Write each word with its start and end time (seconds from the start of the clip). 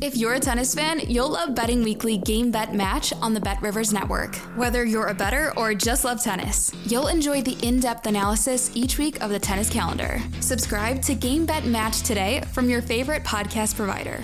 If 0.00 0.16
you're 0.16 0.34
a 0.34 0.38
tennis 0.38 0.76
fan, 0.76 1.00
you'll 1.08 1.30
love 1.30 1.56
Betting 1.56 1.82
Weekly 1.82 2.18
Game 2.18 2.52
Bet 2.52 2.72
Match 2.72 3.12
on 3.14 3.34
the 3.34 3.40
Bet 3.40 3.60
Rivers 3.60 3.92
Network. 3.92 4.36
Whether 4.54 4.84
you're 4.84 5.08
a 5.08 5.14
better 5.14 5.52
or 5.56 5.74
just 5.74 6.04
love 6.04 6.22
tennis, 6.22 6.72
you'll 6.86 7.08
enjoy 7.08 7.42
the 7.42 7.58
in 7.66 7.80
depth 7.80 8.06
analysis 8.06 8.70
each 8.76 8.96
week 8.96 9.20
of 9.20 9.30
the 9.30 9.40
tennis 9.40 9.68
calendar. 9.68 10.22
Subscribe 10.38 11.02
to 11.02 11.16
Game 11.16 11.44
Bet 11.46 11.64
Match 11.64 12.02
today 12.02 12.42
from 12.52 12.70
your 12.70 12.80
favorite 12.80 13.24
podcast 13.24 13.74
provider. 13.74 14.22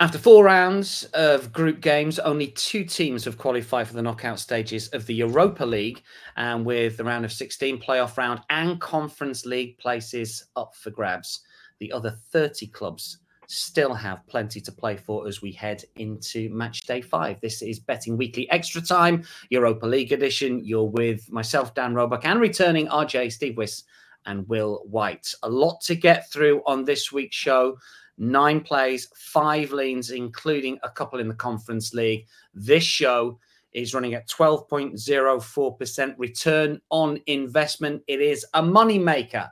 After 0.00 0.16
four 0.16 0.42
rounds 0.42 1.04
of 1.12 1.52
group 1.52 1.82
games, 1.82 2.18
only 2.18 2.46
two 2.46 2.84
teams 2.84 3.26
have 3.26 3.36
qualified 3.36 3.88
for 3.88 3.94
the 3.94 4.02
knockout 4.02 4.40
stages 4.40 4.88
of 4.88 5.04
the 5.04 5.14
Europa 5.14 5.66
League, 5.66 6.02
and 6.36 6.64
with 6.64 6.96
the 6.96 7.04
round 7.04 7.26
of 7.26 7.32
16 7.32 7.78
playoff 7.78 8.16
round 8.16 8.40
and 8.48 8.80
Conference 8.80 9.44
League 9.44 9.76
places 9.76 10.46
up 10.56 10.74
for 10.74 10.90
grabs. 10.90 11.42
The 11.78 11.92
other 11.92 12.16
30 12.32 12.68
clubs 12.68 13.18
still 13.52 13.92
have 13.92 14.26
plenty 14.26 14.60
to 14.62 14.72
play 14.72 14.96
for 14.96 15.28
as 15.28 15.42
we 15.42 15.52
head 15.52 15.84
into 15.96 16.48
match 16.48 16.86
day 16.86 17.02
five. 17.02 17.40
This 17.40 17.60
is 17.60 17.78
Betting 17.78 18.16
Weekly 18.16 18.50
Extra 18.50 18.80
Time, 18.80 19.24
Europa 19.50 19.86
League 19.86 20.12
edition. 20.12 20.64
You're 20.64 20.88
with 20.88 21.30
myself, 21.30 21.74
Dan 21.74 21.94
Roebuck, 21.94 22.24
and 22.24 22.40
returning 22.40 22.88
RJ, 22.88 23.30
Steve 23.30 23.58
Wyss, 23.58 23.84
and 24.24 24.48
Will 24.48 24.82
White. 24.88 25.34
A 25.42 25.48
lot 25.48 25.82
to 25.82 25.94
get 25.94 26.30
through 26.32 26.62
on 26.66 26.84
this 26.84 27.12
week's 27.12 27.36
show. 27.36 27.76
Nine 28.16 28.60
plays, 28.60 29.08
five 29.14 29.72
leans, 29.72 30.10
including 30.10 30.78
a 30.82 30.90
couple 30.90 31.20
in 31.20 31.28
the 31.28 31.34
Conference 31.34 31.92
League. 31.92 32.26
This 32.54 32.84
show 32.84 33.38
is 33.72 33.94
running 33.94 34.14
at 34.14 34.28
12.04% 34.28 36.14
return 36.18 36.80
on 36.90 37.20
investment. 37.26 38.02
It 38.06 38.20
is 38.20 38.46
a 38.54 38.62
money 38.62 38.98
maker, 38.98 39.50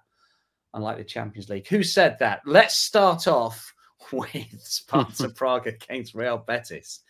unlike 0.73 0.99
the 0.99 1.05
Champions 1.05 1.49
League. 1.49 1.69
Who 1.69 1.83
said 1.83 2.19
that? 2.21 2.41
Let's 2.47 2.77
start 2.77 3.27
off 3.27 3.75
with 4.13 4.61
Sparta 4.61 5.29
Prague 5.37 5.67
against 5.67 6.15
Real 6.15 6.39
Betis. 6.39 7.01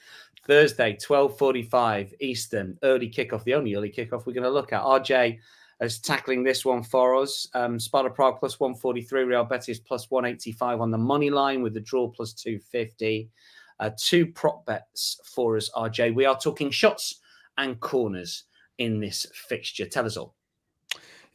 Thursday, 0.46 0.96
12.45 0.96 2.14
Eastern, 2.20 2.78
early 2.82 3.10
kickoff, 3.10 3.44
the 3.44 3.54
only 3.54 3.74
early 3.74 3.90
kickoff 3.90 4.26
we're 4.26 4.32
going 4.32 4.42
to 4.42 4.50
look 4.50 4.72
at. 4.72 4.82
RJ 4.82 5.38
is 5.80 5.98
tackling 5.98 6.42
this 6.42 6.64
one 6.64 6.82
for 6.82 7.16
us. 7.16 7.46
Um, 7.54 7.78
Sparta 7.78 8.10
Prague 8.10 8.38
plus 8.38 8.58
143, 8.58 9.24
Real 9.24 9.44
Betis 9.44 9.78
plus 9.78 10.10
185 10.10 10.80
on 10.80 10.90
the 10.90 10.98
money 10.98 11.30
line 11.30 11.62
with 11.62 11.74
the 11.74 11.80
draw 11.80 12.08
plus 12.08 12.32
250. 12.32 13.30
Uh, 13.78 13.90
two 13.98 14.26
prop 14.26 14.66
bets 14.66 15.20
for 15.24 15.56
us, 15.56 15.70
RJ. 15.74 16.14
We 16.14 16.26
are 16.26 16.38
talking 16.38 16.70
shots 16.70 17.20
and 17.56 17.80
corners 17.80 18.44
in 18.78 19.00
this 19.00 19.26
fixture. 19.48 19.86
Tell 19.86 20.06
us 20.06 20.16
all. 20.16 20.34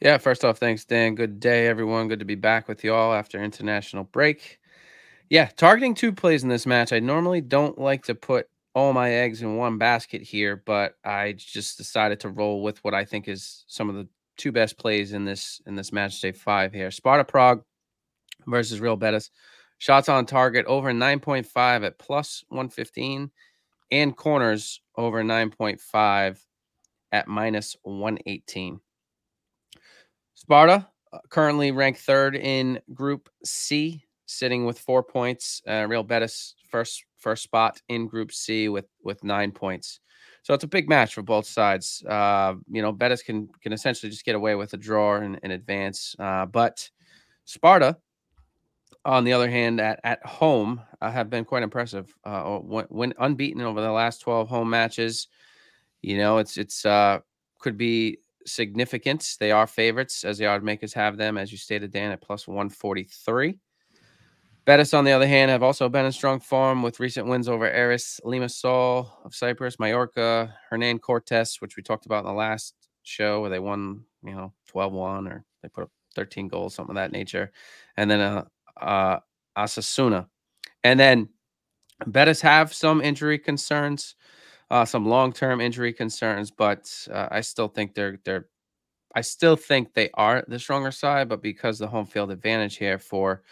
Yeah, 0.00 0.18
first 0.18 0.44
off, 0.44 0.58
thanks, 0.58 0.84
Dan. 0.84 1.14
Good 1.14 1.40
day, 1.40 1.66
everyone. 1.68 2.06
Good 2.06 2.18
to 2.18 2.24
be 2.24 2.34
back 2.34 2.68
with 2.68 2.84
you 2.84 2.92
all 2.92 3.14
after 3.14 3.42
international 3.42 4.04
break. 4.04 4.58
Yeah, 5.28 5.46
targeting 5.56 5.94
two 5.94 6.12
plays 6.12 6.44
in 6.44 6.48
this 6.48 6.66
match. 6.66 6.92
I 6.92 7.00
normally 7.00 7.40
don't 7.40 7.78
like 7.78 8.04
to 8.04 8.14
put 8.14 8.46
all 8.74 8.92
my 8.92 9.10
eggs 9.10 9.42
in 9.42 9.56
one 9.56 9.78
basket 9.78 10.22
here, 10.22 10.62
but 10.66 10.94
I 11.04 11.32
just 11.36 11.78
decided 11.78 12.20
to 12.20 12.28
roll 12.28 12.62
with 12.62 12.82
what 12.84 12.94
I 12.94 13.04
think 13.04 13.26
is 13.26 13.64
some 13.66 13.88
of 13.88 13.96
the 13.96 14.08
two 14.36 14.52
best 14.52 14.78
plays 14.78 15.12
in 15.12 15.24
this 15.24 15.60
in 15.66 15.74
this 15.74 15.92
match 15.92 16.20
day 16.20 16.32
five 16.32 16.72
here. 16.72 16.90
Sparta 16.90 17.24
Prague 17.24 17.62
versus 18.46 18.80
Real 18.80 18.96
Betis. 18.96 19.30
Shots 19.78 20.08
on 20.08 20.26
target 20.26 20.64
over 20.66 20.92
9.5 20.92 21.84
at 21.84 21.98
plus 21.98 22.44
115 22.48 23.30
and 23.90 24.16
corners 24.16 24.80
over 24.96 25.22
9.5 25.22 26.38
at 27.12 27.28
minus 27.28 27.76
118. 27.82 28.80
Sparta 30.34 30.88
uh, 31.12 31.18
currently 31.30 31.72
ranked 31.72 32.00
third 32.00 32.36
in 32.36 32.80
Group 32.94 33.28
C 33.44 34.05
sitting 34.26 34.66
with 34.66 34.78
four 34.78 35.02
points. 35.02 35.62
Uh, 35.66 35.86
Real 35.88 36.02
Betis 36.02 36.54
first 36.68 37.04
first 37.16 37.42
spot 37.42 37.80
in 37.88 38.06
Group 38.06 38.32
C 38.32 38.68
with 38.68 38.86
with 39.02 39.24
nine 39.24 39.52
points. 39.52 40.00
So 40.42 40.54
it's 40.54 40.64
a 40.64 40.68
big 40.68 40.88
match 40.88 41.14
for 41.14 41.22
both 41.22 41.46
sides. 41.46 42.04
Uh, 42.08 42.54
you 42.70 42.82
know, 42.82 42.92
Betis 42.92 43.22
can 43.22 43.48
can 43.62 43.72
essentially 43.72 44.10
just 44.10 44.24
get 44.24 44.36
away 44.36 44.54
with 44.54 44.74
a 44.74 44.76
draw 44.76 45.16
in, 45.16 45.36
in 45.42 45.50
advance. 45.50 46.14
Uh, 46.18 46.46
but 46.46 46.88
Sparta, 47.44 47.96
on 49.04 49.24
the 49.24 49.32
other 49.32 49.50
hand, 49.50 49.80
at 49.80 49.98
at 50.04 50.24
home, 50.24 50.80
uh, 51.00 51.10
have 51.10 51.30
been 51.30 51.44
quite 51.44 51.62
impressive. 51.62 52.14
Uh, 52.24 52.58
when, 52.58 52.84
when, 52.90 53.14
unbeaten 53.18 53.60
over 53.62 53.80
the 53.80 53.90
last 53.90 54.20
twelve 54.20 54.48
home 54.48 54.70
matches, 54.70 55.28
you 56.02 56.16
know, 56.18 56.38
it's 56.38 56.56
it's 56.56 56.86
uh, 56.86 57.18
could 57.58 57.76
be 57.76 58.18
significant. 58.44 59.36
They 59.40 59.50
are 59.50 59.66
favorites, 59.66 60.24
as 60.24 60.38
the 60.38 60.46
odd 60.46 60.62
makers 60.62 60.92
have 60.94 61.16
them, 61.16 61.38
as 61.38 61.50
you 61.50 61.58
stated, 61.58 61.90
Dan, 61.90 62.12
at 62.12 62.20
plus 62.20 62.46
one 62.46 62.68
forty 62.68 63.04
three. 63.04 63.58
Betis, 64.66 64.94
on 64.94 65.04
the 65.04 65.12
other 65.12 65.28
hand, 65.28 65.48
have 65.52 65.62
also 65.62 65.88
been 65.88 66.04
in 66.04 66.10
strong 66.10 66.40
form 66.40 66.82
with 66.82 66.98
recent 66.98 67.28
wins 67.28 67.48
over 67.48 67.66
Aris 67.70 68.20
Limassol 68.24 69.08
of 69.24 69.32
Cyprus, 69.32 69.78
Mallorca, 69.78 70.52
Hernan 70.68 70.98
Cortes, 70.98 71.60
which 71.60 71.76
we 71.76 71.84
talked 71.84 72.04
about 72.04 72.24
in 72.24 72.26
the 72.26 72.32
last 72.32 72.74
show 73.04 73.40
where 73.40 73.50
they 73.50 73.60
won, 73.60 74.02
you 74.24 74.34
know, 74.34 74.52
12 74.66 74.92
1 74.92 75.28
or 75.28 75.44
they 75.62 75.68
put 75.68 75.84
up 75.84 75.90
13 76.16 76.48
goals, 76.48 76.74
something 76.74 76.96
of 76.96 76.96
that 76.96 77.12
nature. 77.12 77.52
And 77.96 78.10
then 78.10 78.20
uh, 78.20 78.44
uh, 78.80 79.20
Osasuna. 79.56 80.26
And 80.82 80.98
then 80.98 81.28
Betis 82.08 82.40
have 82.40 82.74
some 82.74 83.00
injury 83.00 83.38
concerns, 83.38 84.16
uh, 84.72 84.84
some 84.84 85.06
long 85.06 85.32
term 85.32 85.60
injury 85.60 85.92
concerns, 85.92 86.50
but 86.50 86.92
uh, 87.12 87.28
I 87.30 87.40
still 87.42 87.68
think 87.68 87.94
they're, 87.94 88.18
they're, 88.24 88.46
I 89.14 89.20
still 89.20 89.54
think 89.54 89.94
they 89.94 90.10
are 90.14 90.44
the 90.48 90.58
stronger 90.58 90.90
side, 90.90 91.28
but 91.28 91.40
because 91.40 91.78
the 91.78 91.86
home 91.86 92.06
field 92.06 92.32
advantage 92.32 92.78
here 92.78 92.98
for 92.98 93.44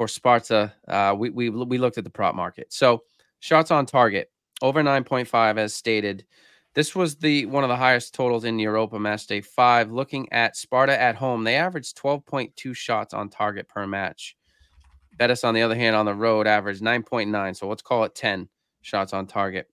for 0.00 0.08
Sparta, 0.08 0.72
uh, 0.88 1.14
we, 1.14 1.28
we 1.28 1.50
we 1.50 1.76
looked 1.76 1.98
at 1.98 2.04
the 2.04 2.08
prop 2.08 2.34
market. 2.34 2.72
So 2.72 3.02
shots 3.40 3.70
on 3.70 3.84
target 3.84 4.30
over 4.62 4.82
9.5 4.82 5.58
as 5.58 5.74
stated. 5.74 6.24
This 6.72 6.96
was 6.96 7.16
the 7.16 7.44
one 7.44 7.64
of 7.64 7.68
the 7.68 7.76
highest 7.76 8.14
totals 8.14 8.44
in 8.44 8.58
Europa 8.58 8.98
match 8.98 9.26
day 9.26 9.42
five. 9.42 9.92
Looking 9.92 10.32
at 10.32 10.56
Sparta 10.56 10.98
at 10.98 11.16
home, 11.16 11.44
they 11.44 11.56
averaged 11.56 11.98
12.2 11.98 12.74
shots 12.74 13.12
on 13.12 13.28
target 13.28 13.68
per 13.68 13.86
match. 13.86 14.38
Betis, 15.18 15.44
on 15.44 15.52
the 15.52 15.60
other 15.60 15.76
hand, 15.76 15.94
on 15.94 16.06
the 16.06 16.14
road 16.14 16.46
averaged 16.46 16.82
9.9. 16.82 17.54
So 17.54 17.68
let's 17.68 17.82
call 17.82 18.04
it 18.04 18.14
10 18.14 18.48
shots 18.80 19.12
on 19.12 19.26
target 19.26 19.68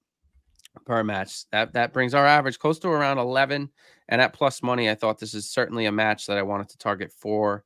per 0.85 1.05
match. 1.05 1.49
That 1.53 1.71
that 1.71 1.93
brings 1.93 2.13
our 2.13 2.25
average 2.25 2.59
close 2.59 2.79
to 2.79 2.89
around 2.89 3.17
11. 3.17 3.69
And 4.09 4.21
at 4.21 4.33
plus 4.33 4.61
money, 4.61 4.89
I 4.89 4.95
thought 4.95 5.19
this 5.19 5.33
is 5.33 5.49
certainly 5.49 5.85
a 5.85 5.91
match 5.93 6.27
that 6.27 6.37
I 6.37 6.41
wanted 6.41 6.67
to 6.67 6.77
target 6.77 7.13
for 7.13 7.63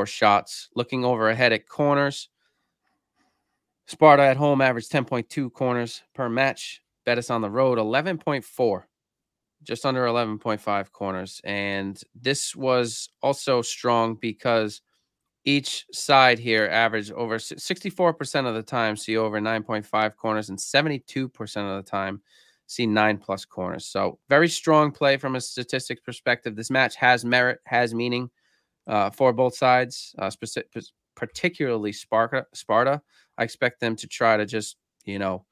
for 0.00 0.06
shots. 0.06 0.70
Looking 0.74 1.04
over 1.04 1.28
ahead 1.28 1.52
at 1.52 1.68
corners, 1.68 2.30
Sparta 3.86 4.22
at 4.22 4.38
home 4.38 4.62
averaged 4.62 4.90
10.2 4.90 5.52
corners 5.52 6.02
per 6.14 6.28
match. 6.28 6.80
Betis 7.04 7.28
on 7.28 7.42
the 7.42 7.50
road 7.50 7.76
11.4, 7.76 8.82
just 9.62 9.84
under 9.84 10.06
11.5 10.06 10.92
corners. 10.92 11.40
And 11.44 12.00
this 12.14 12.56
was 12.56 13.10
also 13.22 13.62
strong 13.62 14.14
because 14.14 14.80
each 15.44 15.84
side 15.92 16.38
here 16.38 16.66
averaged 16.66 17.12
over 17.12 17.36
64% 17.36 18.46
of 18.46 18.54
the 18.54 18.62
time 18.62 18.96
see 18.96 19.16
over 19.16 19.40
9.5 19.40 20.16
corners 20.16 20.48
and 20.48 20.58
72% 20.58 21.30
of 21.56 21.84
the 21.84 21.90
time 21.90 22.22
see 22.66 22.86
nine 22.86 23.18
plus 23.18 23.44
corners. 23.44 23.86
So 23.86 24.18
very 24.28 24.48
strong 24.48 24.92
play 24.92 25.16
from 25.16 25.36
a 25.36 25.40
statistics 25.40 26.00
perspective. 26.00 26.56
This 26.56 26.70
match 26.70 26.96
has 26.96 27.24
merit, 27.24 27.58
has 27.64 27.94
meaning 27.94 28.30
uh, 28.86 29.10
for 29.10 29.32
both 29.32 29.54
sides, 29.54 30.14
uh, 30.18 30.30
specific, 30.30 30.70
particularly 31.16 31.92
Sparta. 31.92 32.46
Sparta, 32.54 33.00
I 33.38 33.44
expect 33.44 33.80
them 33.80 33.96
to 33.96 34.06
try 34.06 34.36
to 34.36 34.46
just, 34.46 34.76
you 35.04 35.18
know, 35.18 35.44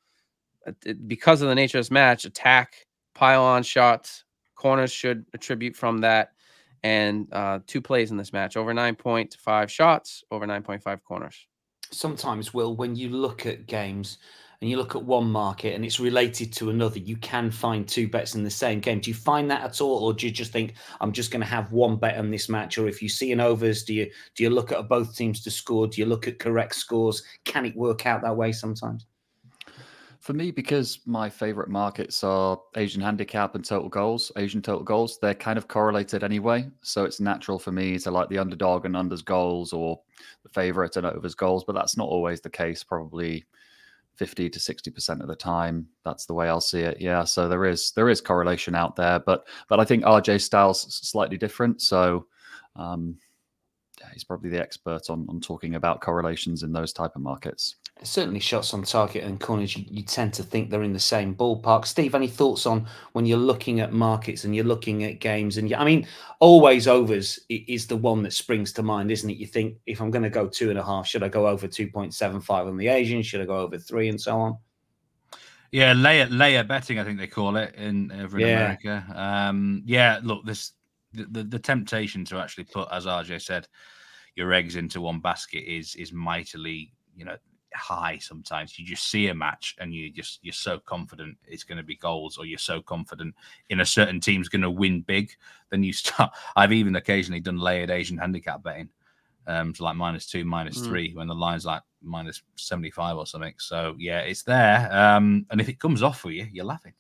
because 1.07 1.43
of 1.43 1.49
the 1.49 1.55
nature 1.55 1.79
of 1.79 1.85
this 1.85 1.91
match, 1.91 2.25
attack, 2.25 2.75
pile 3.15 3.43
on 3.43 3.63
shots. 3.63 4.25
Corners 4.55 4.93
should 4.93 5.25
attribute 5.35 5.77
from 5.77 5.99
that. 5.99 6.33
And 6.83 7.27
uh, 7.33 7.61
two 7.67 7.81
plays 7.81 8.11
in 8.11 8.17
this 8.17 8.33
match 8.33 8.57
over 8.57 8.73
9.5 8.73 9.69
shots, 9.69 10.23
over 10.31 10.47
9.5 10.47 11.03
corners. 11.03 11.47
Sometimes, 11.91 12.55
Will, 12.55 12.77
when 12.77 12.95
you 12.95 13.09
look 13.09 13.47
at 13.47 13.67
games, 13.67 14.19
and 14.61 14.69
you 14.69 14.77
look 14.77 14.97
at 14.97 15.05
one 15.05 15.31
market 15.31 15.75
and 15.75 15.85
it's 15.85 16.01
related 16.01 16.53
to 16.55 16.71
another, 16.71 16.99
you 16.99 17.17
can 17.19 17.51
find 17.51 17.87
two 17.87 18.09
bets 18.09 18.35
in 18.35 18.43
the 18.43 18.51
same 18.51 18.81
game. 18.81 19.01
Do 19.01 19.11
you 19.11 19.15
find 19.15 19.49
that 19.51 19.63
at 19.63 19.81
all, 19.81 20.05
or 20.05 20.13
do 20.13 20.27
you 20.27 20.33
just 20.33 20.53
think 20.53 20.75
I'm 21.01 21.13
just 21.13 21.31
going 21.31 21.43
to 21.43 21.47
have 21.47 21.71
one 21.71 21.97
bet 21.97 22.19
on 22.19 22.31
this 22.31 22.49
match? 22.49 22.77
Or 22.77 22.89
if 22.89 23.01
you 23.01 23.09
see 23.09 23.31
an 23.31 23.41
overs, 23.41 23.85
do 23.85 23.95
you 23.95 24.11
do 24.35 24.43
you 24.43 24.51
look 24.51 24.73
at 24.73 24.89
both 24.89 25.15
teams 25.15 25.43
to 25.45 25.51
score? 25.51 25.87
Do 25.87 26.01
you 26.01 26.07
look 26.07 26.27
at 26.27 26.41
correct 26.41 26.75
scores? 26.75 27.23
Can 27.45 27.67
it 27.67 27.77
work 27.77 28.07
out 28.07 28.23
that 28.23 28.37
way 28.37 28.51
sometimes? 28.51 29.07
For 30.19 30.33
me, 30.33 30.51
because 30.51 30.99
my 31.07 31.31
favorite 31.31 31.69
markets 31.69 32.25
are 32.25 32.61
Asian 32.77 33.01
handicap 33.01 33.55
and 33.55 33.65
total 33.65 33.89
goals, 33.89 34.33
Asian 34.37 34.61
total 34.61 34.83
goals, 34.83 35.19
they're 35.23 35.33
kind 35.33 35.57
of 35.57 35.69
correlated 35.69 36.25
anyway. 36.25 36.69
So 36.83 37.05
it's 37.05 37.21
natural 37.21 37.59
for 37.59 37.71
me 37.71 37.99
to 38.01 38.11
like 38.11 38.29
the 38.29 38.39
underdog 38.39 38.85
and 38.85 38.97
unders 38.97 39.25
goals 39.25 39.73
or 39.73 40.01
the 40.43 40.49
favorite 40.49 40.97
and 40.97 41.07
overs 41.07 41.37
goals, 41.37 41.65
but 41.65 41.75
that's 41.75 41.97
not 41.97 42.09
always 42.09 42.41
the 42.41 42.51
case. 42.51 42.83
Probably 42.83 43.47
50 44.19 44.51
to 44.51 44.59
60% 44.59 45.21
of 45.21 45.29
the 45.29 45.37
time. 45.37 45.87
That's 46.05 46.27
the 46.27 46.35
way 46.35 46.49
I'll 46.49 46.61
see 46.61 46.81
it. 46.81 47.01
Yeah. 47.01 47.25
So 47.25 47.49
there 47.49 47.65
is 47.65 47.93
there 47.93 48.09
is 48.09 48.21
correlation 48.21 48.75
out 48.75 48.97
there, 48.97 49.21
but 49.21 49.47
but 49.69 49.79
I 49.79 49.85
think 49.85 50.05
RJ 50.05 50.41
style's 50.41 50.83
slightly 50.95 51.39
different. 51.39 51.81
So 51.81 52.27
um 52.77 53.17
yeah, 54.01 54.09
he's 54.13 54.25
probably 54.25 54.51
the 54.51 54.61
expert 54.61 55.11
on, 55.11 55.27
on 55.29 55.41
talking 55.41 55.75
about 55.75 56.01
correlations 56.01 56.63
in 56.63 56.73
those 56.73 56.93
type 56.93 57.17
of 57.17 57.23
markets. 57.23 57.77
Certainly, 58.03 58.41
shots 58.41 58.75
on 58.75 58.83
target 58.85 59.25
and 59.25 59.41
corners, 59.41 59.77
you, 59.77 59.85
you, 59.89 60.03
tend 60.03 60.33
to 60.35 60.43
think 60.43 60.71
they're 60.71 60.83
in 60.83 60.93
the 60.93 61.01
same 61.01 61.35
ballpark. 61.35 61.85
Steve, 61.85 62.15
any 62.15 62.29
thoughts 62.29 62.65
on 62.65 62.87
when 63.13 63.27
you're 63.27 63.39
looking 63.39 63.81
at 63.81 63.93
markets 63.93 64.45
and 64.45 64.55
you're 64.55 64.65
looking 64.65 65.05
at 65.05 65.21
games? 65.21 65.59
And 65.59 65.69
you, 65.69 65.77
I 65.77 65.85
mean, 65.85 66.07
always 66.39 66.87
overs 66.87 67.41
is 67.49 67.87
the 67.87 67.97
one 67.97 68.23
that 68.23 68.33
springs 68.33 68.73
to 68.75 68.83
mind, 68.83 69.11
isn't 69.11 69.29
it? 69.29 69.37
You 69.37 69.47
think 69.47 69.79
if 69.87 70.01
I'm 70.01 70.11
going 70.11 70.23
to 70.23 70.31
go 70.31 70.47
two 70.47 70.71
and 70.71 70.79
a 70.79 70.85
half, 70.85 71.07
should 71.07 71.23
I 71.23 71.29
go 71.29 71.49
over 71.49 71.67
2.75 71.67 72.51
on 72.51 72.77
the 72.77 72.89
Asian? 72.89 73.23
Should 73.23 73.41
I 73.41 73.47
go 73.47 73.57
over 73.57 73.79
three 73.79 74.09
and 74.09 74.21
so 74.21 74.39
on? 74.39 74.59
Yeah, 75.71 75.93
layer 75.93 76.27
layer 76.27 76.65
betting, 76.65 76.99
I 76.99 77.05
think 77.05 77.19
they 77.19 77.27
call 77.27 77.57
it 77.57 77.75
in 77.75 78.11
over 78.13 78.39
in 78.39 78.47
yeah. 78.47 78.57
America. 78.57 79.05
Um, 79.15 79.83
yeah, 79.85 80.19
look, 80.23 80.47
this 80.47 80.73
the, 81.13 81.25
the, 81.25 81.45
the 81.45 81.59
temptation 81.59 82.25
to 82.27 82.39
actually 82.39 82.65
put, 82.65 82.89
as 82.91 83.07
RJ 83.07 83.43
said, 83.43 83.69
your 84.35 84.53
eggs 84.53 84.77
into 84.77 85.01
one 85.01 85.21
basket 85.21 85.65
is 85.71 85.95
is 85.97 86.13
mightily, 86.13 86.93
you 87.15 87.25
know, 87.25 87.37
high 87.75 88.19
sometimes. 88.19 88.79
You 88.79 88.87
just 88.87 89.11
see 89.11 89.29
a 89.29 89.35
match 89.35 89.77
and 89.79 89.95
you 89.95 90.11
just 90.11 90.41
you're 90.43 90.53
so 90.53 90.79
confident 90.79 91.37
it's 91.47 91.65
going 91.65 91.79
to 91.79 91.85
be 91.85 91.97
goals, 91.97 92.39
or 92.39 92.47
you're 92.47 92.59
so 92.59 92.81
confident 92.81 93.35
in 93.71 93.81
a 93.81 93.87
certain 93.87 94.21
team's 94.21 94.49
going 94.49 94.63
to 94.63 94.71
win 94.71 95.03
big. 95.03 95.31
Then 95.71 95.83
you 95.83 95.93
start. 95.95 96.33
I've 96.57 96.73
even 96.73 96.97
occasionally 96.97 97.41
done 97.41 97.59
layered 97.59 97.91
Asian 97.91 98.19
handicap 98.19 98.63
betting, 98.63 98.89
um, 99.47 99.73
to 99.75 99.83
like 99.83 99.97
minus 99.97 100.27
two, 100.27 100.45
minus 100.45 100.79
mm. 100.79 100.87
three 100.87 101.15
when 101.15 101.27
the 101.27 101.35
line's 101.35 101.67
like 101.67 101.83
minus 102.03 102.43
seventy 102.57 102.91
five 102.91 103.17
or 103.17 103.27
something. 103.27 103.55
So 103.59 103.95
yeah, 103.99 104.21
it's 104.21 104.43
there. 104.43 104.89
Um, 104.93 105.47
and 105.51 105.61
if 105.61 105.69
it 105.69 105.81
comes 105.81 106.03
off 106.03 106.21
for 106.21 106.31
you, 106.31 106.47
you're 106.53 106.65
laughing. 106.65 106.93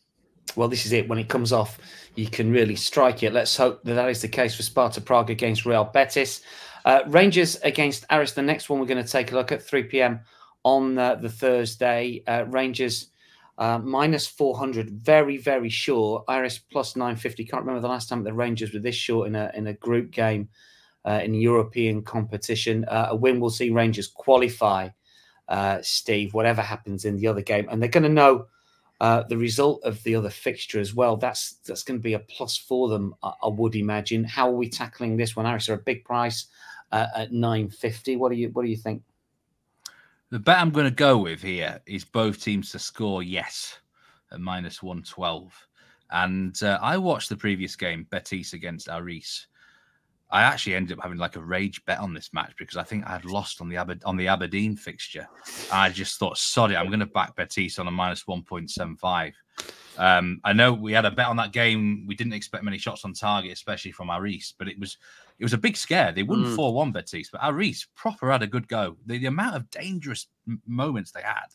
Well, 0.57 0.69
this 0.69 0.87
is 0.87 0.93
it. 0.93 1.09
When 1.09 1.19
it 1.19 1.29
comes 1.29 1.53
off, 1.53 1.79
you 2.15 2.27
can 2.27 2.51
really 2.51 2.75
strike 2.75 3.23
it. 3.23 3.33
Let's 3.33 3.57
hope 3.57 3.83
that 3.85 3.95
that 3.95 4.09
is 4.09 4.23
the 4.23 4.29
case 4.29 4.57
for 4.57 4.63
Sparta 4.63 5.01
Prague 5.01 5.31
against 5.31 5.67
Real 5.67 5.85
Betis. 5.85 6.41
Uh, 6.85 7.03
Rangers 7.07 7.57
against 7.57 8.07
Aris, 8.11 8.33
the 8.33 8.43
next 8.43 8.71
one 8.71 8.81
we're 8.81 8.87
going 8.87 9.03
to 9.03 9.11
take 9.11 9.33
a 9.33 9.35
look 9.35 9.53
at 9.53 9.63
3 9.63 9.85
p.m. 9.85 10.21
on 10.69 10.99
uh, 10.99 11.15
the 11.15 11.31
Thursday. 11.31 12.23
Uh, 12.27 12.45
Rangers 12.47 13.09
uh, 13.57 13.79
minus 13.79 14.27
400, 14.27 14.91
very, 14.91 15.39
very 15.39 15.71
short. 15.71 16.25
Aris 16.29 16.59
plus 16.59 16.95
950. 16.95 17.45
Can't 17.45 17.63
remember 17.63 17.81
the 17.81 17.89
last 17.89 18.09
time 18.09 18.23
the 18.23 18.35
Rangers 18.35 18.75
were 18.75 18.81
this 18.81 18.95
short 18.95 19.29
in 19.29 19.35
a, 19.35 19.51
in 19.55 19.67
a 19.67 19.73
group 19.73 20.11
game 20.11 20.49
in 21.07 21.33
European 21.33 22.03
competition. 22.03 22.85
A 22.89 23.17
win 23.17 23.41
will 23.41 23.49
see 23.49 23.71
Rangers 23.71 24.09
qualify, 24.09 24.91
Steve, 25.81 26.35
whatever 26.35 26.61
happens 26.61 27.07
in 27.07 27.17
the 27.17 27.27
other 27.27 27.41
game. 27.41 27.67
And 27.71 27.81
they're 27.81 27.89
going 27.89 28.03
to 28.03 28.11
know. 28.11 28.47
Uh, 29.01 29.23
the 29.29 29.37
result 29.37 29.81
of 29.85 30.03
the 30.03 30.17
other 30.17 30.29
fixture 30.29 30.81
as 30.81 30.93
well. 30.93 31.17
That's 31.17 31.53
that's 31.65 31.85
going 31.85 32.01
to 32.01 32.03
be 32.03 32.15
a 32.15 32.19
plus 32.19 32.57
for 32.57 32.89
them, 32.89 33.15
I, 33.23 33.33
I 33.45 33.47
would 33.47 33.77
imagine. 33.77 34.25
How 34.25 34.49
are 34.49 34.57
we 34.57 34.69
tackling 34.69 35.17
this 35.17 35.37
one? 35.37 35.47
Aris 35.47 35.69
are 35.69 35.75
a 35.75 35.79
big 35.79 36.05
price 36.05 36.47
uh, 36.91 37.07
at 37.15 37.33
950. 37.33 38.17
What 38.17 38.33
do 38.33 38.39
you 38.39 38.49
what 38.51 38.63
do 38.65 38.69
you 38.69 38.77
think? 38.77 39.03
The 40.31 40.39
bet 40.39 40.59
I'm 40.59 40.71
going 40.71 40.85
to 40.85 40.91
go 40.91 41.17
with 41.17 41.41
here 41.41 41.81
is 41.87 42.05
both 42.05 42.43
teams 42.43 42.71
to 42.73 42.79
score 42.79 43.23
yes 43.23 43.79
at 44.31 44.41
minus 44.41 44.83
112. 44.83 45.67
And 46.11 46.63
uh, 46.63 46.79
I 46.83 46.99
watched 46.99 47.31
the 47.31 47.37
previous 47.37 47.77
game, 47.77 48.07
Betis 48.11 48.53
against 48.53 48.89
Aris. 48.89 49.47
I 50.31 50.43
actually 50.43 50.75
ended 50.75 50.99
up 50.99 51.03
having 51.03 51.17
like 51.17 51.37
a 51.37 51.43
rage 51.43 51.83
bet 51.87 51.99
on 51.99 52.13
this 52.13 52.29
match 52.35 52.53
because 52.59 52.77
I 52.77 52.83
think 52.83 53.07
I 53.07 53.13
had 53.13 53.25
lost 53.25 53.63
on 53.63 53.71
the 53.71 53.79
Aber- 53.79 53.99
on 54.05 54.19
the 54.19 54.29
Aberdeen 54.29 54.77
fixture. 54.77 55.27
I 55.73 55.89
just 55.89 56.19
thought, 56.19 56.37
sorry, 56.37 56.77
I'm 56.77 56.89
going 56.89 57.01
to 57.01 57.07
back 57.07 57.35
Betis 57.35 57.79
on 57.79 57.89
a 57.89 57.91
minus 57.91 58.25
1.75. 58.25 59.33
Um, 59.97 60.41
I 60.45 60.53
know 60.53 60.75
we 60.75 60.93
had 60.93 61.07
a 61.07 61.11
bet 61.11 61.29
on 61.29 61.37
that 61.37 61.53
game. 61.53 62.05
We 62.07 62.15
didn't 62.15 62.35
expect 62.35 62.65
many 62.65 62.77
shots 62.77 63.07
on 63.07 63.15
target, 63.15 63.53
especially 63.53 63.93
from 63.93 64.11
Aris, 64.11 64.53
but 64.59 64.69
it 64.69 64.79
was 64.79 64.99
it 65.39 65.45
was 65.45 65.53
a 65.53 65.59
big 65.59 65.77
scare. 65.77 66.13
They 66.13 66.25
won 66.25 66.45
mm. 66.45 66.57
four 66.57 66.75
one 66.75 66.93
Betis, 66.93 67.31
but 67.31 67.41
Aris 67.45 67.87
proper 67.95 68.31
had 68.31 68.43
a 68.43 68.47
good 68.47 68.67
go. 68.69 68.97
The, 69.07 69.19
the 69.19 69.27
amount 69.27 69.57
of 69.57 69.71
dangerous 69.71 70.27
m- 70.49 70.61
moments 70.67 71.13
they 71.13 71.23
had 71.23 71.47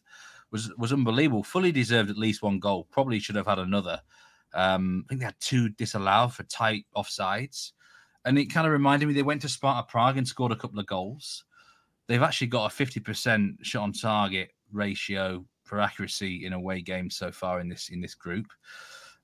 was 0.52 0.72
was 0.78 0.94
unbelievable. 0.94 1.44
Fully 1.44 1.72
deserved 1.72 2.10
at 2.10 2.18
least 2.18 2.42
one 2.42 2.60
goal. 2.60 2.88
Probably 2.92 3.20
should 3.20 3.36
have 3.36 3.48
had 3.48 3.60
another. 3.60 4.02
Um, 4.54 5.04
I 5.06 5.10
think 5.10 5.20
they 5.20 5.26
had 5.26 5.40
two 5.40 5.70
disallowed 5.70 6.34
for 6.34 6.44
tight 6.44 6.86
offsides, 6.96 7.72
and 8.24 8.38
it 8.38 8.54
kind 8.54 8.68
of 8.68 8.74
reminded 8.74 9.08
me 9.08 9.14
they 9.14 9.24
went 9.24 9.42
to 9.42 9.50
Sparta 9.50 9.86
Prague 9.90 10.18
and 10.18 10.28
scored 10.28 10.52
a 10.52 10.58
couple 10.58 10.80
of 10.80 10.86
goals. 10.86 11.44
They've 12.08 12.22
actually 12.22 12.48
got 12.48 12.72
a 12.72 12.76
fifty 12.76 13.00
percent 13.00 13.58
shot 13.64 13.84
on 13.84 13.94
target 13.94 14.52
ratio 14.72 15.46
for 15.64 15.80
accuracy 15.80 16.46
in 16.46 16.54
away 16.54 16.82
games 16.82 17.16
so 17.16 17.32
far 17.32 17.60
in 17.60 17.68
this 17.68 17.90
in 17.90 18.00
this 18.00 18.16
group. 18.16 18.48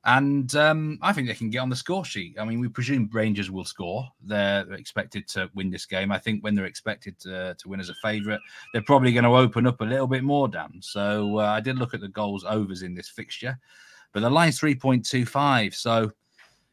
And 0.06 0.56
um, 0.56 0.98
I 1.02 1.12
think 1.12 1.28
they 1.28 1.34
can 1.34 1.50
get 1.50 1.60
on 1.60 1.70
the 1.70 1.76
score 1.76 2.06
sheet. 2.06 2.38
I 2.40 2.46
mean, 2.46 2.62
we 2.62 2.70
presume 2.70 3.10
Rangers 3.12 3.52
will 3.52 3.66
score. 3.66 4.08
They're 4.24 4.72
expected 4.74 5.28
to 5.30 5.50
win 5.56 5.70
this 5.70 5.86
game. 5.86 6.10
I 6.12 6.18
think 6.18 6.42
when 6.42 6.56
they're 6.56 6.66
expected 6.66 7.20
to, 7.20 7.56
to 7.60 7.70
win 7.70 7.82
as 7.82 7.90
a 7.90 7.96
favourite, 7.96 8.40
they're 8.72 8.82
probably 8.82 9.12
going 9.12 9.26
to 9.26 9.36
open 9.36 9.68
up 9.68 9.82
a 9.82 9.86
little 9.86 10.08
bit 10.08 10.24
more, 10.24 10.48
Dan. 10.48 10.72
So 10.80 11.40
uh, 11.40 11.48
I 11.48 11.60
did 11.60 11.78
look 11.78 11.94
at 11.94 12.00
the 12.00 12.08
goals 12.08 12.46
overs 12.46 12.82
in 12.82 12.96
this 12.96 13.10
fixture, 13.10 13.60
but 14.14 14.22
the 14.22 14.30
line's 14.30 14.60
3.25. 14.60 15.76
So, 15.76 16.12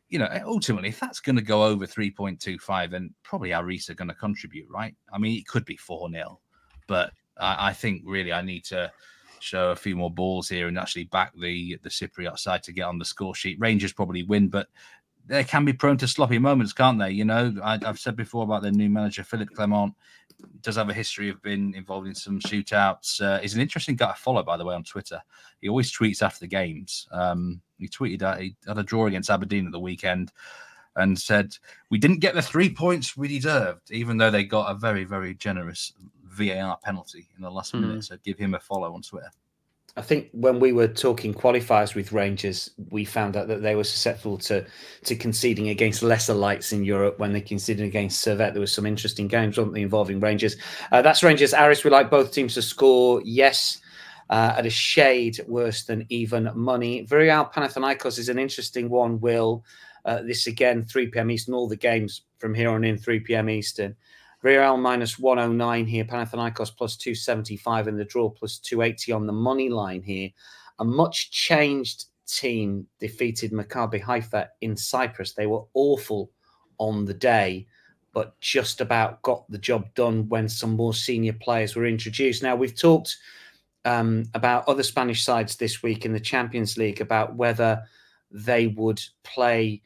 you 0.08 0.20
know, 0.20 0.28
ultimately, 0.44 0.90
if 0.90 1.00
that's 1.00 1.19
going 1.19 1.37
to 1.37 1.43
go 1.43 1.64
over 1.64 1.84
3.25, 1.84 2.90
then 2.90 3.12
probably 3.25 3.52
Aris 3.52 3.90
are 3.90 3.94
going 3.94 4.08
to 4.08 4.14
contribute, 4.14 4.69
right? 4.70 4.94
I 5.12 5.19
mean, 5.19 5.37
it 5.37 5.49
could 5.49 5.64
be 5.64 5.76
4 5.76 6.08
0, 6.12 6.38
but 6.87 7.11
I, 7.38 7.70
I 7.70 7.73
think 7.73 8.02
really 8.05 8.32
I 8.32 8.43
need 8.43 8.64
to 8.67 8.93
show 9.41 9.71
a 9.71 9.77
few 9.77 9.97
more 9.97 10.11
balls 10.11 10.49
here 10.49 10.69
and 10.69 10.79
actually 10.79 11.05
back 11.05 11.33
the 11.38 11.79
the 11.83 11.88
Cypriot 11.88 12.38
side 12.38 12.62
to 12.65 12.73
get 12.73 12.83
on 12.83 12.99
the 12.99 13.05
score 13.05 13.35
sheet. 13.35 13.59
Rangers 13.61 13.93
probably 13.93 14.23
win, 14.23 14.49
but 14.49 14.69
they 15.27 15.44
can 15.44 15.65
be 15.65 15.73
prone 15.73 15.97
to 15.99 16.09
sloppy 16.09 16.38
moments, 16.38 16.73
can't 16.73 16.99
they? 16.99 17.11
You 17.11 17.25
know, 17.25 17.55
I, 17.62 17.79
have 17.83 17.99
said 17.99 18.17
before 18.17 18.44
about 18.44 18.62
their 18.62 18.73
new 18.73 18.88
manager 18.88 19.25
Philippe 19.25 19.55
Clement 19.55 19.94
does 20.61 20.77
have 20.77 20.88
a 20.88 20.94
history 20.94 21.29
of 21.29 21.43
being 21.43 21.75
involved 21.75 22.06
in 22.06 22.15
some 22.15 22.38
shootouts. 22.41 23.21
Uh, 23.21 23.41
he's 23.41 23.55
an 23.55 23.61
interesting 23.61 23.97
guy 23.97 24.12
to 24.12 24.19
follow, 24.19 24.43
by 24.43 24.56
the 24.56 24.65
way, 24.65 24.75
on 24.75 24.85
Twitter. 24.85 25.21
He 25.61 25.69
always 25.69 25.93
tweets 25.93 26.23
after 26.23 26.41
the 26.41 26.47
games. 26.47 27.09
Um, 27.11 27.61
he 27.79 27.88
tweeted 27.88 28.21
that 28.21 28.41
he 28.41 28.56
had 28.67 28.79
a 28.79 28.83
draw 28.83 29.06
against 29.06 29.31
Aberdeen 29.31 29.67
at 29.67 29.73
the 29.73 29.81
weekend 29.81 30.33
and 30.94 31.19
said 31.19 31.56
we 31.90 31.99
didn't 31.99 32.21
get 32.21 32.35
the 32.35 32.43
three 32.43 32.73
points 32.73 33.16
we 33.16 33.28
deserved, 33.28 33.90
even 33.90 34.16
though 34.16 34.31
they 34.31 34.45
got 34.45 34.71
a 34.71 34.75
very, 34.75 35.05
very 35.05 35.35
generous 35.35 35.93
VAR 36.37 36.78
penalty 36.83 37.28
in 37.37 37.43
the 37.43 37.50
last 37.50 37.75
mm. 37.75 37.81
minute. 37.81 38.05
So 38.05 38.16
give 38.25 38.38
him 38.38 38.55
a 38.55 38.61
follow 38.61 38.95
on 38.95 39.02
Twitter. 39.02 39.31
I 39.99 40.02
think 40.02 40.28
when 40.33 40.61
we 40.61 40.73
were 40.73 40.88
talking 40.88 41.33
qualifiers 41.33 41.95
with 41.95 42.12
Rangers, 42.12 42.71
we 42.90 43.07
found 43.07 43.35
out 43.35 43.49
that 43.49 43.62
they 43.62 43.75
were 43.75 43.85
susceptible 43.85 44.37
to 44.38 44.66
to 45.05 45.16
conceding 45.16 45.69
against 45.69 46.02
lesser 46.02 46.35
lights 46.35 46.73
in 46.73 46.85
Europe. 46.85 47.19
When 47.19 47.33
they 47.33 47.40
conceded 47.40 47.87
against 47.87 48.23
Servette, 48.23 48.52
there 48.52 48.61
was 48.61 48.73
some 48.73 48.85
interesting 48.85 49.26
games, 49.26 49.57
weren't 49.57 49.73
they, 49.73 49.81
involving 49.81 50.21
Rangers? 50.21 50.57
Uh, 50.93 51.00
that's 51.00 51.23
Rangers. 51.23 51.55
Aris, 51.55 51.83
we 51.83 51.90
like 51.90 52.11
both 52.11 52.31
teams 52.31 52.55
to 52.55 52.62
score. 52.62 53.23
Yes, 53.25 53.81
uh, 54.28 54.55
at 54.59 54.66
a 54.66 54.71
shade 54.71 55.40
worse 55.49 55.85
than 55.85 56.05
even 56.11 56.50
money. 56.55 57.07
Villarreal 57.07 57.50
Panathinaikos 57.50 58.19
is 58.19 58.28
an 58.28 58.38
interesting 58.38 58.90
one. 58.90 59.19
Will 59.21 59.64
uh, 60.05 60.21
this 60.23 60.47
again 60.47 60.85
3 60.85 61.07
p.m. 61.07 61.31
Eastern? 61.31 61.55
All 61.55 61.69
the 61.69 61.76
games 61.76 62.23
from 62.37 62.55
here 62.55 62.69
on 62.69 62.85
in 62.85 62.99
3 62.99 63.21
p.m. 63.21 63.49
Eastern. 63.49 63.97
Real 64.43 64.76
minus 64.76 65.19
109 65.19 65.87
here, 65.87 66.05
Panathinaikos 66.05 66.76
plus 66.76 66.97
275 66.97 67.88
in 67.88 67.97
the 67.97 68.05
draw, 68.05 68.28
plus 68.28 68.59
280 68.59 69.12
on 69.12 69.26
the 69.26 69.33
money 69.33 69.69
line 69.69 70.02
here. 70.02 70.31
A 70.78 70.85
much 70.85 71.31
changed 71.31 72.07
team 72.26 72.87
defeated 73.00 73.52
Maccabi 73.52 74.00
Haifa 74.00 74.49
in 74.61 74.76
Cyprus. 74.76 75.33
They 75.33 75.47
were 75.47 75.64
awful 75.75 76.31
on 76.78 77.07
the 77.07 77.14
day, 77.14 77.66
but 78.12 78.38
just 78.40 78.81
about 78.81 79.23
got 79.23 79.50
the 79.50 79.59
job 79.59 79.93
done 79.95 80.28
when 80.28 80.49
some 80.49 80.76
more 80.76 80.95
senior 80.95 81.33
players 81.33 81.75
were 81.75 81.87
introduced. 81.87 82.43
Now, 82.43 82.57
we've 82.57 82.78
talked 82.78 83.16
um, 83.87 84.25
about 84.35 84.69
other 84.69 84.83
Spanish 84.83 85.25
sides 85.25 85.57
this 85.57 85.83
week 85.83 86.05
in 86.05 86.12
the 86.12 86.21
Champions 86.21 86.76
League 86.76 87.00
about 87.00 87.37
whether 87.37 87.83
they 88.31 88.66
would 88.66 89.00
play 89.23 89.81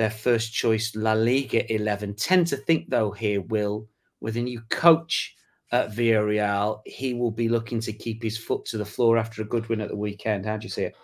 their 0.00 0.10
first 0.10 0.54
choice 0.54 0.96
La 0.96 1.12
Liga 1.12 1.70
11. 1.70 2.14
Tend 2.14 2.46
to 2.46 2.56
think, 2.56 2.88
though, 2.88 3.10
here, 3.10 3.42
Will, 3.42 3.86
with 4.22 4.38
a 4.38 4.40
new 4.40 4.62
coach 4.70 5.36
at 5.72 5.90
Villarreal, 5.90 6.80
he 6.86 7.12
will 7.12 7.30
be 7.30 7.50
looking 7.50 7.80
to 7.80 7.92
keep 7.92 8.22
his 8.22 8.38
foot 8.38 8.64
to 8.64 8.78
the 8.78 8.84
floor 8.84 9.18
after 9.18 9.42
a 9.42 9.44
good 9.44 9.68
win 9.68 9.82
at 9.82 9.90
the 9.90 9.96
weekend. 9.96 10.46
How 10.46 10.56
do 10.56 10.64
you 10.64 10.70
see 10.70 10.84
it? 10.84 10.96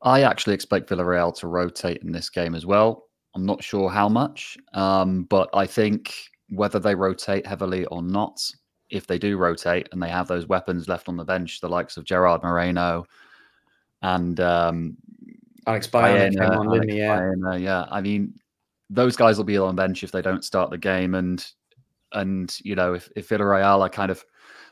I 0.00 0.22
actually 0.22 0.54
expect 0.54 0.88
Villarreal 0.88 1.36
to 1.40 1.46
rotate 1.46 2.02
in 2.02 2.10
this 2.10 2.30
game 2.30 2.54
as 2.54 2.64
well. 2.64 3.04
I'm 3.34 3.44
not 3.44 3.62
sure 3.62 3.90
how 3.90 4.08
much, 4.08 4.56
um, 4.72 5.24
but 5.24 5.50
I 5.52 5.66
think 5.66 6.14
whether 6.48 6.78
they 6.78 6.94
rotate 6.94 7.46
heavily 7.46 7.84
or 7.84 8.02
not, 8.02 8.40
if 8.88 9.06
they 9.06 9.18
do 9.18 9.36
rotate 9.36 9.90
and 9.92 10.02
they 10.02 10.08
have 10.08 10.26
those 10.26 10.46
weapons 10.46 10.88
left 10.88 11.10
on 11.10 11.18
the 11.18 11.24
bench, 11.24 11.60
the 11.60 11.68
likes 11.68 11.98
of 11.98 12.04
Gerard 12.06 12.42
Moreno, 12.42 13.04
and 14.00 14.40
um, 14.40 14.96
Alex 15.66 15.86
Baena 15.86 16.30
came 16.30 16.42
on, 16.42 16.66
Alex? 16.68 16.86
Yeah. 16.88 17.20
Baena, 17.20 17.50
uh, 17.50 17.56
yeah. 17.56 17.86
I 17.90 18.00
mean, 18.00 18.34
those 18.88 19.16
guys 19.16 19.36
will 19.36 19.44
be 19.44 19.58
on 19.58 19.76
bench 19.76 20.02
if 20.02 20.12
they 20.12 20.22
don't 20.22 20.44
start 20.44 20.70
the 20.70 20.78
game, 20.78 21.14
and 21.14 21.44
and 22.12 22.56
you 22.62 22.74
know 22.74 22.94
if 22.94 23.08
if 23.16 23.28
Villarreal 23.28 23.80
are 23.80 23.88
kind 23.88 24.10
of 24.10 24.24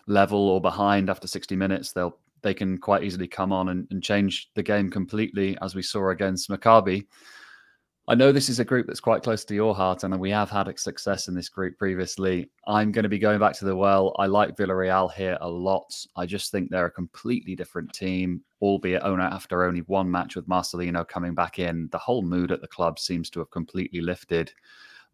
level 0.06 0.48
or 0.48 0.60
behind 0.60 1.10
after 1.10 1.28
60 1.28 1.54
minutes, 1.56 1.92
they'll 1.92 2.18
they 2.42 2.54
can 2.54 2.78
quite 2.78 3.02
easily 3.02 3.26
come 3.26 3.52
on 3.52 3.68
and, 3.70 3.86
and 3.90 4.02
change 4.02 4.50
the 4.54 4.62
game 4.62 4.90
completely, 4.90 5.56
as 5.60 5.74
we 5.74 5.82
saw 5.82 6.10
against 6.10 6.48
Maccabi. 6.48 7.06
I 8.06 8.14
know 8.14 8.32
this 8.32 8.48
is 8.48 8.58
a 8.58 8.64
group 8.64 8.86
that's 8.86 9.00
quite 9.00 9.22
close 9.22 9.44
to 9.44 9.54
your 9.54 9.74
heart, 9.74 10.02
and 10.02 10.18
we 10.18 10.30
have 10.30 10.48
had 10.48 10.72
success 10.78 11.28
in 11.28 11.34
this 11.34 11.50
group 11.50 11.76
previously. 11.76 12.50
I'm 12.66 12.90
going 12.90 13.02
to 13.02 13.08
be 13.08 13.18
going 13.18 13.38
back 13.38 13.52
to 13.58 13.66
the 13.66 13.76
well. 13.76 14.14
I 14.18 14.26
like 14.26 14.56
Villarreal 14.56 15.12
here 15.12 15.36
a 15.42 15.48
lot. 15.48 15.92
I 16.16 16.24
just 16.24 16.50
think 16.50 16.70
they're 16.70 16.86
a 16.86 16.90
completely 16.90 17.54
different 17.54 17.92
team, 17.92 18.42
albeit 18.60 19.02
owner 19.02 19.24
after 19.24 19.64
only 19.64 19.80
one 19.80 20.10
match 20.10 20.36
with 20.36 20.48
Marcelino 20.48 21.06
coming 21.06 21.34
back 21.34 21.58
in. 21.58 21.88
The 21.92 21.98
whole 21.98 22.22
mood 22.22 22.52
at 22.52 22.60
the 22.60 22.68
club 22.68 22.98
seems 22.98 23.30
to 23.30 23.40
have 23.40 23.50
completely 23.50 24.00
lifted 24.00 24.52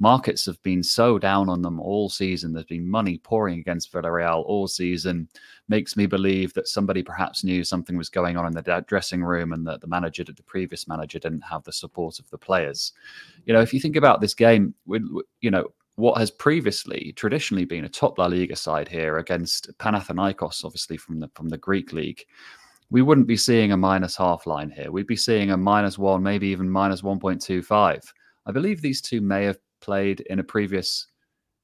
markets 0.01 0.47
have 0.47 0.63
been 0.63 0.83
so 0.83 1.19
down 1.19 1.49
on 1.49 1.63
them 1.63 1.81
all 1.81 2.09
season. 2.09 2.53
There's 2.53 2.67
been 2.67 2.89
money 2.89 3.19
pouring 3.19 3.61
against 3.61 3.93
Villarreal 3.93 4.45
all 4.45 4.67
season. 4.67 5.29
Makes 5.69 5.97
me 5.97 6.07
believe 6.07 6.53
that 6.55 6.69
somebody 6.69 7.03
perhaps 7.03 7.45
knew 7.45 7.65
something 7.65 7.97
was 7.97 8.09
going 8.09 8.37
on 8.37 8.47
in 8.47 8.53
the 8.53 8.85
dressing 8.87 9.23
room 9.23 9.53
and 9.53 9.67
that 9.67 9.81
the 9.81 9.87
manager, 9.87 10.25
the 10.25 10.43
previous 10.43 10.89
manager, 10.89 11.19
didn't 11.19 11.43
have 11.43 11.65
the 11.65 11.73
support 11.73 12.19
of 12.19 12.29
the 12.31 12.39
players. 12.39 12.93
You 13.47 13.55
know, 13.55 13.61
if 13.61 13.73
you 13.73 13.81
think 13.81 13.97
about 13.97 14.21
this 14.21 14.35
game, 14.35 14.75
you 14.87 15.51
know, 15.51 15.69
what 15.97 16.19
has 16.19 16.31
previously 16.31 17.13
traditionally 17.15 17.65
been 17.65 17.85
a 17.85 17.89
top 17.89 18.19
La 18.19 18.27
Liga 18.27 18.57
side 18.57 18.89
here 18.89 19.19
against 19.19 19.71
Panathinaikos, 19.79 20.65
obviously 20.65 20.97
from 20.97 21.21
the 21.21 21.31
from 21.37 21.49
the 21.49 21.59
Greek 21.59 21.93
league, 21.93 22.25
we 22.91 23.03
wouldn't 23.03 23.27
be 23.27 23.37
seeing 23.37 23.73
a 23.73 23.77
minus 23.77 24.17
half 24.17 24.47
line 24.47 24.71
here. 24.71 24.91
We'd 24.91 25.07
be 25.07 25.17
seeing 25.17 25.51
a 25.51 25.57
minus 25.57 25.99
one, 25.99 26.23
maybe 26.23 26.49
even 26.49 26.71
minus 26.71 27.03
1.25. 27.03 28.03
I 28.47 28.53
believe 28.53 28.81
these 28.81 29.01
two 29.01 29.21
may 29.21 29.45
have 29.45 29.59
played 29.81 30.21
in 30.21 30.39
a 30.39 30.45
previous 30.45 31.07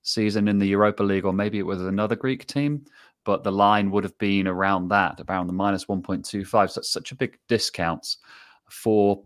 season 0.02 0.48
in 0.48 0.58
the 0.58 0.66
Europa 0.66 1.02
League, 1.02 1.24
or 1.24 1.32
maybe 1.32 1.58
it 1.58 1.66
was 1.66 1.82
another 1.82 2.16
Greek 2.16 2.46
team, 2.46 2.84
but 3.24 3.44
the 3.44 3.52
line 3.52 3.90
would 3.90 4.04
have 4.04 4.16
been 4.18 4.48
around 4.48 4.88
that, 4.88 5.20
around 5.28 5.46
the 5.46 5.52
minus 5.52 5.86
1.25. 5.86 6.70
So 6.70 6.80
it's 6.80 6.92
such 6.92 7.12
a 7.12 7.16
big 7.16 7.38
discount 7.48 8.16
for 8.70 9.22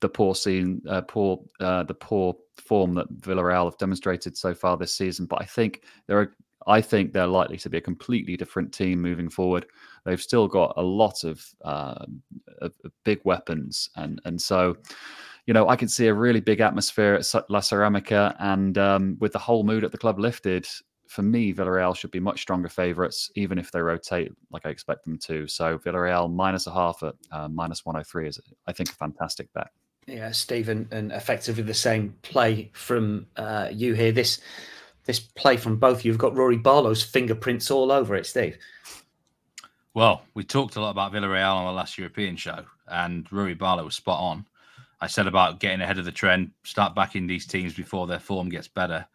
the 0.00 0.08
poor 0.08 0.34
scene, 0.34 0.80
uh, 0.88 1.02
poor 1.02 1.40
uh, 1.60 1.84
the 1.84 1.94
poor 1.94 2.34
form 2.56 2.94
that 2.94 3.12
Villarreal 3.20 3.64
have 3.64 3.78
demonstrated 3.78 4.36
so 4.36 4.54
far 4.54 4.76
this 4.76 4.94
season. 4.94 5.26
But 5.26 5.42
I 5.42 5.44
think 5.44 5.82
there 6.06 6.20
are, 6.20 6.36
I 6.68 6.80
think 6.80 7.12
they're 7.12 7.26
likely 7.26 7.56
to 7.58 7.70
be 7.70 7.78
a 7.78 7.82
completely 7.82 8.36
different 8.36 8.72
team 8.72 9.00
moving 9.00 9.28
forward. 9.28 9.66
They've 10.04 10.20
still 10.20 10.46
got 10.46 10.74
a 10.76 10.82
lot 10.82 11.24
of, 11.24 11.44
uh, 11.64 12.04
of, 12.60 12.72
big 13.04 13.20
weapons, 13.24 13.90
and 13.96 14.20
and 14.24 14.40
so 14.40 14.76
you 15.46 15.54
know, 15.54 15.66
I 15.66 15.76
can 15.76 15.88
see 15.88 16.08
a 16.08 16.14
really 16.14 16.40
big 16.40 16.60
atmosphere 16.60 17.14
at 17.14 17.50
La 17.50 17.60
Ceramica, 17.60 18.36
and 18.38 18.76
um, 18.76 19.16
with 19.18 19.32
the 19.32 19.38
whole 19.38 19.64
mood 19.64 19.82
at 19.82 19.92
the 19.92 19.96
club 19.96 20.18
lifted, 20.18 20.68
for 21.06 21.22
me, 21.22 21.54
Villarreal 21.54 21.96
should 21.96 22.10
be 22.10 22.20
much 22.20 22.42
stronger 22.42 22.68
favourites, 22.68 23.30
even 23.34 23.58
if 23.58 23.72
they 23.72 23.80
rotate 23.80 24.30
like 24.52 24.66
I 24.66 24.68
expect 24.68 25.04
them 25.04 25.18
to. 25.20 25.48
So 25.48 25.78
Villarreal 25.78 26.30
minus 26.30 26.66
a 26.66 26.72
half 26.72 27.02
at 27.02 27.14
uh, 27.32 27.48
minus 27.48 27.86
103 27.86 28.28
is, 28.28 28.38
I 28.66 28.72
think, 28.72 28.90
a 28.90 28.94
fantastic 28.94 29.50
bet. 29.54 29.68
Yeah, 30.06 30.30
Stephen, 30.32 30.88
and 30.90 31.12
effectively 31.12 31.62
the 31.62 31.74
same 31.74 32.14
play 32.22 32.70
from 32.74 33.26
uh, 33.36 33.68
you 33.72 33.94
here. 33.94 34.12
This 34.12 34.40
this 35.08 35.18
play 35.18 35.56
from 35.56 35.78
both 35.78 36.04
you've 36.04 36.18
got 36.18 36.36
Rory 36.36 36.58
Barlow's 36.58 37.02
fingerprints 37.02 37.70
all 37.70 37.90
over 37.90 38.14
it, 38.14 38.26
Steve. 38.26 38.58
Well, 39.94 40.22
we 40.34 40.44
talked 40.44 40.76
a 40.76 40.82
lot 40.82 40.90
about 40.90 41.12
Villarreal 41.12 41.56
on 41.56 41.64
the 41.64 41.72
last 41.72 41.96
European 41.96 42.36
show, 42.36 42.62
and 42.86 43.26
Rory 43.32 43.54
Barlow 43.54 43.86
was 43.86 43.96
spot 43.96 44.20
on. 44.20 44.46
I 45.00 45.06
said 45.06 45.26
about 45.26 45.60
getting 45.60 45.80
ahead 45.80 45.98
of 45.98 46.04
the 46.04 46.12
trend, 46.12 46.50
start 46.62 46.94
backing 46.94 47.26
these 47.26 47.46
teams 47.46 47.72
before 47.72 48.06
their 48.06 48.18
form 48.20 48.50
gets 48.50 48.68
better. 48.68 49.06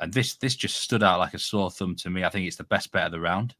And 0.00 0.10
this 0.14 0.36
this 0.36 0.56
just 0.56 0.78
stood 0.78 1.02
out 1.02 1.18
like 1.18 1.34
a 1.34 1.38
sore 1.38 1.70
thumb 1.70 1.94
to 1.96 2.10
me. 2.10 2.24
I 2.24 2.30
think 2.30 2.46
it's 2.46 2.56
the 2.56 2.64
best 2.64 2.90
bet 2.90 3.06
of 3.06 3.12
the 3.12 3.20
round. 3.20 3.54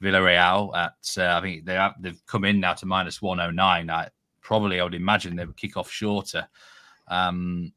Villarreal 0.00 0.76
at 0.76 0.94
uh, 1.18 1.36
I 1.36 1.40
think 1.40 1.64
they 1.64 1.74
have, 1.74 1.94
they've 2.00 2.24
come 2.26 2.44
in 2.44 2.60
now 2.60 2.74
to 2.74 2.86
minus 2.86 3.20
one 3.20 3.40
oh 3.40 3.50
nine. 3.50 3.90
I 3.90 4.08
probably 4.40 4.78
I 4.78 4.84
would 4.84 4.94
imagine 4.94 5.34
they 5.34 5.44
would 5.44 5.56
kick 5.56 5.76
off 5.76 5.90
shorter. 5.90 6.46
Um, 7.08 7.72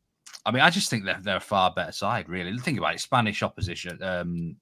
I 0.45 0.51
mean, 0.51 0.62
I 0.62 0.69
just 0.69 0.89
think 0.89 1.05
they're 1.05 1.19
they're 1.21 1.38
a 1.38 1.41
far 1.41 1.71
better 1.71 1.91
side. 1.91 2.29
Really, 2.29 2.57
think 2.57 2.77
about 2.77 2.95
it. 2.95 3.00
Spanish 3.00 3.43
opposition 3.43 4.01
um, 4.01 4.55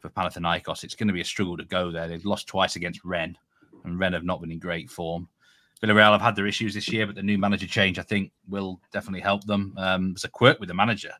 for 0.00 0.08
Panathinaikos. 0.08 0.84
It's 0.84 0.94
going 0.94 1.08
to 1.08 1.14
be 1.14 1.20
a 1.20 1.24
struggle 1.24 1.56
to 1.56 1.64
go 1.64 1.90
there. 1.90 2.08
They've 2.08 2.24
lost 2.24 2.46
twice 2.46 2.76
against 2.76 3.04
Rennes, 3.04 3.36
and 3.84 3.98
Rennes 3.98 4.14
have 4.14 4.24
not 4.24 4.40
been 4.40 4.52
in 4.52 4.58
great 4.58 4.90
form. 4.90 5.28
Villarreal 5.82 6.12
have 6.12 6.20
had 6.20 6.36
their 6.36 6.46
issues 6.46 6.74
this 6.74 6.88
year, 6.88 7.06
but 7.06 7.16
the 7.16 7.22
new 7.22 7.36
manager 7.36 7.66
change, 7.66 7.98
I 7.98 8.02
think, 8.02 8.32
will 8.48 8.80
definitely 8.92 9.20
help 9.20 9.44
them. 9.44 9.74
Um, 9.76 10.12
there's 10.12 10.24
a 10.24 10.28
quirk 10.28 10.60
with 10.60 10.68
the 10.68 10.74
manager. 10.74 11.12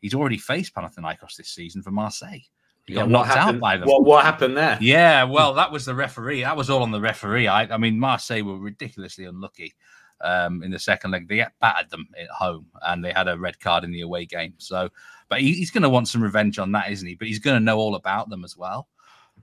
He's 0.00 0.14
already 0.14 0.38
faced 0.38 0.74
Panathinaikos 0.74 1.36
this 1.36 1.48
season 1.48 1.82
for 1.82 1.90
Marseille. 1.90 2.40
He 2.86 2.94
got 2.94 3.06
yeah, 3.06 3.12
knocked 3.12 3.28
happened, 3.30 3.56
out 3.56 3.60
by 3.60 3.76
them. 3.76 3.88
What, 3.88 4.04
what 4.04 4.24
happened 4.24 4.56
there? 4.56 4.78
Yeah, 4.80 5.24
well, 5.24 5.54
that 5.54 5.72
was 5.72 5.84
the 5.84 5.94
referee. 5.94 6.42
That 6.42 6.56
was 6.56 6.70
all 6.70 6.82
on 6.82 6.92
the 6.92 7.00
referee. 7.00 7.48
I, 7.48 7.62
I 7.62 7.78
mean, 7.78 7.98
Marseille 7.98 8.44
were 8.44 8.58
ridiculously 8.58 9.24
unlucky 9.24 9.74
um, 10.20 10.62
in 10.62 10.70
the 10.70 10.78
second 10.78 11.10
leg. 11.10 11.28
They 11.28 11.44
battered 11.60 11.90
them 11.90 12.06
at 12.18 12.28
home, 12.28 12.66
and 12.82 13.04
they 13.04 13.12
had 13.12 13.28
a 13.28 13.38
red 13.38 13.60
card 13.60 13.84
in 13.84 13.92
the 13.92 14.02
away 14.02 14.26
game. 14.26 14.54
So, 14.58 14.88
but 15.28 15.40
he, 15.40 15.54
he's 15.54 15.70
going 15.70 15.82
to 15.82 15.88
want 15.88 16.08
some 16.08 16.22
revenge 16.22 16.58
on 16.58 16.72
that, 16.72 16.90
isn't 16.90 17.08
he? 17.08 17.14
But 17.14 17.28
he's 17.28 17.38
going 17.38 17.56
to 17.56 17.64
know 17.64 17.78
all 17.78 17.94
about 17.94 18.28
them 18.28 18.44
as 18.44 18.56
well. 18.56 18.88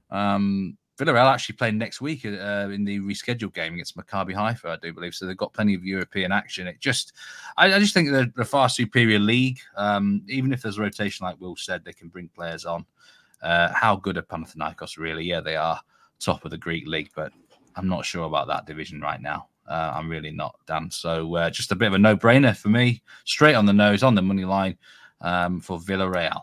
Um, 0.09 0.77
Villarreal 0.97 1.33
actually 1.33 1.55
playing 1.55 1.79
next 1.79 2.01
week 2.01 2.23
uh, 2.23 2.69
in 2.71 2.85
the 2.85 2.99
rescheduled 2.99 3.53
game 3.53 3.73
against 3.73 3.97
Maccabi 3.97 4.33
Haifa, 4.33 4.69
I 4.69 4.75
do 4.75 4.93
believe. 4.93 5.15
So 5.15 5.25
they've 5.25 5.35
got 5.35 5.53
plenty 5.53 5.73
of 5.73 5.83
European 5.83 6.31
action. 6.31 6.67
It 6.67 6.79
just, 6.79 7.13
I, 7.57 7.73
I 7.73 7.79
just 7.79 7.95
think 7.95 8.11
they're 8.11 8.31
a 8.37 8.45
far 8.45 8.69
superior 8.69 9.17
league. 9.17 9.59
Um, 9.75 10.21
even 10.27 10.53
if 10.53 10.61
there's 10.61 10.77
rotation, 10.77 11.25
like 11.25 11.41
Will 11.41 11.55
said, 11.55 11.83
they 11.83 11.93
can 11.93 12.09
bring 12.09 12.29
players 12.29 12.65
on. 12.65 12.85
Uh, 13.41 13.73
how 13.73 13.95
good 13.95 14.17
are 14.17 14.21
Panathinaikos 14.21 14.97
really? 14.97 15.25
Yeah, 15.25 15.41
they 15.41 15.55
are 15.55 15.81
top 16.19 16.45
of 16.45 16.51
the 16.51 16.57
Greek 16.57 16.87
league, 16.87 17.09
but 17.15 17.33
I'm 17.75 17.87
not 17.87 18.05
sure 18.05 18.25
about 18.25 18.47
that 18.47 18.67
division 18.67 19.01
right 19.01 19.21
now. 19.21 19.47
Uh, 19.67 19.93
I'm 19.95 20.09
really 20.09 20.31
not, 20.31 20.55
Dan. 20.67 20.91
So 20.91 21.35
uh, 21.35 21.49
just 21.49 21.71
a 21.71 21.75
bit 21.75 21.87
of 21.87 21.93
a 21.93 21.99
no-brainer 21.99 22.55
for 22.55 22.69
me. 22.69 23.01
Straight 23.25 23.55
on 23.55 23.65
the 23.65 23.73
nose, 23.73 24.03
on 24.03 24.15
the 24.15 24.21
money 24.21 24.45
line 24.45 24.77
um, 25.21 25.59
for 25.59 25.79
Villarreal. 25.79 26.41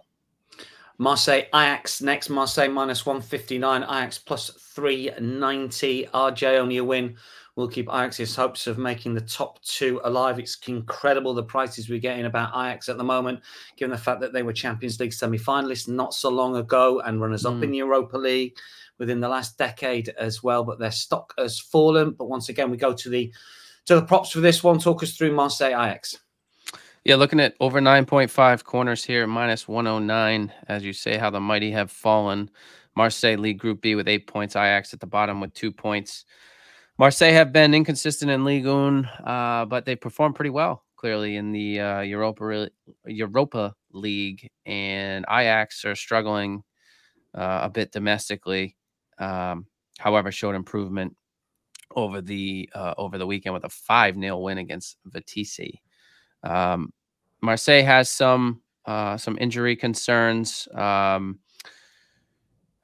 Marseille 0.98 1.44
Ajax 1.54 2.02
next. 2.02 2.28
Marseille 2.28 2.68
minus 2.68 3.06
159. 3.06 3.82
Ajax 3.84 4.18
plus 4.18 4.50
390. 4.50 6.08
RJ 6.12 6.58
only 6.58 6.76
a 6.76 6.84
win 6.84 7.16
will 7.56 7.68
keep 7.68 7.88
Ajax's 7.88 8.36
hopes 8.36 8.66
of 8.66 8.78
making 8.78 9.14
the 9.14 9.20
top 9.22 9.62
two 9.62 10.00
alive. 10.04 10.38
It's 10.38 10.58
incredible 10.66 11.34
the 11.34 11.42
prices 11.42 11.88
we're 11.88 11.98
getting 11.98 12.26
about 12.26 12.50
Ajax 12.50 12.88
at 12.88 12.98
the 12.98 13.04
moment, 13.04 13.40
given 13.76 13.90
the 13.90 13.98
fact 13.98 14.20
that 14.20 14.32
they 14.32 14.42
were 14.42 14.52
Champions 14.52 15.00
League 15.00 15.12
semi 15.12 15.38
finalists 15.38 15.88
not 15.88 16.14
so 16.14 16.28
long 16.28 16.56
ago 16.56 17.00
and 17.00 17.20
runners 17.20 17.46
up 17.46 17.54
mm. 17.54 17.64
in 17.64 17.74
Europa 17.74 18.18
League 18.18 18.56
within 19.00 19.18
the 19.18 19.28
last 19.28 19.58
decade 19.58 20.10
as 20.10 20.44
well. 20.44 20.62
But 20.62 20.78
their 20.78 20.92
stock 20.92 21.34
has 21.36 21.58
fallen. 21.58 22.12
But 22.12 22.28
once 22.28 22.48
again, 22.48 22.70
we 22.70 22.76
go 22.76 22.92
to 22.92 23.08
the 23.08 23.32
to 23.86 23.96
the 23.96 24.02
props 24.02 24.30
for 24.30 24.40
this 24.40 24.62
one. 24.62 24.78
Talk 24.78 25.02
us 25.02 25.16
through 25.16 25.32
Marseille 25.32 25.70
Ajax. 25.70 26.16
Yeah, 27.02 27.16
looking 27.16 27.40
at 27.40 27.54
over 27.60 27.80
9.5 27.80 28.62
corners 28.62 29.02
here, 29.02 29.26
minus 29.26 29.66
109. 29.66 30.52
As 30.68 30.84
you 30.84 30.92
say, 30.92 31.16
how 31.16 31.30
the 31.30 31.40
mighty 31.40 31.72
have 31.72 31.90
fallen. 31.90 32.50
Marseille 32.94 33.38
lead 33.38 33.58
Group 33.58 33.80
B 33.80 33.94
with 33.94 34.06
eight 34.06 34.26
points. 34.26 34.54
Ajax 34.54 34.92
at 34.92 35.00
the 35.00 35.06
bottom 35.06 35.40
with 35.40 35.54
two 35.54 35.72
points. 35.72 36.26
Marseille 36.98 37.32
have 37.32 37.54
been 37.54 37.72
inconsistent 37.72 38.30
in 38.30 38.44
Ligue 38.44 38.66
1, 38.66 39.06
uh, 39.24 39.64
but 39.64 39.86
they 39.86 39.96
performed 39.96 40.34
pretty 40.34 40.50
well, 40.50 40.84
clearly, 40.96 41.36
in 41.36 41.50
the 41.50 41.80
uh, 41.80 42.00
Europa, 42.00 42.68
Europa 43.06 43.74
League. 43.92 44.50
And 44.66 45.24
Ajax 45.30 45.86
are 45.86 45.94
struggling 45.94 46.62
uh, 47.34 47.60
a 47.62 47.70
bit 47.70 47.92
domestically. 47.92 48.76
Um, 49.20 49.66
however, 49.98 50.32
showed 50.32 50.54
improvement 50.56 51.14
over 51.94 52.20
the 52.20 52.68
uh, 52.74 52.94
over 52.96 53.18
the 53.18 53.26
weekend 53.26 53.54
with 53.54 53.64
a 53.64 53.68
5 53.68 54.14
0 54.16 54.38
win 54.38 54.58
against 54.58 54.96
Vitesse. 55.06 55.80
Um, 56.42 56.92
Marseille 57.40 57.84
has 57.84 58.10
some 58.10 58.60
uh, 58.86 59.16
some 59.16 59.38
injury 59.40 59.76
concerns. 59.76 60.68
Um, 60.74 61.38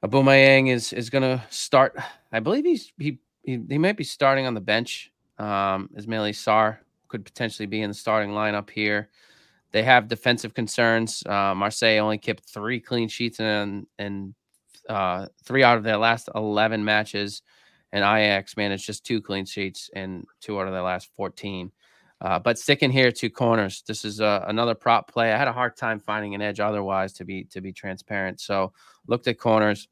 Aubameyang 0.03 0.69
is 0.69 0.93
is 0.93 1.09
going 1.09 1.23
to 1.23 1.43
start. 1.49 1.97
I 2.31 2.39
believe 2.39 2.65
he's 2.65 2.93
he, 2.97 3.19
he, 3.43 3.59
he 3.67 3.77
might 3.77 3.97
be 3.97 4.03
starting 4.03 4.45
on 4.45 4.53
the 4.53 4.61
bench. 4.61 5.11
Um, 5.37 5.89
Ismaila 5.97 6.31
Sarr 6.31 6.77
could 7.07 7.25
potentially 7.25 7.65
be 7.67 7.81
in 7.81 7.89
the 7.89 7.95
starting 7.95 8.31
lineup 8.31 8.69
here. 8.69 9.09
They 9.71 9.83
have 9.83 10.07
defensive 10.07 10.53
concerns. 10.53 11.23
Uh, 11.25 11.53
Marseille 11.55 11.99
only 11.99 12.17
kept 12.17 12.45
three 12.49 12.79
clean 12.79 13.07
sheets 13.07 13.39
and 13.39 13.87
and 13.97 14.33
uh, 14.87 15.27
three 15.43 15.63
out 15.63 15.77
of 15.77 15.83
their 15.83 15.97
last 15.97 16.29
eleven 16.35 16.83
matches, 16.83 17.41
and 17.91 18.03
Ajax 18.03 18.57
managed 18.57 18.85
just 18.85 19.05
two 19.05 19.21
clean 19.21 19.45
sheets 19.45 19.89
in 19.95 20.25
two 20.41 20.59
out 20.59 20.67
of 20.67 20.73
their 20.73 20.81
last 20.81 21.09
fourteen. 21.15 21.71
Uh, 22.19 22.39
but 22.39 22.57
sticking 22.57 22.89
here 22.89 23.11
to 23.11 23.29
corners, 23.29 23.83
this 23.87 24.03
is 24.03 24.19
uh, 24.21 24.43
another 24.47 24.73
prop 24.73 25.11
play. 25.11 25.31
I 25.31 25.37
had 25.37 25.47
a 25.47 25.53
hard 25.53 25.77
time 25.77 25.99
finding 25.99 26.33
an 26.33 26.41
edge 26.41 26.59
otherwise 26.59 27.13
to 27.13 27.25
be 27.25 27.43
to 27.45 27.61
be 27.61 27.71
transparent. 27.71 28.39
So 28.39 28.73
looked 29.07 29.27
at 29.27 29.37
corners. 29.37 29.87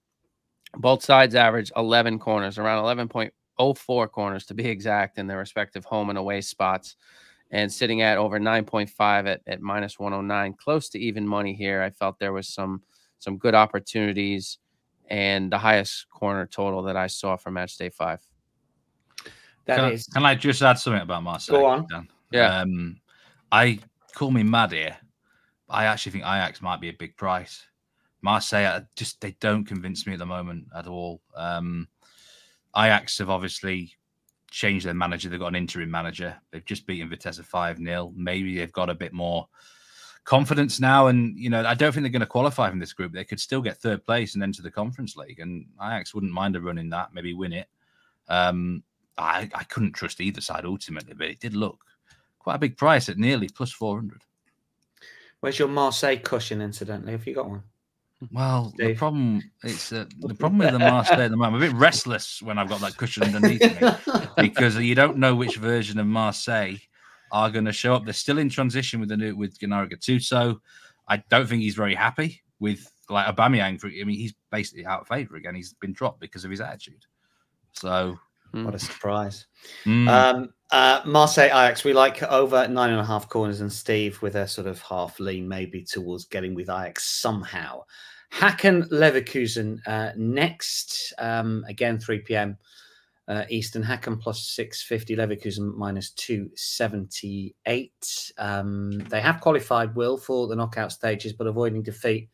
Both 0.78 1.04
sides 1.04 1.36
average 1.36 1.72
11 1.78 2.20
corners, 2.20 2.58
around 2.58 2.84
11.04 2.84 4.12
corners 4.12 4.46
to 4.48 4.54
be 4.54 4.68
exact 4.68 5.18
in 5.18 5.28
their 5.28 5.38
respective 5.38 5.86
home 5.86 6.10
and 6.10 6.18
away 6.18 6.42
spots 6.42 6.98
and 7.52 7.72
sitting 7.72 8.02
at 8.02 8.18
over 8.18 8.40
9.5 8.40 9.28
at, 9.28 9.42
at 9.48 9.62
minus 9.62 10.00
109 10.00 10.54
close 10.54 10.90
to 10.90 11.00
even 11.00 11.28
money 11.28 11.54
here 11.54 11.82
i 11.82 11.90
felt 11.90 12.20
there 12.20 12.34
was 12.34 12.48
some 12.48 12.82
some 13.20 13.38
good 13.38 13.56
opportunities 13.56 14.58
and 15.10 15.52
the 15.52 15.58
highest 15.58 16.08
corner 16.10 16.46
total 16.46 16.82
that 16.84 16.98
i 16.98 17.08
saw 17.08 17.36
for 17.36 17.52
match 17.52 17.78
day 17.78 17.90
five 17.90 18.20
That 19.66 19.78
can, 19.78 19.92
is. 19.92 20.08
can 20.08 20.26
I 20.26 20.36
just 20.36 20.62
add 20.62 20.78
something 20.78 21.02
about 21.02 21.24
Marseille? 21.24 21.58
Go 21.58 21.66
on. 21.66 21.88
Dan? 21.88 22.08
Yeah. 22.32 22.60
Um, 22.60 22.98
I 23.52 23.80
call 24.14 24.32
me 24.32 24.44
mad 24.44 24.72
here. 24.72 24.96
I 25.70 25.86
actually 25.86 26.14
think 26.14 26.24
Ajax 26.24 26.62
might 26.62 26.82
be 26.82 26.90
a 26.90 26.94
big 26.94 27.16
price. 27.18 27.64
Marseille 28.22 28.66
uh, 28.66 28.82
just 28.96 29.22
they 29.22 29.36
don't 29.40 29.66
convince 29.66 30.06
me 30.06 30.14
at 30.14 30.20
the 30.20 30.26
moment 30.26 30.66
at 30.76 30.88
all. 30.88 31.22
Um, 31.36 31.88
Ajax 32.76 33.18
have 33.20 33.30
obviously 33.30 33.94
changed 34.52 34.86
their 34.86 34.94
manager. 34.94 35.30
They've 35.30 35.40
got 35.40 35.48
an 35.48 35.56
interim 35.56 35.90
manager. 35.90 36.36
They've 36.52 36.66
just 36.66 36.86
beaten 36.86 37.10
Vitesse 37.10 37.40
5 37.40 37.78
0. 37.78 38.14
Maybe 38.16 38.58
they've 38.58 38.72
got 38.72 38.90
a 38.90 38.96
bit 38.96 39.14
more 39.14 39.48
confidence 40.26 40.80
now. 40.80 41.08
And, 41.08 41.38
you 41.38 41.50
know, 41.50 41.66
I 41.66 41.74
don't 41.74 41.94
think 41.94 42.04
they're 42.04 42.12
going 42.12 42.20
to 42.20 42.26
qualify 42.26 42.70
from 42.70 42.80
this 42.80 42.94
group. 42.94 43.14
They 43.14 43.24
could 43.24 43.40
still 43.40 43.62
get 43.62 43.78
third 43.78 44.06
place 44.06 44.34
and 44.34 44.44
enter 44.44 44.62
the 44.62 44.72
Conference 44.72 45.16
League. 45.16 45.40
And 45.40 45.66
Ajax 45.82 46.14
wouldn't 46.14 46.34
mind 46.34 46.56
a 46.56 46.62
run 46.62 46.78
in 46.78 46.90
that, 46.90 47.14
maybe 47.14 47.34
win 47.34 47.54
it. 47.54 47.68
Um, 48.28 48.84
I, 49.18 49.50
I 49.54 49.64
couldn't 49.64 49.94
trust 49.94 50.20
either 50.20 50.42
side 50.42 50.66
ultimately, 50.66 51.14
but 51.14 51.28
it 51.28 51.40
did 51.40 51.56
look 51.56 51.80
quite 52.40 52.56
a 52.56 52.60
big 52.60 52.76
price 52.76 53.08
at 53.08 53.18
nearly 53.18 53.48
plus 53.48 53.72
400. 53.72 54.22
Where's 55.40 55.60
your 55.60 55.68
Marseille 55.68 56.18
cushion, 56.18 56.62
incidentally? 56.62 57.14
Have 57.14 57.26
you 57.26 57.36
got 57.36 57.50
one? 57.50 57.64
Well, 58.32 58.74
the 58.78 58.96
problem 58.96 59.44
it's 59.64 59.92
uh, 59.92 60.06
the 60.20 60.34
problem 60.34 60.60
with 60.60 60.72
the 60.72 60.80
Marseille 60.80 61.22
at 61.22 61.32
the 61.32 61.38
moment. 61.38 61.56
I'm 61.56 61.62
a 61.62 61.68
bit 61.68 61.78
restless 61.78 62.42
when 62.42 62.58
I've 62.58 62.70
got 62.70 62.80
that 62.80 62.98
cushion 62.98 63.24
underneath 63.24 63.62
me 63.62 63.90
because 64.38 64.78
you 64.78 64.96
don't 64.96 65.18
know 65.18 65.36
which 65.36 65.58
version 65.58 66.00
of 66.00 66.08
Marseille 66.08 66.78
are 67.36 67.52
going 67.52 67.66
to 67.66 67.74
show 67.74 67.94
up. 67.94 68.06
They're 68.06 68.14
still 68.14 68.38
in 68.38 68.50
transition 68.50 69.00
with 69.02 69.10
the 69.10 69.18
new 69.18 69.36
with 69.36 69.60
Gennaro 69.60 69.88
Gattuso. 69.88 70.58
I 71.08 71.18
don't 71.30 71.48
think 71.48 71.62
he's 71.62 71.76
very 71.76 71.94
happy 71.94 72.42
with 72.60 72.90
like 73.10 73.28
Aubameyang. 73.28 73.80
For, 73.80 73.88
I 73.88 74.04
mean, 74.06 74.18
he's 74.18 74.34
basically 74.52 74.86
out 74.86 75.02
of 75.02 75.08
favour 75.08 75.36
again. 75.36 75.54
He's 75.54 75.74
been 75.74 75.94
dropped 75.94 76.22
because 76.22 76.46
of 76.46 76.52
his 76.52 76.62
attitude. 76.62 77.06
So 77.74 78.18
what 78.64 78.74
a 78.74 78.80
surprise. 78.80 79.48
mm, 79.86 80.08
Um, 80.08 80.54
uh, 80.72 81.02
Marseille 81.06 81.48
Ajax, 81.48 81.84
we 81.84 81.92
like 81.92 82.24
over 82.24 82.68
nine 82.70 82.92
and 82.92 83.02
a 83.02 83.06
half 83.06 83.28
corners, 83.28 83.60
and 83.60 83.72
Steve 83.72 84.22
with 84.22 84.36
a 84.36 84.48
sort 84.48 84.68
of 84.68 84.82
half 84.82 85.20
lean 85.20 85.46
maybe 85.48 85.84
towards 85.84 86.26
getting 86.26 86.56
with 86.56 86.70
Ajax 86.70 87.04
somehow. 87.04 87.82
Hacken 88.34 88.90
Leverkusen 88.90 89.80
uh, 89.86 90.12
next, 90.16 91.14
um, 91.20 91.66
again 91.68 92.00
3 92.00 92.20
p.m. 92.20 92.58
Uh, 93.28 93.44
Eastern 93.50 93.84
Hacken 93.84 94.22
plus 94.22 94.48
650, 94.50 95.16
Leverkusen 95.16 95.76
minus 95.76 96.12
278. 96.12 98.32
Um, 98.38 99.00
they 99.10 99.20
have 99.20 99.42
qualified, 99.42 99.96
Will, 99.96 100.16
for 100.16 100.48
the 100.48 100.56
knockout 100.56 100.92
stages, 100.92 101.34
but 101.34 101.48
avoiding 101.48 101.82
defeat 101.82 102.30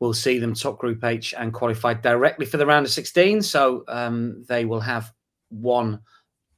will 0.00 0.12
see 0.12 0.38
them 0.38 0.54
top 0.54 0.78
Group 0.78 1.04
H 1.04 1.34
and 1.36 1.52
qualified 1.52 2.02
directly 2.02 2.46
for 2.46 2.56
the 2.56 2.66
round 2.66 2.86
of 2.86 2.92
16. 2.92 3.42
So 3.42 3.84
um, 3.88 4.44
they 4.48 4.64
will 4.64 4.80
have 4.80 5.12
one 5.50 6.00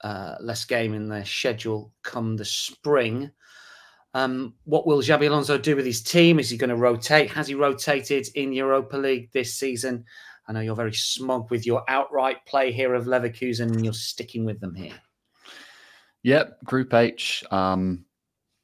uh, 0.03 0.37
less 0.41 0.65
game 0.65 0.95
in 0.95 1.09
their 1.09 1.25
schedule 1.25 1.93
come 2.03 2.37
the 2.37 2.45
spring. 2.45 3.31
Um, 4.13 4.55
what 4.65 4.87
will 4.87 4.99
Xabi 4.99 5.29
Alonso 5.29 5.57
do 5.57 5.77
with 5.77 5.87
his 5.87 6.03
team? 6.03 6.41
Is 6.41 6.51
he 6.51 6.57
going 6.57 6.71
to 6.71 6.77
rotate? 6.77 7.31
Has 7.31 7.47
he 7.47 7.55
rotated 7.55 8.27
in 8.35 8.53
Europa 8.53 8.97
League 8.97 9.31
this 9.33 9.55
season? 9.55 10.05
I 10.51 10.53
know 10.53 10.61
you're 10.63 10.75
very 10.75 10.93
smug 10.93 11.49
with 11.53 11.65
your 11.65 11.85
outright 11.87 12.45
play 12.45 12.73
here 12.73 12.95
of 12.95 13.05
Leverkusen, 13.05 13.71
and 13.71 13.85
you're 13.85 13.95
sticking 13.95 14.45
with 14.45 14.59
them 14.59 14.75
here. 14.75 15.01
Yep, 16.25 16.65
Group 16.65 16.93
H. 16.93 17.45
Um, 17.53 18.05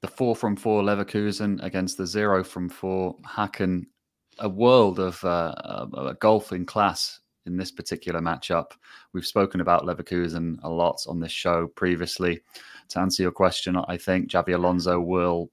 the 0.02 0.08
four 0.08 0.34
from 0.34 0.56
four 0.56 0.82
Leverkusen 0.82 1.62
against 1.62 1.96
the 1.96 2.04
zero 2.04 2.42
from 2.42 2.68
four 2.68 3.14
Hacken. 3.24 3.84
A 4.40 4.48
world 4.48 4.98
of 4.98 5.22
uh, 5.24 6.14
in 6.50 6.66
class 6.66 7.20
in 7.46 7.56
this 7.56 7.70
particular 7.70 8.20
matchup. 8.20 8.72
We've 9.12 9.24
spoken 9.24 9.60
about 9.60 9.84
Leverkusen 9.84 10.58
a 10.64 10.68
lot 10.68 11.00
on 11.06 11.20
this 11.20 11.30
show 11.30 11.68
previously. 11.68 12.42
To 12.88 12.98
answer 12.98 13.22
your 13.22 13.30
question, 13.30 13.76
I 13.76 13.96
think 13.96 14.30
Xabi 14.32 14.56
Alonso 14.56 14.98
will 14.98 15.52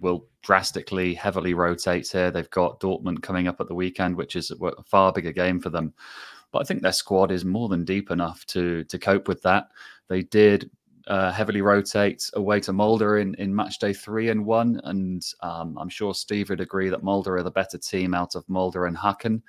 will 0.00 0.26
drastically 0.42 1.14
heavily 1.14 1.54
rotate 1.54 2.08
here. 2.08 2.30
They've 2.30 2.50
got 2.50 2.80
Dortmund 2.80 3.22
coming 3.22 3.48
up 3.48 3.60
at 3.60 3.68
the 3.68 3.74
weekend, 3.74 4.16
which 4.16 4.36
is 4.36 4.50
a 4.50 4.82
far 4.84 5.12
bigger 5.12 5.32
game 5.32 5.60
for 5.60 5.70
them. 5.70 5.94
But 6.52 6.60
I 6.60 6.64
think 6.64 6.82
their 6.82 6.92
squad 6.92 7.30
is 7.30 7.44
more 7.44 7.68
than 7.68 7.84
deep 7.84 8.10
enough 8.10 8.44
to 8.46 8.84
to 8.84 8.98
cope 8.98 9.28
with 9.28 9.42
that. 9.42 9.68
They 10.08 10.22
did 10.22 10.70
uh, 11.06 11.32
heavily 11.32 11.62
rotate 11.62 12.30
away 12.34 12.60
to 12.60 12.72
Molde 12.72 13.20
in, 13.20 13.34
in 13.34 13.54
match 13.54 13.78
day 13.78 13.92
three 13.92 14.30
and 14.30 14.44
one. 14.44 14.80
And 14.84 15.24
um, 15.40 15.76
I'm 15.78 15.88
sure 15.88 16.14
Steve 16.14 16.50
would 16.50 16.60
agree 16.60 16.88
that 16.88 17.02
Molde 17.02 17.28
are 17.28 17.42
the 17.42 17.50
better 17.50 17.78
team 17.78 18.14
out 18.14 18.34
of 18.34 18.48
Molde 18.48 18.86
and 18.86 18.96
Hacken. 18.96 19.42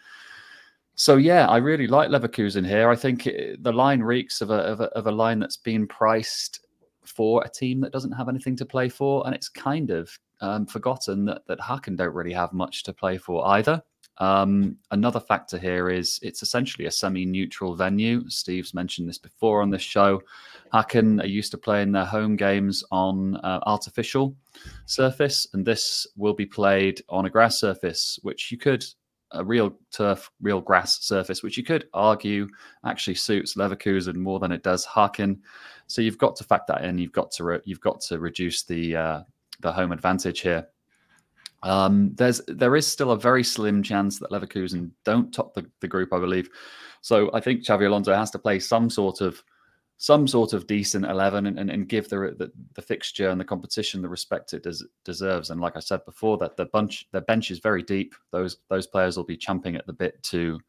So 0.96 1.18
yeah, 1.18 1.48
I 1.48 1.58
really 1.58 1.88
like 1.88 2.10
Leverkusen 2.10 2.66
here. 2.66 2.90
I 2.90 2.96
think 2.96 3.28
it, 3.28 3.62
the 3.62 3.72
line 3.72 4.02
reeks 4.02 4.42
of 4.42 4.50
a, 4.50 4.60
of 4.60 4.82
a 4.82 4.86
of 4.96 5.08
a 5.08 5.12
line 5.12 5.40
that's 5.40 5.58
been 5.58 5.88
priced 5.88 6.62
for 7.04 7.44
a 7.46 7.50
team 7.50 7.82
that 7.82 7.92
doesn't 7.92 8.14
have 8.14 8.30
anything 8.30 8.56
to 8.56 8.66
play 8.66 8.90
for, 8.90 9.26
and 9.26 9.36
it's 9.36 9.50
kind 9.50 9.92
of 9.92 10.18
um, 10.42 10.66
forgotten 10.66 11.26
that 11.26 11.46
that 11.48 11.60
Hacken 11.60 11.96
don't 11.98 12.14
really 12.14 12.34
have 12.34 12.54
much 12.54 12.84
to 12.84 12.94
play 12.94 13.18
for 13.18 13.48
either. 13.48 13.82
Um, 14.18 14.78
another 14.92 15.20
factor 15.20 15.58
here 15.58 15.90
is 15.90 16.20
it's 16.22 16.42
essentially 16.42 16.86
a 16.86 16.92
semi-neutral 16.92 17.76
venue. 17.76 18.30
Steve's 18.30 18.74
mentioned 18.74 19.10
this 19.10 19.18
before 19.18 19.62
on 19.62 19.70
this 19.70 19.82
show. 19.82 20.22
Hacken 20.74 21.22
are 21.22 21.28
used 21.28 21.52
to 21.52 21.58
playing 21.58 21.92
their 21.92 22.06
home 22.06 22.36
games 22.38 22.84
on 22.92 23.36
uh, 23.38 23.60
artificial 23.66 24.36
surface, 24.86 25.48
and 25.54 25.66
this 25.66 26.08
will 26.16 26.34
be 26.34 26.46
played 26.46 27.02
on 27.10 27.26
a 27.26 27.30
grass 27.30 27.60
surface, 27.60 28.18
which 28.24 28.52
you 28.52 28.58
could 28.58 28.86
a 29.32 29.44
real 29.44 29.76
turf, 29.92 30.32
real 30.42 30.62
grass 30.62 31.04
surface, 31.04 31.44
which 31.44 31.58
you 31.58 31.64
could 31.64 31.88
argue 31.94 32.48
actually 32.86 33.16
suits 33.16 33.56
Leverkusen 33.56 34.16
more 34.16 34.40
than 34.40 34.52
it 34.52 34.64
does 34.64 34.86
Hacken. 34.86 35.40
So 35.88 36.02
you've 36.02 36.18
got 36.18 36.36
to 36.38 36.44
factor 36.44 36.74
that 36.74 36.86
in. 36.86 36.98
You've 36.98 37.12
got 37.12 37.32
to 37.32 37.44
re- 37.44 37.62
you've 37.66 37.82
got 37.82 38.00
to 38.02 38.20
reduce 38.20 38.64
the 38.64 38.96
uh, 38.96 39.22
the 39.62 39.72
home 39.72 39.92
advantage 39.92 40.42
here. 40.42 40.68
Um, 41.64 42.14
there's 42.16 42.42
there 42.48 42.76
is 42.76 42.86
still 42.86 43.12
a 43.12 43.20
very 43.20 43.44
slim 43.44 43.82
chance 43.82 44.20
that 44.20 44.30
Leverkusen 44.30 44.92
don't 45.04 45.34
top 45.34 45.54
the, 45.54 45.66
the 45.80 45.88
group, 45.88 46.14
I 46.14 46.20
believe. 46.20 46.50
So 47.02 47.32
I 47.34 47.40
think 47.40 47.64
Xabi 47.64 47.88
Alonso 47.88 48.14
has 48.14 48.32
to 48.32 48.40
play 48.40 48.60
some 48.60 48.90
sort 48.90 49.22
of 49.22 49.44
some 49.98 50.28
sort 50.28 50.54
of 50.54 50.68
decent 50.68 51.06
eleven 51.06 51.48
and, 51.48 51.58
and, 51.58 51.70
and 51.70 51.88
give 51.88 52.10
the, 52.10 52.36
the, 52.38 52.52
the 52.74 52.82
fixture 52.82 53.30
and 53.30 53.40
the 53.40 53.46
competition 53.46 54.02
the 54.02 54.10
respect 54.10 54.54
it 54.54 54.64
des- 54.64 54.86
deserves. 55.06 55.50
And 55.50 55.62
like 55.62 55.78
I 55.78 55.80
said 55.80 56.04
before, 56.06 56.38
that 56.40 56.58
the 56.58 56.66
bunch 56.66 57.08
the 57.14 57.22
bench 57.22 57.50
is 57.50 57.60
very 57.60 57.82
deep. 57.82 58.14
Those 58.32 58.58
those 58.70 58.86
players 58.86 59.18
will 59.18 59.24
be 59.24 59.38
champing 59.38 59.76
at 59.76 59.88
the 59.88 59.94
bit 59.94 60.22
to 60.24 60.60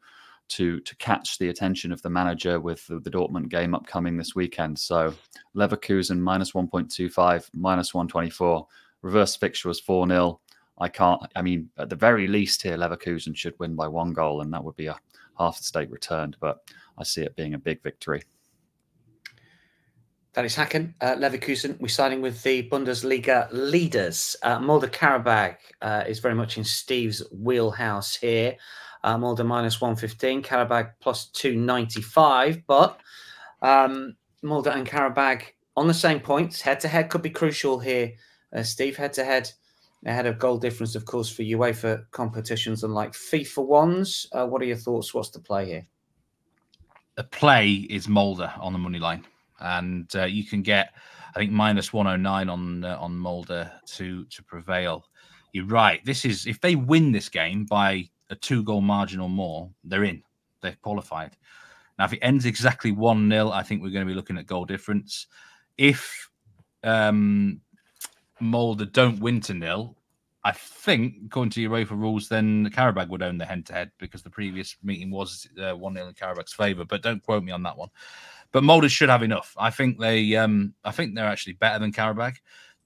to 0.49 0.79
to 0.81 0.95
catch 0.97 1.37
the 1.37 1.49
attention 1.49 1.91
of 1.91 2.01
the 2.01 2.09
manager 2.09 2.59
with 2.59 2.85
the, 2.87 2.99
the 2.99 3.11
Dortmund 3.11 3.49
game 3.49 3.75
upcoming 3.75 4.17
this 4.17 4.35
weekend. 4.35 4.77
So 4.79 5.13
Leverkusen 5.55 6.19
minus 6.19 6.53
one 6.53 6.67
point 6.67 6.91
two 6.91 7.09
five, 7.09 7.49
minus 7.53 7.93
one 7.93 8.07
twenty 8.07 8.29
four. 8.29 8.67
Reverse 9.01 9.35
fixture 9.35 9.67
was 9.69 9.79
four 9.79 10.07
0 10.07 10.39
I 10.79 10.89
can't. 10.89 11.21
I 11.35 11.41
mean, 11.41 11.69
at 11.77 11.89
the 11.89 11.95
very 11.95 12.27
least 12.27 12.61
here, 12.61 12.77
Leverkusen 12.77 13.35
should 13.35 13.57
win 13.59 13.75
by 13.75 13.87
one 13.87 14.13
goal, 14.13 14.41
and 14.41 14.53
that 14.53 14.63
would 14.63 14.75
be 14.75 14.87
a 14.87 14.97
half 15.37 15.57
the 15.57 15.63
stake 15.63 15.91
returned. 15.91 16.37
But 16.39 16.59
I 16.97 17.03
see 17.03 17.21
it 17.21 17.35
being 17.35 17.53
a 17.55 17.59
big 17.59 17.81
victory. 17.81 18.23
That 20.33 20.45
is 20.45 20.55
Hacken. 20.55 20.93
Uh, 21.01 21.15
Leverkusen, 21.15 21.79
we're 21.79 21.87
signing 21.87 22.21
with 22.21 22.43
the 22.43 22.69
Bundesliga 22.69 23.47
leaders. 23.51 24.35
Uh, 24.43 24.59
Molde 24.59 24.91
Qarabag 24.91 25.55
uh, 25.81 26.03
is 26.07 26.19
very 26.19 26.35
much 26.35 26.59
in 26.59 26.63
Steve's 26.63 27.23
wheelhouse 27.31 28.15
here. 28.15 28.55
Molde 29.15 29.45
minus 29.45 29.79
115, 29.79 30.41
Qarabag 30.41 30.93
plus 30.99 31.27
295. 31.27 32.65
But 32.65 32.99
um, 33.61 34.15
Molde 34.43 34.67
and 34.67 34.87
Qarabag 34.87 35.43
on 35.75 35.87
the 35.87 35.93
same 35.93 36.19
points. 36.19 36.61
Head 36.61 36.79
to 36.79 36.87
head 36.87 37.09
could 37.09 37.21
be 37.21 37.29
crucial 37.29 37.79
here. 37.79 38.13
Uh, 38.53 38.63
Steve, 38.63 38.97
head 38.97 39.13
to 39.13 39.23
head, 39.23 39.51
ahead 40.05 40.25
of 40.25 40.39
goal 40.39 40.57
difference, 40.57 40.95
of 40.95 41.05
course, 41.05 41.29
for 41.29 41.43
UEFA 41.43 42.09
competitions 42.11 42.83
and 42.83 42.93
like 42.93 43.13
FIFA 43.13 43.65
ones. 43.65 44.25
Uh, 44.31 44.47
what 44.47 44.61
are 44.61 44.65
your 44.65 44.77
thoughts? 44.77 45.13
What's 45.13 45.29
the 45.29 45.39
play 45.39 45.65
here? 45.67 45.87
The 47.15 47.23
play 47.23 47.71
is 47.89 48.07
Molde 48.07 48.49
on 48.59 48.73
the 48.73 48.79
money 48.79 48.99
line 48.99 49.25
and 49.59 50.13
uh, 50.15 50.25
you 50.25 50.43
can 50.43 50.61
get 50.61 50.93
I 51.35 51.39
think 51.39 51.51
minus 51.51 51.93
109 51.93 52.49
on 52.49 52.83
uh, 52.83 52.97
on 52.99 53.17
Molde 53.17 53.69
to 53.85 54.25
to 54.25 54.43
prevail. 54.43 55.05
You're 55.53 55.65
right. 55.65 56.03
This 56.05 56.25
is 56.25 56.47
if 56.47 56.59
they 56.61 56.75
win 56.75 57.11
this 57.11 57.29
game 57.29 57.65
by 57.65 58.09
a 58.29 58.35
two 58.35 58.63
goal 58.63 58.81
margin 58.81 59.19
or 59.19 59.29
more, 59.29 59.69
they're 59.83 60.03
in. 60.03 60.23
They're 60.61 60.77
qualified. 60.81 61.37
Now, 61.97 62.05
if 62.05 62.13
it 62.13 62.19
ends 62.19 62.45
exactly 62.45 62.91
one 62.91 63.29
0 63.29 63.49
I 63.49 63.63
think 63.63 63.81
we're 63.81 63.89
going 63.89 64.05
to 64.05 64.11
be 64.11 64.15
looking 64.15 64.37
at 64.37 64.45
goal 64.45 64.65
difference. 64.65 65.27
If 65.77 66.29
um, 66.83 67.61
Molde 68.39 68.91
don't 68.91 69.19
win 69.19 69.41
to 69.41 69.53
nil, 69.53 69.97
I 70.43 70.51
think, 70.51 71.15
according 71.25 71.51
to 71.51 71.69
UEFA 71.69 71.91
rules, 71.91 72.29
then 72.29 72.69
Qarabag 72.69 73.09
would 73.09 73.23
own 73.23 73.37
the 73.37 73.45
head 73.45 73.65
to 73.65 73.73
head 73.73 73.91
because 73.97 74.23
the 74.23 74.29
previous 74.29 74.77
meeting 74.83 75.11
was 75.11 75.47
uh, 75.61 75.75
1 75.75 75.93
0 75.93 76.07
in 76.07 76.13
Qarabag's 76.13 76.53
favour. 76.53 76.85
But 76.85 77.01
don't 77.01 77.23
quote 77.23 77.43
me 77.43 77.51
on 77.51 77.63
that 77.63 77.77
one. 77.77 77.89
but 78.51 78.63
Molde 78.63 78.89
should 78.89 79.09
have 79.09 79.23
enough. 79.23 79.53
I 79.57 79.71
think 79.71 79.99
they, 79.99 80.35
um, 80.35 80.73
I 80.85 80.91
think 80.91 81.15
they're 81.15 81.25
actually 81.25 81.53
better 81.53 81.79
than 81.79 81.91
Qarabag. 81.91 82.35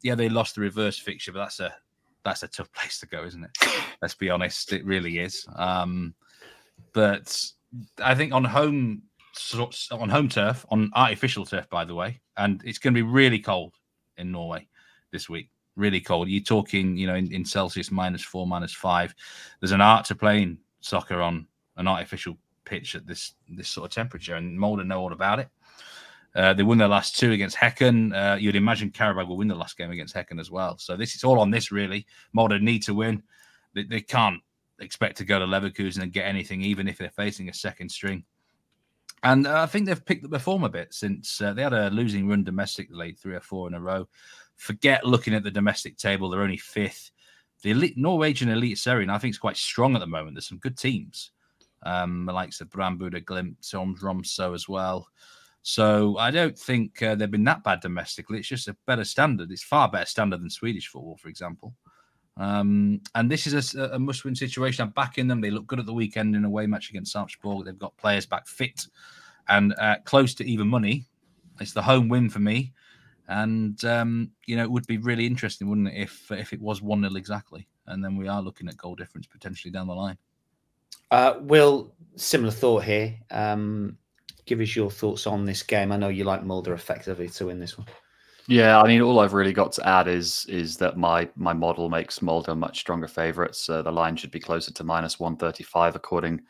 Yeah, 0.01 0.15
they 0.15 0.29
lost 0.29 0.55
the 0.55 0.61
reverse 0.61 0.97
fixture, 0.97 1.31
but 1.31 1.39
that's 1.39 1.59
a 1.59 1.75
that's 2.23 2.43
a 2.43 2.47
tough 2.47 2.71
place 2.73 2.99
to 2.99 3.07
go, 3.07 3.23
isn't 3.23 3.43
it? 3.43 3.51
Let's 4.01 4.15
be 4.15 4.29
honest, 4.29 4.73
it 4.73 4.85
really 4.85 5.19
is. 5.19 5.45
Um, 5.55 6.13
but 6.93 7.43
I 8.03 8.15
think 8.15 8.33
on 8.33 8.43
home 8.43 9.03
on 9.91 10.09
home 10.09 10.27
turf, 10.27 10.65
on 10.69 10.91
artificial 10.93 11.45
turf, 11.45 11.69
by 11.69 11.85
the 11.85 11.95
way, 11.95 12.19
and 12.37 12.61
it's 12.65 12.79
going 12.79 12.93
to 12.93 12.97
be 12.97 13.09
really 13.09 13.39
cold 13.39 13.73
in 14.17 14.31
Norway 14.31 14.67
this 15.11 15.29
week. 15.29 15.49
Really 15.77 16.01
cold. 16.01 16.27
You're 16.27 16.43
talking, 16.43 16.97
you 16.97 17.07
know, 17.07 17.15
in, 17.15 17.31
in 17.31 17.45
Celsius 17.45 17.91
minus 17.91 18.21
four, 18.21 18.45
minus 18.45 18.73
five. 18.73 19.15
There's 19.59 19.71
an 19.71 19.79
art 19.79 20.05
to 20.07 20.15
playing 20.15 20.57
soccer 20.81 21.21
on 21.21 21.47
an 21.77 21.87
artificial 21.87 22.37
pitch 22.65 22.95
at 22.95 23.07
this 23.07 23.33
this 23.49 23.69
sort 23.69 23.89
of 23.89 23.95
temperature, 23.95 24.35
and 24.35 24.59
Molde 24.59 24.85
know 24.85 24.99
all 24.99 25.13
about 25.13 25.39
it. 25.39 25.47
Uh, 26.33 26.53
they 26.53 26.63
won 26.63 26.77
their 26.77 26.87
last 26.87 27.17
two 27.17 27.31
against 27.31 27.57
Hacken. 27.57 28.13
Uh, 28.13 28.37
you'd 28.37 28.55
imagine 28.55 28.89
Qarabag 28.89 29.27
will 29.27 29.37
win 29.37 29.49
the 29.49 29.55
last 29.55 29.77
game 29.77 29.91
against 29.91 30.15
Hacken 30.15 30.39
as 30.39 30.49
well. 30.49 30.77
So 30.77 30.95
this 30.95 31.15
is 31.15 31.23
all 31.23 31.39
on 31.39 31.51
this 31.51 31.71
really. 31.71 32.05
Molde 32.33 32.61
need 32.61 32.83
to 32.83 32.93
win. 32.93 33.23
They, 33.73 33.83
they, 33.83 34.01
can't 34.01 34.41
expect 34.79 35.17
to 35.17 35.25
go 35.25 35.39
to 35.39 35.45
Leverkusen 35.45 36.01
and 36.01 36.11
get 36.11 36.25
anything, 36.25 36.61
even 36.61 36.87
if 36.87 36.97
they're 36.97 37.09
facing 37.09 37.49
a 37.49 37.53
second 37.53 37.89
string. 37.89 38.23
And 39.23 39.45
uh, 39.45 39.61
I 39.61 39.65
think 39.65 39.85
they've 39.85 40.05
picked 40.05 40.25
up 40.25 40.31
their 40.31 40.39
form 40.39 40.63
a 40.63 40.69
bit 40.69 40.93
since 40.93 41.41
uh, 41.41 41.53
they 41.53 41.63
had 41.63 41.73
a 41.73 41.89
losing 41.89 42.27
run 42.27 42.43
domestically, 42.43 43.13
three 43.13 43.35
or 43.35 43.41
four 43.41 43.67
in 43.67 43.73
a 43.73 43.79
row. 43.79 44.07
Forget 44.55 45.05
looking 45.05 45.33
at 45.33 45.43
the 45.43 45.51
domestic 45.51 45.97
table; 45.97 46.29
they're 46.29 46.41
only 46.41 46.57
fifth. 46.57 47.11
The 47.61 47.73
Norwegian 47.73 47.87
elite, 47.87 47.97
Norwegian 47.97 48.49
Eliteserien, 48.49 49.11
I 49.11 49.19
think, 49.19 49.33
is 49.33 49.37
quite 49.37 49.57
strong 49.57 49.95
at 49.95 49.99
the 49.99 50.07
moment. 50.07 50.35
There's 50.35 50.47
some 50.47 50.57
good 50.57 50.77
teams, 50.77 51.31
um, 51.83 52.25
the 52.25 52.33
likes 52.33 52.59
of 52.61 52.71
Brann 52.71 52.97
Bodø 52.97 53.23
Glimt, 53.23 53.57
Tromsø 53.61 54.55
as 54.55 54.67
well. 54.67 55.07
So 55.63 56.17
I 56.17 56.31
don't 56.31 56.57
think 56.57 57.01
uh, 57.03 57.15
they've 57.15 57.29
been 57.29 57.43
that 57.43 57.63
bad 57.63 57.81
domestically. 57.81 58.39
It's 58.39 58.47
just 58.47 58.67
a 58.67 58.75
better 58.87 59.03
standard. 59.03 59.51
It's 59.51 59.63
far 59.63 59.89
better 59.89 60.05
standard 60.05 60.41
than 60.41 60.49
Swedish 60.49 60.87
football, 60.87 61.17
for 61.17 61.29
example. 61.29 61.75
Um, 62.37 63.01
and 63.13 63.29
this 63.29 63.45
is 63.45 63.75
a, 63.75 63.89
a 63.89 63.99
must-win 63.99 64.35
situation. 64.35 64.83
I'm 64.83 64.91
backing 64.91 65.27
them. 65.27 65.41
They 65.41 65.51
look 65.51 65.67
good 65.67 65.79
at 65.79 65.85
the 65.85 65.93
weekend 65.93 66.35
in 66.35 66.45
a 66.45 66.47
away 66.47 66.65
match 66.65 66.89
against 66.89 67.13
Sarpsborg. 67.13 67.65
They've 67.65 67.77
got 67.77 67.95
players 67.97 68.25
back 68.25 68.47
fit 68.47 68.87
and 69.47 69.75
uh, 69.77 69.97
close 70.05 70.33
to 70.35 70.45
even 70.45 70.67
money. 70.67 71.05
It's 71.59 71.73
the 71.73 71.81
home 71.81 72.09
win 72.09 72.29
for 72.29 72.39
me, 72.39 72.73
and 73.27 73.83
um, 73.85 74.31
you 74.47 74.55
know 74.55 74.63
it 74.63 74.71
would 74.71 74.87
be 74.87 74.97
really 74.97 75.27
interesting, 75.27 75.69
wouldn't 75.69 75.89
it, 75.89 76.01
if 76.01 76.31
if 76.31 76.53
it 76.53 76.61
was 76.61 76.81
one 76.81 77.01
0 77.01 77.13
exactly, 77.15 77.67
and 77.87 78.03
then 78.03 78.15
we 78.15 78.27
are 78.27 78.41
looking 78.41 78.67
at 78.67 78.77
goal 78.77 78.95
difference 78.95 79.27
potentially 79.27 79.71
down 79.71 79.87
the 79.87 79.93
line. 79.93 80.17
Uh, 81.11 81.35
Will, 81.41 81.93
similar 82.15 82.51
thought 82.51 82.83
here. 82.83 83.15
Um, 83.29 83.97
give 84.45 84.59
us 84.59 84.75
your 84.75 84.91
thoughts 84.91 85.27
on 85.27 85.45
this 85.45 85.63
game. 85.63 85.91
I 85.91 85.97
know 85.97 86.09
you 86.09 86.23
like 86.23 86.43
Molde 86.43 86.69
effectively 86.69 87.29
to 87.29 87.47
win 87.47 87.59
this 87.59 87.77
one. 87.77 87.87
Yeah, 88.47 88.81
I 88.81 88.87
mean, 88.87 89.01
all 89.01 89.19
I've 89.19 89.33
really 89.33 89.53
got 89.53 89.71
to 89.73 89.87
add 89.87 90.07
is 90.07 90.45
is 90.49 90.77
that 90.77 90.97
my 90.97 91.29
my 91.35 91.53
model 91.53 91.89
makes 91.89 92.21
Molde 92.21 92.55
much 92.57 92.79
stronger 92.79 93.07
favourites. 93.07 93.69
Uh, 93.69 93.81
the 93.81 93.91
line 93.91 94.15
should 94.15 94.31
be 94.31 94.39
closer 94.39 94.73
to 94.73 94.83
minus 94.83 95.19
one 95.19 95.37
thirty 95.37 95.63
five 95.63 95.95
according 95.95 96.41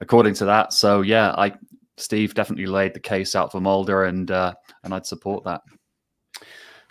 according 0.00 0.34
to 0.34 0.44
that. 0.44 0.72
So 0.72 1.02
yeah, 1.02 1.32
I 1.38 1.54
Steve 1.96 2.34
definitely 2.34 2.66
laid 2.66 2.94
the 2.94 3.00
case 3.00 3.34
out 3.34 3.52
for 3.52 3.60
Molde, 3.60 4.08
and 4.08 4.30
uh, 4.30 4.54
and 4.84 4.92
I'd 4.92 5.06
support 5.06 5.44
that. 5.44 5.62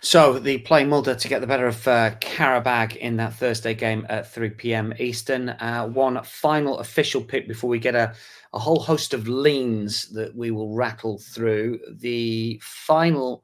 So 0.00 0.38
the 0.38 0.58
playing 0.58 0.90
Molde 0.90 1.18
to 1.18 1.28
get 1.28 1.40
the 1.40 1.46
better 1.46 1.66
of 1.66 1.88
uh, 1.88 2.14
in 3.00 3.16
that 3.16 3.34
Thursday 3.34 3.74
game 3.74 4.06
at 4.08 4.30
3 4.32 4.50
p.m. 4.50 4.92
Eastern. 4.98 5.50
Uh, 5.50 5.86
one 5.86 6.22
final 6.22 6.78
official 6.78 7.22
pick 7.22 7.48
before 7.48 7.70
we 7.70 7.78
get 7.78 7.94
a, 7.94 8.14
a 8.52 8.58
whole 8.58 8.78
host 8.78 9.14
of 9.14 9.26
leans 9.26 10.08
that 10.10 10.36
we 10.36 10.50
will 10.50 10.74
rattle 10.74 11.18
through. 11.18 11.80
The 11.88 12.60
final 12.62 13.42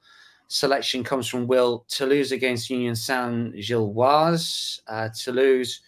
selection 0.48 1.02
comes 1.02 1.26
from 1.26 1.46
Will 1.46 1.86
Toulouse 1.88 2.32
against 2.32 2.68
Union 2.68 2.94
Saint 2.94 3.54
Gilloise. 3.54 4.82
Uh, 4.86 5.08
Toulouse 5.08 5.80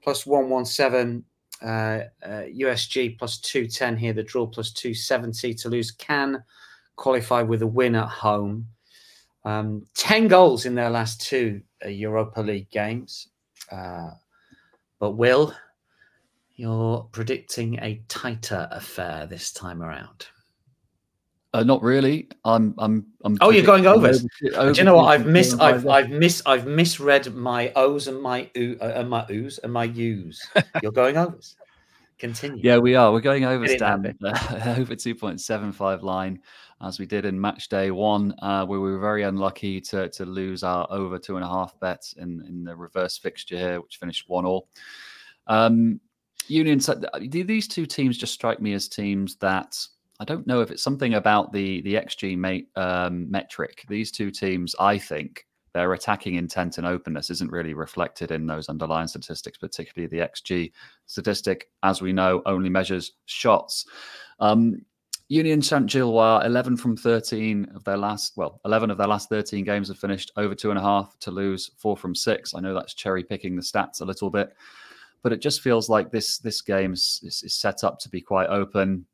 plus 0.00 0.24
117, 0.26 1.24
uh, 1.62 1.66
uh, 1.66 2.44
USG 2.56 3.18
plus 3.18 3.38
210 3.38 3.96
here, 3.96 4.12
the 4.12 4.22
draw 4.22 4.46
plus 4.46 4.70
270. 4.70 5.54
Toulouse 5.54 5.90
can 5.90 6.44
qualify 6.94 7.42
with 7.42 7.62
a 7.62 7.66
win 7.66 7.96
at 7.96 8.08
home. 8.08 8.68
Um, 9.44 9.86
10 9.94 10.28
goals 10.28 10.64
in 10.64 10.74
their 10.74 10.90
last 10.90 11.20
two 11.20 11.60
uh, 11.84 11.88
Europa 11.88 12.40
League 12.40 12.70
games. 12.70 13.28
Uh, 13.70 14.10
but 14.98 15.12
Will, 15.12 15.54
you're 16.56 17.08
predicting 17.12 17.78
a 17.80 18.02
tighter 18.08 18.68
affair 18.70 19.26
this 19.26 19.52
time 19.52 19.82
around. 19.82 20.26
Uh, 21.52 21.62
not 21.62 21.80
really. 21.82 22.28
I'm. 22.44 22.74
I'm. 22.78 23.06
I'm. 23.22 23.38
Oh, 23.40 23.50
you're 23.50 23.64
going 23.64 23.86
over. 23.86 24.08
over 24.08 24.72
Do 24.72 24.72
you 24.76 24.82
know 24.82 24.96
what? 24.96 25.04
I've 25.04 25.24
missed. 25.24 25.60
I've. 25.60 25.86
I've 25.86 26.10
missed. 26.10 26.42
I've 26.46 26.66
misread 26.66 27.32
my 27.32 27.72
O's 27.76 28.08
and 28.08 28.20
my 28.20 28.50
uh, 28.56 28.84
and 28.86 29.08
my 29.08 29.24
U's 29.28 29.58
and 29.58 29.72
my 29.72 29.84
U's. 29.84 30.44
You're 30.82 30.90
going 30.90 31.16
overs. 31.16 31.54
Continue. 32.18 32.60
Yeah, 32.62 32.78
we 32.78 32.94
are. 32.94 33.12
We're 33.12 33.20
going 33.20 33.44
over 33.44 33.66
stand 33.66 34.06
over 34.22 34.94
2.75 34.94 36.02
line 36.02 36.40
as 36.82 36.98
we 36.98 37.06
did 37.06 37.24
in 37.24 37.40
match 37.40 37.68
day 37.68 37.90
one, 37.90 38.34
uh, 38.40 38.64
where 38.66 38.80
we 38.80 38.92
were 38.92 38.98
very 38.98 39.22
unlucky 39.22 39.80
to 39.80 40.08
to 40.10 40.24
lose 40.24 40.62
our 40.62 40.86
over 40.90 41.18
two 41.18 41.36
and 41.36 41.44
a 41.44 41.48
half 41.48 41.78
bets 41.80 42.14
in 42.14 42.44
in 42.48 42.64
the 42.64 42.76
reverse 42.76 43.18
fixture 43.18 43.56
here, 43.56 43.80
which 43.80 43.96
finished 43.96 44.28
one 44.28 44.44
all. 44.44 44.68
Um, 45.46 46.00
Union. 46.46 46.80
These 47.20 47.68
two 47.68 47.86
teams 47.86 48.18
just 48.18 48.34
strike 48.34 48.60
me 48.60 48.74
as 48.74 48.88
teams 48.88 49.36
that 49.36 49.78
I 50.20 50.24
don't 50.24 50.46
know 50.46 50.60
if 50.60 50.70
it's 50.70 50.82
something 50.82 51.14
about 51.14 51.52
the 51.52 51.80
the 51.82 51.94
xG 51.94 52.36
mate, 52.36 52.68
um, 52.76 53.30
metric. 53.30 53.84
These 53.88 54.12
two 54.12 54.30
teams, 54.30 54.74
I 54.78 54.98
think, 54.98 55.46
their 55.74 55.92
attacking 55.92 56.36
intent 56.36 56.78
and 56.78 56.86
openness 56.86 57.30
isn't 57.30 57.50
really 57.50 57.74
reflected 57.74 58.30
in 58.30 58.46
those 58.46 58.68
underlying 58.68 59.08
statistics, 59.08 59.58
particularly 59.58 60.06
the 60.08 60.26
xG 60.26 60.72
statistic. 61.06 61.68
As 61.82 62.00
we 62.00 62.12
know, 62.12 62.42
only 62.46 62.70
measures 62.70 63.12
shots. 63.26 63.84
Um, 64.40 64.80
Union 65.28 65.62
Saint 65.62 65.90
Gilloise, 65.90 66.46
11 66.46 66.76
from 66.76 66.96
13 66.96 67.66
of 67.74 67.82
their 67.84 67.96
last, 67.96 68.36
well, 68.36 68.60
11 68.64 68.90
of 68.90 68.98
their 68.98 69.08
last 69.08 69.28
13 69.28 69.64
games 69.64 69.88
have 69.88 69.98
finished 69.98 70.30
over 70.36 70.54
two 70.54 70.70
and 70.70 70.78
a 70.78 70.82
half 70.82 71.18
Toulouse 71.18 71.70
four 71.76 71.96
from 71.96 72.14
six. 72.14 72.54
I 72.54 72.60
know 72.60 72.74
that's 72.74 72.94
cherry 72.94 73.24
picking 73.24 73.56
the 73.56 73.62
stats 73.62 74.00
a 74.00 74.04
little 74.04 74.30
bit, 74.30 74.54
but 75.22 75.32
it 75.32 75.40
just 75.40 75.60
feels 75.60 75.88
like 75.88 76.10
this 76.10 76.38
this 76.38 76.60
game 76.60 76.92
is, 76.92 77.20
is, 77.24 77.42
is 77.42 77.54
set 77.54 77.82
up 77.84 77.98
to 78.00 78.08
be 78.08 78.20
quite 78.20 78.48
open 78.48 79.06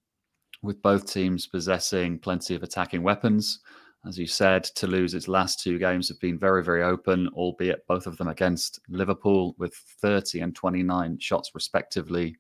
with 0.62 0.83
both 0.83 1.11
teams 1.11 1.46
possessing 1.46 2.18
plenty 2.18 2.55
of 2.55 2.62
attacking 2.62 3.03
weapons. 3.03 3.61
As 4.06 4.18
you 4.18 4.26
said, 4.26 4.64
Toulouse 4.64 5.12
its 5.12 5.28
last 5.28 5.60
two 5.60 5.78
games 5.78 6.08
have 6.08 6.18
been 6.20 6.38
very, 6.38 6.64
very 6.64 6.82
open, 6.82 7.28
albeit 7.34 7.86
both 7.86 8.06
of 8.06 8.16
them 8.16 8.28
against 8.28 8.80
Liverpool 8.88 9.54
with 9.58 9.74
30 9.74 10.40
and 10.40 10.56
29 10.56 11.18
shots 11.18 11.50
respectively. 11.54 12.36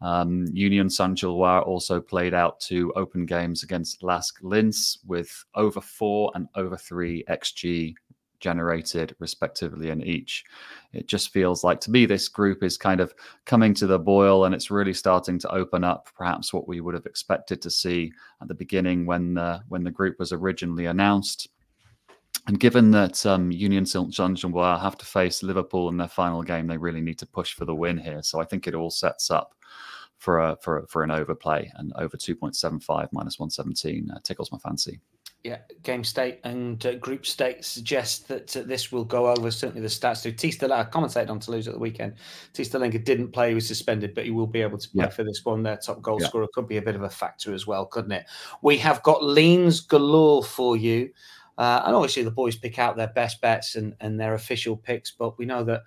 Um, 0.00 0.46
Union 0.52 0.88
Saint 0.88 1.18
Gilloise 1.18 1.64
also 1.64 2.00
played 2.00 2.32
out 2.32 2.60
two 2.60 2.92
open 2.96 3.26
games 3.26 3.62
against 3.62 4.02
Lask 4.02 4.38
Linz 4.42 4.98
with 5.06 5.44
over 5.54 5.80
four 5.80 6.32
and 6.34 6.48
over 6.56 6.76
three 6.76 7.24
XG 7.28 7.94
generated 8.42 9.16
respectively 9.18 9.88
in 9.88 10.02
each. 10.02 10.44
It 10.92 11.08
just 11.08 11.32
feels 11.32 11.64
like 11.64 11.80
to 11.80 11.90
me 11.90 12.04
this 12.04 12.28
group 12.28 12.62
is 12.62 12.76
kind 12.76 13.00
of 13.00 13.14
coming 13.46 13.72
to 13.74 13.86
the 13.86 13.98
boil 13.98 14.44
and 14.44 14.54
it's 14.54 14.70
really 14.70 14.92
starting 14.92 15.38
to 15.38 15.54
open 15.54 15.84
up 15.84 16.08
perhaps 16.14 16.52
what 16.52 16.68
we 16.68 16.82
would 16.82 16.94
have 16.94 17.06
expected 17.06 17.62
to 17.62 17.70
see 17.70 18.12
at 18.42 18.48
the 18.48 18.54
beginning 18.54 19.06
when 19.06 19.34
the 19.34 19.62
when 19.68 19.84
the 19.84 19.90
group 19.90 20.18
was 20.18 20.32
originally 20.32 20.86
announced. 20.86 21.48
And 22.48 22.58
given 22.58 22.90
that 22.90 23.24
um, 23.24 23.52
Union 23.52 23.86
Saint-Gilloise 23.86 24.82
have 24.82 24.98
to 24.98 25.06
face 25.06 25.44
Liverpool 25.44 25.88
in 25.90 25.96
their 25.96 26.08
final 26.08 26.42
game, 26.42 26.66
they 26.66 26.76
really 26.76 27.00
need 27.00 27.18
to 27.20 27.26
push 27.26 27.54
for 27.54 27.64
the 27.64 27.74
win 27.74 27.96
here. 27.96 28.20
So 28.22 28.40
I 28.40 28.44
think 28.44 28.66
it 28.66 28.74
all 28.74 28.90
sets 28.90 29.30
up 29.30 29.54
for 30.18 30.40
a 30.40 30.56
for 30.60 30.78
a, 30.78 30.86
for 30.88 31.02
an 31.02 31.10
overplay 31.10 31.70
and 31.76 31.92
over 31.96 32.16
2.75 32.16 33.08
minus 33.12 33.38
117 33.38 34.10
uh, 34.10 34.18
tickles 34.24 34.52
my 34.52 34.58
fancy. 34.58 35.00
Yeah, 35.44 35.58
game 35.82 36.04
state 36.04 36.38
and 36.44 36.84
uh, 36.86 36.94
group 36.94 37.26
state 37.26 37.64
suggest 37.64 38.28
that 38.28 38.56
uh, 38.56 38.62
this 38.62 38.92
will 38.92 39.04
go 39.04 39.26
over. 39.28 39.50
Certainly, 39.50 39.80
the 39.80 39.88
stats 39.88 40.22
do. 40.22 40.30
Tista 40.30 40.72
I 40.72 40.84
commentated 40.84 41.30
on 41.30 41.40
Toulouse 41.40 41.66
at 41.66 41.74
the 41.74 41.80
weekend. 41.80 42.14
Tista 42.52 42.78
didn't 42.78 43.32
play; 43.32 43.48
he 43.48 43.54
was 43.56 43.66
suspended, 43.66 44.14
but 44.14 44.24
he 44.24 44.30
will 44.30 44.46
be 44.46 44.62
able 44.62 44.78
to 44.78 44.88
play 44.90 45.04
yeah. 45.04 45.10
for 45.10 45.24
this 45.24 45.44
one. 45.44 45.64
Their 45.64 45.78
top 45.78 46.00
goal 46.00 46.18
yeah. 46.20 46.28
scorer 46.28 46.46
could 46.54 46.68
be 46.68 46.76
a 46.76 46.82
bit 46.82 46.94
of 46.94 47.02
a 47.02 47.10
factor 47.10 47.52
as 47.52 47.66
well, 47.66 47.86
couldn't 47.86 48.12
it? 48.12 48.26
We 48.62 48.78
have 48.78 49.02
got 49.02 49.24
leans 49.24 49.80
galore 49.80 50.44
for 50.44 50.76
you, 50.76 51.10
uh, 51.58 51.82
and 51.86 51.96
obviously 51.96 52.22
the 52.22 52.30
boys 52.30 52.54
pick 52.54 52.78
out 52.78 52.96
their 52.96 53.08
best 53.08 53.40
bets 53.40 53.74
and 53.74 53.96
and 54.00 54.20
their 54.20 54.34
official 54.34 54.76
picks. 54.76 55.10
But 55.10 55.38
we 55.38 55.44
know 55.44 55.64
that 55.64 55.82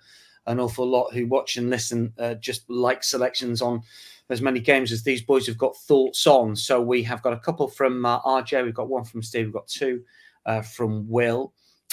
an 0.46 0.60
awful 0.60 0.86
lot 0.86 1.14
who 1.14 1.26
watch 1.26 1.56
and 1.56 1.70
listen 1.70 2.12
uh, 2.18 2.34
just 2.34 2.68
like 2.68 3.02
selections 3.02 3.62
on 3.62 3.82
as 4.28 4.42
many 4.42 4.60
games 4.60 4.92
as 4.92 5.02
these 5.02 5.22
boys 5.22 5.46
have 5.46 5.58
got 5.58 5.76
thoughts 5.76 6.26
on. 6.26 6.56
So 6.56 6.80
we 6.80 7.02
have 7.04 7.22
got 7.22 7.32
a 7.32 7.38
couple 7.38 7.68
from 7.68 8.04
uh, 8.04 8.20
RJ, 8.22 8.64
we've 8.64 8.74
got 8.74 8.88
one 8.88 9.04
from 9.04 9.22
Steve, 9.22 9.46
we've 9.46 9.54
got 9.54 9.68
two 9.68 10.02
uh, 10.46 10.62
from 10.62 11.08
Will. 11.08 11.52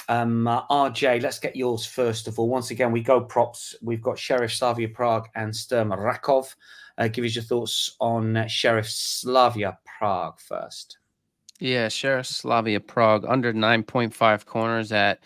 Um, 0.10 0.48
uh, 0.48 0.66
RJ, 0.68 1.22
let's 1.22 1.40
get 1.40 1.56
yours 1.56 1.86
first 1.86 2.28
of 2.28 2.40
all. 2.40 2.50
Once 2.50 2.72
again, 2.72 2.92
we 2.92 3.02
go 3.02 3.22
props. 3.22 3.76
We've 3.82 4.02
got 4.02 4.20
Sheriff 4.20 4.54
Slavia 4.54 4.90
Prague 4.90 5.30
and 5.36 5.56
Sturm 5.56 5.90
Rakov. 5.90 6.54
Uh, 6.98 7.08
give 7.08 7.26
us 7.26 7.36
your 7.36 7.44
thoughts 7.44 7.96
on 8.00 8.46
Sheriff 8.48 8.90
Slavia 8.90 9.78
Prague 9.86 10.40
first. 10.40 10.98
Yeah, 11.60 11.88
Sheriff 11.88 12.28
Slavia 12.28 12.80
Prague 12.80 13.26
under 13.28 13.54
9.5 13.54 14.46
corners 14.46 14.92
at 14.92 15.24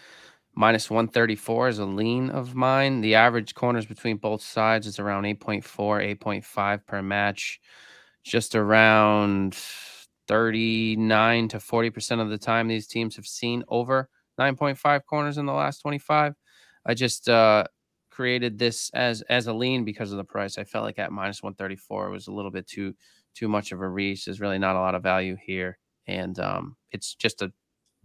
minus 0.57 0.89
134 0.89 1.67
is 1.67 1.77
a 1.77 1.85
lean 1.85 2.31
of 2.31 2.55
mine. 2.55 3.01
The 3.01 3.13
average 3.13 3.53
corners 3.53 3.85
between 3.85 4.17
both 4.17 4.41
sides 4.41 4.87
is 4.87 4.97
around 4.97 5.23
8.4, 5.23 6.17
8.5 6.17 6.85
per 6.87 7.01
match. 7.03 7.61
Just 8.23 8.55
around 8.55 9.55
39 10.27 11.47
to 11.49 11.57
40% 11.57 12.21
of 12.21 12.29
the 12.29 12.39
time 12.39 12.67
these 12.67 12.87
teams 12.87 13.15
have 13.15 13.27
seen 13.27 13.63
over 13.67 14.09
9.5 14.39 15.05
corners 15.05 15.37
in 15.37 15.45
the 15.45 15.53
last 15.53 15.79
25. 15.81 16.33
I 16.87 16.93
just 16.95 17.29
uh, 17.29 17.65
created 18.09 18.57
this 18.57 18.89
as 18.95 19.21
as 19.23 19.45
a 19.45 19.53
lean 19.53 19.85
because 19.85 20.11
of 20.11 20.17
the 20.17 20.23
price. 20.23 20.57
I 20.57 20.63
felt 20.63 20.85
like 20.85 20.97
at 20.97 21.11
minus 21.11 21.43
134 21.43 22.09
was 22.09 22.27
a 22.27 22.33
little 22.33 22.51
bit 22.51 22.67
too 22.67 22.95
too 23.35 23.47
much 23.47 23.71
of 23.71 23.81
a 23.81 23.87
reach. 23.87 24.25
There's 24.25 24.41
really 24.41 24.59
not 24.59 24.75
a 24.75 24.79
lot 24.79 24.95
of 24.95 25.03
value 25.03 25.37
here, 25.45 25.77
and 26.07 26.37
um, 26.39 26.75
it's 26.91 27.13
just 27.13 27.41
a 27.43 27.53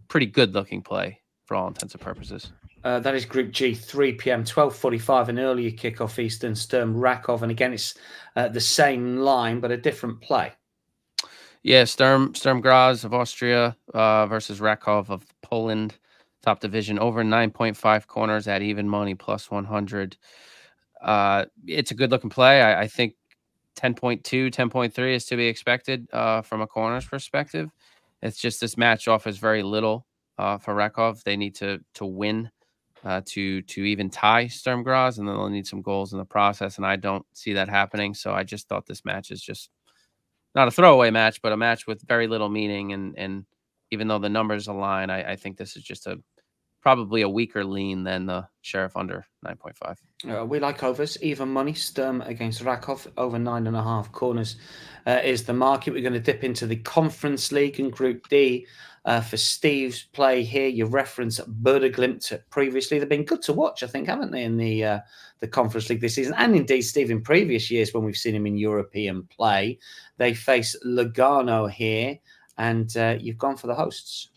pretty 0.07 0.27
good 0.27 0.53
looking 0.53 0.83
play 0.83 1.22
for 1.45 1.55
all 1.55 1.67
intents 1.67 1.93
and 1.93 2.01
purposes. 2.01 2.51
Uh, 2.83 2.99
that 2.99 3.15
is 3.15 3.25
Group 3.25 3.51
G, 3.51 3.73
3 3.73 4.13
p.m., 4.13 4.43
12:45, 4.43 5.29
an 5.29 5.39
earlier 5.39 5.71
kickoff. 5.71 6.19
Eastern 6.19 6.53
Sturm 6.55 6.95
Rakov, 6.95 7.41
and 7.41 7.51
again, 7.51 7.73
it's 7.73 7.95
uh, 8.35 8.49
the 8.49 8.61
same 8.61 9.17
line 9.17 9.59
but 9.59 9.71
a 9.71 9.77
different 9.77 10.21
play. 10.21 10.51
Yeah, 11.63 11.85
Sturm 11.85 12.35
Sturm 12.35 12.59
Graz 12.59 13.05
of 13.05 13.13
Austria 13.13 13.77
uh, 13.93 14.25
versus 14.25 14.59
Rakov 14.59 15.09
of 15.09 15.25
Poland, 15.41 15.97
top 16.41 16.59
division, 16.59 16.99
over 16.99 17.23
9.5 17.23 18.07
corners 18.07 18.47
at 18.47 18.61
even 18.61 18.89
money, 18.89 19.15
plus 19.15 19.49
100. 19.49 20.17
Uh, 21.01 21.45
it's 21.65 21.91
a 21.91 21.95
good 21.95 22.11
looking 22.11 22.29
play. 22.29 22.61
I, 22.61 22.81
I 22.81 22.87
think 22.87 23.15
10.2, 23.77 24.21
10.3 24.51 25.15
is 25.15 25.25
to 25.25 25.37
be 25.37 25.47
expected 25.47 26.07
uh, 26.11 26.41
from 26.41 26.61
a 26.61 26.67
corners 26.67 27.05
perspective. 27.05 27.69
It's 28.21 28.37
just 28.37 28.59
this 28.59 28.77
match 28.77 29.07
offers 29.07 29.37
very 29.37 29.63
little 29.63 30.05
uh, 30.37 30.57
for 30.57 30.73
Rakov. 30.75 31.23
They 31.23 31.37
need 31.37 31.55
to 31.55 31.79
to 31.95 32.05
win 32.05 32.49
uh, 33.03 33.21
to 33.25 33.61
to 33.63 33.83
even 33.83 34.09
tie 34.09 34.47
Sturm 34.47 34.83
Graz, 34.83 35.17
and 35.17 35.27
then 35.27 35.35
they'll 35.35 35.49
need 35.49 35.67
some 35.67 35.81
goals 35.81 36.13
in 36.13 36.19
the 36.19 36.25
process. 36.25 36.77
And 36.77 36.85
I 36.85 36.95
don't 36.95 37.25
see 37.33 37.53
that 37.53 37.69
happening. 37.69 38.13
So 38.13 38.33
I 38.33 38.43
just 38.43 38.67
thought 38.67 38.85
this 38.85 39.05
match 39.05 39.31
is 39.31 39.41
just 39.41 39.69
not 40.55 40.67
a 40.67 40.71
throwaway 40.71 41.11
match, 41.11 41.41
but 41.41 41.51
a 41.51 41.57
match 41.57 41.87
with 41.87 42.07
very 42.07 42.27
little 42.27 42.49
meaning. 42.49 42.93
And 42.93 43.17
and 43.17 43.45
even 43.91 44.07
though 44.07 44.19
the 44.19 44.29
numbers 44.29 44.67
align, 44.67 45.09
I, 45.09 45.31
I 45.31 45.35
think 45.35 45.57
this 45.57 45.75
is 45.75 45.83
just 45.83 46.07
a 46.07 46.19
probably 46.83 47.21
a 47.21 47.29
weaker 47.29 47.63
lean 47.63 48.03
than 48.03 48.25
the 48.25 48.45
Sheriff 48.61 48.97
under 48.97 49.25
9.5. 49.45 49.95
Uh, 50.29 50.45
we 50.45 50.59
like 50.59 50.83
overs, 50.83 51.17
even 51.21 51.47
money. 51.47 51.73
Sturm 51.73 52.21
against 52.21 52.61
Rakov, 52.61 53.07
over 53.15 53.39
nine 53.39 53.67
and 53.67 53.77
a 53.77 53.81
half 53.81 54.11
corners 54.11 54.57
uh, 55.07 55.21
is 55.23 55.45
the 55.45 55.53
market. 55.53 55.93
We're 55.93 56.01
going 56.01 56.13
to 56.13 56.19
dip 56.19 56.43
into 56.43 56.67
the 56.67 56.75
Conference 56.75 57.53
League 57.53 57.79
and 57.79 57.91
Group 57.91 58.27
D 58.27 58.67
uh, 59.05 59.21
for 59.21 59.37
Steve's 59.37 60.03
play 60.03 60.43
here. 60.43 60.67
You 60.67 60.85
reference 60.85 61.39
Glimt 61.39 62.39
previously. 62.49 62.99
They've 62.99 63.09
been 63.09 63.25
good 63.25 63.41
to 63.43 63.53
watch, 63.53 63.83
I 63.83 63.87
think, 63.87 64.07
haven't 64.07 64.31
they, 64.31 64.43
in 64.43 64.57
the 64.57 64.83
uh, 64.83 64.99
the 65.39 65.47
Conference 65.47 65.89
League 65.89 66.01
this 66.01 66.15
season? 66.15 66.33
And 66.37 66.55
indeed, 66.55 66.83
Steve, 66.83 67.11
in 67.11 67.21
previous 67.21 67.69
years 67.69 67.93
when 67.93 68.03
we've 68.03 68.17
seen 68.17 68.35
him 68.35 68.47
in 68.47 68.57
European 68.57 69.23
play, 69.23 69.79
they 70.17 70.33
face 70.33 70.75
Lugano 70.85 71.69
here, 71.69 72.17
and 72.57 72.95
uh, 72.97 73.17
you've 73.19 73.37
gone 73.37 73.57
for 73.57 73.67
the 73.67 73.75
hosts. 73.75 74.29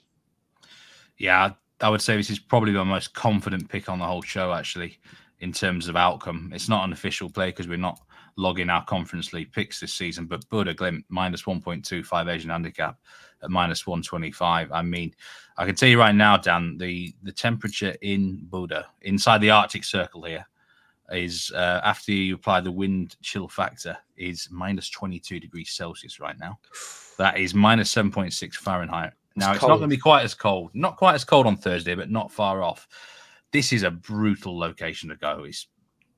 Yeah, 1.19 1.53
I 1.81 1.89
would 1.89 2.03
say 2.03 2.17
this 2.17 2.31
is 2.31 2.39
probably 2.39 2.73
my 2.73 2.85
most 2.85 3.15
confident 3.15 3.69
pick 3.69 3.89
on 3.89 3.99
the 3.99 4.05
whole 4.05 4.23
show, 4.23 4.53
actually, 4.53 4.99
in 5.41 5.53
terms 5.53 5.89
of 5.89 5.97
outcome. 5.97 6.51
It's 6.53 6.69
not 6.69 6.85
an 6.85 6.93
official 6.93 7.31
play 7.31 7.51
because 7.51 7.69
we're 7.69 7.77
not 7.77 8.01
logging 8.37 8.69
our 8.69 8.85
Conference 8.85 9.33
League 9.33 9.53
picks 9.53 9.81
this 9.81 9.95
season, 9.95 10.27
but 10.27 10.47
Bodø 10.51 10.75
Glimt 10.75 11.05
minus 11.09 11.45
1.25 11.45 12.29
Asian 12.29 12.51
handicap 12.51 12.99
at 13.43 13.51
minus 13.51 13.87
125. 13.87 14.73
I 14.73 14.83
mean, 14.83 15.15
I 15.57 15.67
can 15.67 15.75
tell 15.75 15.89
you 15.89 15.99
right 15.99 16.15
now, 16.15 16.37
Dan, 16.37 16.77
the, 16.79 17.15
the 17.23 17.33
temperature 17.33 17.95
in 18.03 18.47
Bodø, 18.51 18.85
inside 19.03 19.39
the 19.39 19.51
Arctic 19.51 19.85
Circle 19.85 20.25
here, 20.25 20.47
is 21.11 21.53
uh, 21.55 21.81
after 21.85 22.13
you 22.13 22.35
apply 22.35 22.61
the 22.61 22.73
wind 22.73 23.17
chill 23.23 23.49
factor, 23.49 23.97
is 24.17 24.49
minus 24.51 24.91
22 24.91 25.41
degrees 25.41 25.71
Celsius 25.71 26.21
right 26.21 26.39
now. 26.39 26.59
That 27.19 27.39
is 27.39 27.55
minus 27.55 27.95
7.6 27.95 28.55
Fahrenheit. 28.55 29.13
Now 29.37 29.53
it's, 29.53 29.57
it's 29.57 29.69
not 29.69 29.77
going 29.77 29.91
to 29.91 29.97
be 29.97 30.01
quite 30.01 30.25
as 30.25 30.35
cold. 30.35 30.71
Not 30.75 30.97
quite 30.97 31.15
as 31.15 31.25
cold 31.25 31.47
on 31.47 31.57
Thursday, 31.57 31.95
but 31.95 32.11
not 32.11 32.33
far 32.33 32.63
off. 32.63 32.89
This 33.53 33.73
is 33.73 33.83
a 33.83 33.91
brutal 33.91 34.59
location 34.59 35.09
to 35.11 35.17
go. 35.17 35.45
It's 35.45 35.69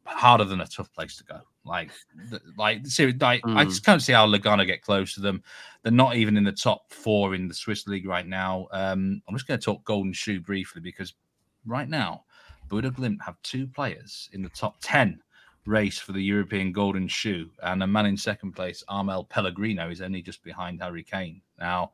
harder 0.05 0.45
than 0.45 0.61
a 0.61 0.67
tough 0.67 0.93
place 0.95 1.17
to 1.19 1.25
go. 1.25 1.41
Like, 1.69 1.91
like, 2.57 2.87
seriously, 2.87 3.19
like 3.21 3.43
mm. 3.43 3.57
I 3.57 3.65
just 3.65 3.85
can't 3.85 4.03
see 4.03 4.13
how 4.13 4.27
Lugano 4.27 4.67
get 4.67 4.83
close 4.83 5.15
to 5.15 5.21
them. 5.21 5.43
They're 5.83 5.93
not 5.93 6.17
even 6.17 6.37
in 6.37 6.45
the 6.45 6.53
top 6.53 6.93
four 6.93 7.35
in 7.35 7.47
the 7.47 7.55
Swiss 7.55 7.87
league 7.87 8.07
right 8.07 8.27
now. 8.27 8.67
Um, 8.73 9.23
I'm 9.29 9.35
just 9.35 9.47
going 9.47 9.61
to 9.61 9.65
talk 9.65 9.85
Golden 9.85 10.13
Shoe 10.13 10.41
briefly 10.41 10.81
because 10.81 11.15
right 11.67 11.89
now, 11.89 12.25
Bodø 12.69 12.91
Glimt 12.91 13.23
have 13.25 13.41
two 13.43 13.67
players 13.67 14.29
in 14.33 14.43
the 14.43 14.49
top 14.51 14.77
ten 14.81 15.21
race 15.69 15.99
for 15.99 16.13
the 16.13 16.23
European 16.23 16.73
Golden 16.73 17.07
Shoe, 17.07 17.51
and 17.63 17.83
a 17.83 17.87
man 17.87 18.07
in 18.07 18.17
second 18.17 18.53
place, 18.53 18.83
Amahl 18.89 19.25
Pellegrino, 19.25 19.91
is 19.91 20.01
only 20.01 20.23
just 20.23 20.43
behind 20.43 20.83
Harry 20.83 21.03
Kane. 21.05 21.41
Now, 21.59 21.93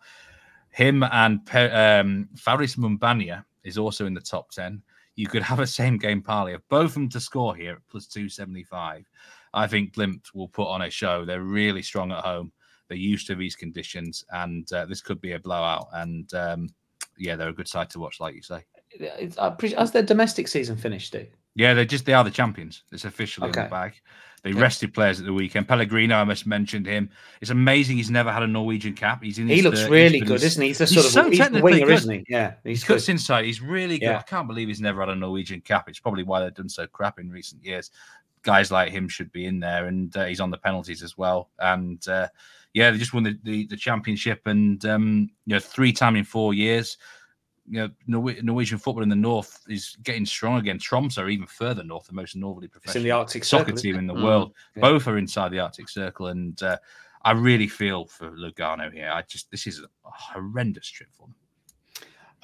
him 0.70 1.02
and 1.02 1.44
Pe- 1.44 1.70
um, 1.70 2.28
Faris 2.36 2.76
Moumbagna 2.76 3.44
is 3.64 3.78
also 3.78 4.06
in 4.06 4.14
the 4.14 4.20
top 4.20 4.50
10. 4.50 4.82
You 5.16 5.26
could 5.26 5.42
have 5.42 5.60
a 5.60 5.66
same 5.66 5.98
game 5.98 6.22
parlay 6.22 6.54
of 6.54 6.68
both 6.68 6.86
of 6.86 6.94
them 6.94 7.08
to 7.10 7.20
score 7.20 7.54
here 7.54 7.74
at 7.74 7.88
plus 7.88 8.06
275. 8.06 9.04
I 9.54 9.66
think 9.66 9.94
Glimt 9.94 10.34
will 10.34 10.48
put 10.48 10.68
on 10.68 10.82
a 10.82 10.90
show. 10.90 11.24
They're 11.24 11.42
really 11.42 11.82
strong 11.82 12.12
at 12.12 12.24
home. 12.24 12.52
They're 12.88 12.98
used 12.98 13.26
to 13.28 13.34
these 13.34 13.56
conditions, 13.56 14.24
and 14.30 14.70
uh, 14.72 14.84
this 14.86 15.00
could 15.00 15.20
be 15.20 15.32
a 15.32 15.38
blowout. 15.38 15.88
And 15.92 16.32
um, 16.34 16.68
yeah, 17.18 17.36
they're 17.36 17.48
a 17.48 17.54
good 17.54 17.68
side 17.68 17.90
to 17.90 17.98
watch, 17.98 18.20
like 18.20 18.34
you 18.34 18.42
say. 18.42 18.64
It's, 18.90 19.36
has 19.36 19.92
their 19.92 20.02
domestic 20.02 20.48
season 20.48 20.76
finished, 20.76 21.08
Steve? 21.08 21.28
Yeah, 21.54 21.74
they 21.74 21.86
just 21.86 22.04
they 22.04 22.14
are 22.14 22.24
the 22.24 22.30
champions. 22.30 22.82
It's 22.92 23.04
officially 23.04 23.48
okay. 23.48 23.60
in 23.60 23.66
the 23.66 23.70
bag. 23.70 23.94
They 24.42 24.50
yeah. 24.50 24.60
rested 24.60 24.92
players 24.92 25.18
at 25.20 25.24
the 25.24 25.32
weekend. 25.32 25.66
Pellegrino, 25.66 26.16
I 26.16 26.24
must 26.24 26.46
mentioned 26.46 26.84
him. 26.84 27.08
It's 27.40 27.50
amazing 27.50 27.96
he's 27.96 28.10
never 28.10 28.30
had 28.30 28.42
a 28.42 28.46
Norwegian 28.46 28.92
cap. 28.92 29.22
He's 29.22 29.38
in. 29.38 29.48
He 29.48 29.62
looks 29.62 29.80
30s, 29.80 29.90
really 29.90 30.20
good, 30.20 30.42
isn't 30.42 30.60
he? 30.60 30.68
He's 30.68 30.82
a 30.82 30.86
sort 30.86 31.06
he's 31.06 31.16
of 31.16 31.24
so 31.24 31.30
he's 31.30 31.62
winger, 31.62 31.86
good. 31.86 31.94
isn't 31.94 32.12
he? 32.12 32.24
Yeah, 32.28 32.54
he 32.62 32.76
cuts 32.76 33.08
inside. 33.08 33.46
He's 33.46 33.62
really 33.62 33.98
good. 33.98 34.06
Yeah. 34.06 34.18
I 34.18 34.22
can't 34.22 34.46
believe 34.46 34.68
he's 34.68 34.82
never 34.82 35.00
had 35.00 35.08
a 35.08 35.14
Norwegian 35.14 35.62
cap. 35.62 35.88
It's 35.88 35.98
probably 35.98 36.24
why 36.24 36.40
they've 36.40 36.54
done 36.54 36.68
so 36.68 36.86
crap 36.86 37.18
in 37.18 37.30
recent 37.30 37.64
years. 37.64 37.90
Guys 38.44 38.70
like 38.70 38.92
him 38.92 39.08
should 39.08 39.32
be 39.32 39.46
in 39.46 39.58
there, 39.58 39.86
and 39.86 40.16
uh, 40.16 40.26
he's 40.26 40.40
on 40.40 40.50
the 40.50 40.58
penalties 40.58 41.02
as 41.02 41.18
well. 41.18 41.50
And 41.58 42.06
uh, 42.06 42.28
yeah, 42.72 42.90
they 42.90 42.98
just 42.98 43.14
won 43.14 43.24
the, 43.24 43.38
the, 43.42 43.66
the 43.66 43.76
championship, 43.76 44.46
and 44.46 44.84
um, 44.84 45.30
you 45.46 45.54
know, 45.54 45.60
three 45.60 45.92
time 45.92 46.16
in 46.16 46.24
four 46.24 46.54
years 46.54 46.96
you 47.66 47.90
know, 48.06 48.30
Norwegian 48.42 48.78
football 48.78 49.02
in 49.02 49.08
the 49.08 49.16
north 49.16 49.62
is 49.68 49.96
getting 50.02 50.26
strong 50.26 50.58
again. 50.58 50.78
Tromsø 50.78 51.18
are 51.18 51.28
even 51.28 51.46
further 51.46 51.82
north, 51.82 52.06
the 52.06 52.12
most 52.12 52.36
northerly 52.36 52.68
professional 52.68 53.02
in 53.02 53.04
the 53.04 53.10
Arctic 53.10 53.44
soccer 53.44 53.66
Circle, 53.66 53.80
team 53.80 53.96
in 53.96 54.06
the 54.06 54.14
mm, 54.14 54.22
world. 54.22 54.52
Yeah. 54.76 54.82
Both 54.82 55.08
are 55.08 55.18
inside 55.18 55.50
the 55.50 55.60
Arctic 55.60 55.88
Circle, 55.88 56.28
and 56.28 56.62
uh, 56.62 56.76
I 57.22 57.32
really 57.32 57.68
feel 57.68 58.06
for 58.06 58.30
Lugano 58.32 58.92
here. 58.92 59.10
I 59.10 59.22
just 59.22 59.50
this 59.50 59.66
is 59.66 59.80
a 59.80 59.88
horrendous 60.02 60.88
trip 60.88 61.08
for 61.12 61.26
them. 61.26 61.36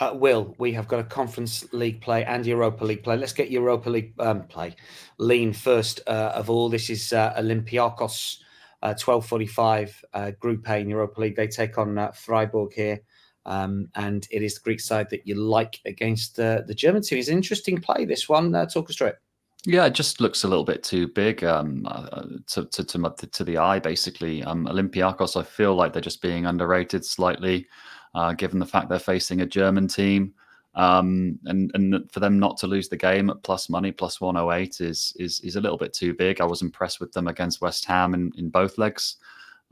Uh, 0.01 0.15
Will, 0.15 0.55
we 0.59 0.73
have 0.73 0.89
got 0.89 0.99
a 0.99 1.05
Conference 1.05 1.71
League 1.75 2.01
play 2.01 2.25
and 2.25 2.47
Europa 2.47 2.83
League 2.87 3.05
play. 3.05 3.19
Let's 3.19 3.35
get 3.35 3.51
Europa 3.51 3.91
League 3.91 4.15
um, 4.19 4.45
play. 4.45 4.75
Lean 5.19 5.53
first 5.53 6.01
uh, 6.07 6.33
of 6.35 6.49
all. 6.49 6.71
This 6.71 6.89
is 6.89 7.13
uh, 7.13 7.35
Olympiacos, 7.39 8.39
uh, 8.83 8.95
twelve 8.95 9.27
forty-five 9.27 10.03
uh, 10.15 10.31
Group 10.41 10.67
A 10.71 10.79
in 10.79 10.89
Europa 10.89 11.21
League. 11.21 11.37
They 11.37 11.49
take 11.49 11.77
on 11.77 11.99
uh, 11.99 12.13
Freiburg 12.13 12.73
here. 12.73 13.01
Um, 13.45 13.89
and 13.95 14.27
it 14.31 14.43
is 14.43 14.55
the 14.55 14.61
Greek 14.61 14.81
side 14.81 15.11
that 15.11 15.27
you 15.27 15.35
like 15.35 15.81
against 15.85 16.37
the, 16.37 16.65
German 16.75 17.03
team. 17.03 17.19
It's 17.19 17.29
an 17.29 17.37
interesting 17.37 17.79
play, 17.79 18.05
this 18.05 18.29
one. 18.29 18.53
Talk 18.69 18.89
us 18.91 18.97
through 18.97 19.09
it. 19.09 19.19
Yeah, 19.67 19.87
it 19.87 19.95
just 19.95 20.21
looks 20.21 20.45
a 20.45 20.49
little 20.49 20.65
bit 20.65 20.83
too 20.83 21.09
big 21.09 21.45
um, 21.45 21.87
uh, 21.87 22.23
to, 22.49 22.65
to, 22.67 22.85
to, 22.85 23.27
to, 23.33 23.45
the 23.45 23.59
eye, 23.59 23.79
basically. 23.79 24.43
Um, 24.45 24.67
Olympiacos, 24.67 25.39
I 25.39 25.43
feel 25.43 25.75
like 25.75 25.93
they're 25.93 26.03
just 26.03 26.23
being 26.23 26.47
underrated 26.47 27.05
slightly, 27.05 27.67
uh, 28.15 28.33
given 28.33 28.59
the 28.59 28.67
fact 28.67 28.89
they're 28.89 28.99
facing 28.99 29.41
a 29.41 29.47
German 29.47 29.89
team. 29.89 30.35
Um, 30.75 31.39
and 31.47 31.71
and 31.75 32.11
for 32.13 32.21
them 32.21 32.39
not 32.39 32.57
to 32.59 32.69
lose 32.69 32.89
the 32.89 32.97
game 32.97 33.29
at 33.29 33.43
plus 33.43 33.69
money, 33.69 33.91
plus 33.91 34.21
108 34.21 34.81
is 34.81 35.13
is 35.19 35.41
is 35.41 35.57
a 35.57 35.61
little 35.61 35.79
bit 35.79 35.93
too 35.93 36.15
big. 36.15 36.41
I 36.41 36.45
was 36.45 36.63
impressed 36.63 37.01
with 37.01 37.13
them 37.13 37.27
against 37.27 37.61
West 37.61 37.85
Ham 37.87 38.15
in, 38.15 38.33
in 38.37 38.51
both 38.51 38.79
legs. 38.79 39.17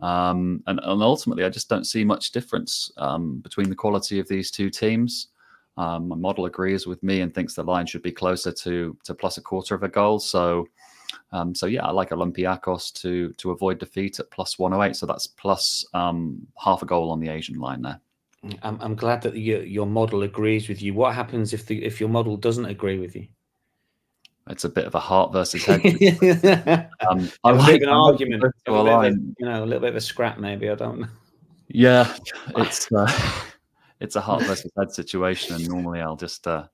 Um, 0.01 0.63
and, 0.67 0.79
and, 0.81 1.03
ultimately, 1.03 1.45
I 1.45 1.49
just 1.49 1.69
don't 1.69 1.85
see 1.85 2.05
much 2.05 2.31
difference 2.31 2.93
um, 2.99 3.39
between 3.39 3.69
the 3.69 3.75
quality 3.75 4.21
of 4.21 4.29
these 4.29 4.51
two 4.53 4.71
teams. 4.71 5.29
Um, 5.77 6.09
my 6.09 6.17
model 6.17 6.47
agrees 6.47 6.87
with 6.87 7.03
me 7.03 7.21
and 7.21 7.35
thinks 7.35 7.55
the 7.55 7.65
line 7.65 7.87
should 7.87 8.03
be 8.03 8.13
closer 8.13 8.53
to 8.53 8.97
to 9.05 9.15
plus 9.15 9.39
a 9.39 9.43
quarter 9.43 9.75
of 9.75 9.85
a 9.85 9.89
goal. 9.89 10.19
So, 10.19 10.69
um, 11.33 11.55
so 11.55 11.67
yeah, 11.67 11.85
I 11.85 11.91
like 11.93 12.11
Olympiacos 12.11 12.93
to 13.03 13.33
to 13.35 13.53
avoid 13.53 13.79
defeat 13.79 14.19
at 14.19 14.31
plus 14.31 14.59
108. 14.59 14.97
So 14.97 15.07
that's 15.07 15.29
plus 15.29 15.85
um, 15.95 16.47
half 16.59 16.83
a 16.83 16.87
goal 16.87 17.11
on 17.11 17.21
the 17.21 17.29
Asian 17.29 17.59
line 17.61 17.83
there. 17.83 18.01
I'm, 18.63 18.79
I'm 18.81 18.95
glad 18.95 19.23
that 19.23 19.37
your 19.37 19.63
your 19.63 19.87
model 19.87 20.23
agrees 20.23 20.69
with 20.69 20.81
you. 20.81 20.95
What 20.95 21.15
happens 21.15 21.53
if 21.53 21.67
the 21.67 21.85
if 21.85 22.01
your 22.01 22.09
model 22.09 22.37
doesn't 22.37 22.67
agree 22.67 22.99
with 22.99 23.17
you? 23.17 23.29
it's 24.51 24.65
a 24.65 24.69
bit 24.69 24.87
of 24.87 24.95
a 24.95 25.01
heart 25.01 25.33
versus 25.33 25.65
head. 25.65 25.81
um, 27.09 27.31
I 27.45 27.51
like 27.51 27.83
an 27.83 27.89
argument, 27.89 28.45
a 28.67 28.73
a, 28.73 29.11
you 29.11 29.35
know, 29.41 29.65
a 29.65 29.67
little 29.67 29.81
bit 29.81 29.91
of 29.91 29.97
a 29.97 30.01
scrap, 30.01 30.39
maybe. 30.39 30.71
I 30.71 30.75
don't 30.75 31.01
know. 31.01 31.09
Yeah, 31.69 32.15
it's 32.57 32.91
uh, 32.93 33.11
it's 34.01 34.17
a 34.17 34.21
heart 34.21 34.43
versus 34.45 34.71
head 34.79 34.93
situation, 34.93 35.55
and 35.55 35.69
normally 35.69 36.01
I'll 36.01 36.17
just 36.17 36.47
uh, 36.47 36.65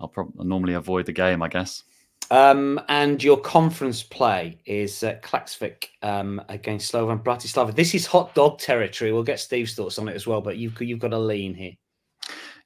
I'll 0.00 0.08
probably 0.08 0.46
normally 0.46 0.74
avoid 0.74 1.06
the 1.06 1.12
game, 1.12 1.42
I 1.42 1.48
guess. 1.48 1.82
Um, 2.30 2.80
and 2.88 3.22
your 3.22 3.38
conference 3.38 4.02
play 4.02 4.58
is 4.66 5.02
uh, 5.04 5.14
Klaksvik 5.22 5.86
um, 6.02 6.42
against 6.48 6.90
Slovan 6.90 7.20
Bratislava. 7.20 7.74
This 7.74 7.94
is 7.94 8.06
hot 8.06 8.34
dog 8.34 8.58
territory. 8.58 9.12
We'll 9.12 9.22
get 9.22 9.40
Steve's 9.40 9.74
thoughts 9.74 9.98
on 9.98 10.08
it 10.08 10.14
as 10.14 10.26
well, 10.26 10.40
but 10.40 10.56
you've 10.56 10.80
you've 10.80 10.98
got 10.98 11.12
a 11.12 11.18
lean 11.18 11.54
here. 11.54 11.72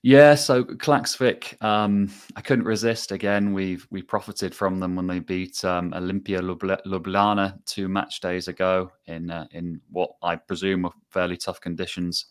Yeah, 0.03 0.35
so 0.35 0.65
Klaksvik, 0.65 1.63
um, 1.63 2.11
I 2.35 2.41
couldn't 2.41 2.65
resist. 2.65 3.13
Again, 3.13 3.53
we've 3.53 3.87
we 3.91 4.01
profited 4.01 4.55
from 4.55 4.81
them 4.81 4.97
when 4.97 5.07
they 5.07 5.19
beat 5.19 5.63
um, 5.63 5.91
Olimpija 5.91 6.41
Ljubljana 6.87 7.59
two 7.67 7.87
match 7.87 8.21
days 8.21 8.49
ago 8.49 8.91
in 9.07 9.31
uh, 9.31 9.47
in 9.51 9.79
what 9.91 10.13
I 10.23 10.37
presume 10.37 10.83
were 10.83 10.91
fairly 11.11 11.37
tough 11.37 11.61
conditions. 11.61 12.27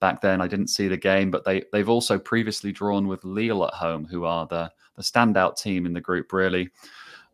Back 0.00 0.20
then, 0.20 0.40
I 0.40 0.46
didn't 0.46 0.68
see 0.68 0.88
the 0.88 0.96
game, 0.96 1.30
but 1.30 1.44
they 1.44 1.64
they've 1.72 1.88
also 1.88 2.18
previously 2.18 2.72
drawn 2.72 3.08
with 3.08 3.24
Lille 3.24 3.66
at 3.66 3.74
home, 3.74 4.04
who 4.04 4.24
are 4.24 4.46
the 4.46 4.70
the 4.96 5.02
standout 5.02 5.60
team 5.60 5.86
in 5.86 5.92
the 5.92 6.00
group. 6.00 6.32
Really, 6.32 6.70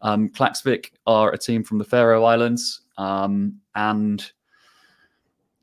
um, 0.03 0.29
Klaksvik 0.29 0.92
are 1.07 1.33
a 1.33 1.38
team 1.38 1.62
from 1.62 1.79
the 1.79 1.85
Faroe 1.85 2.24
Islands, 2.24 2.83
um, 2.96 3.61
and 3.74 4.31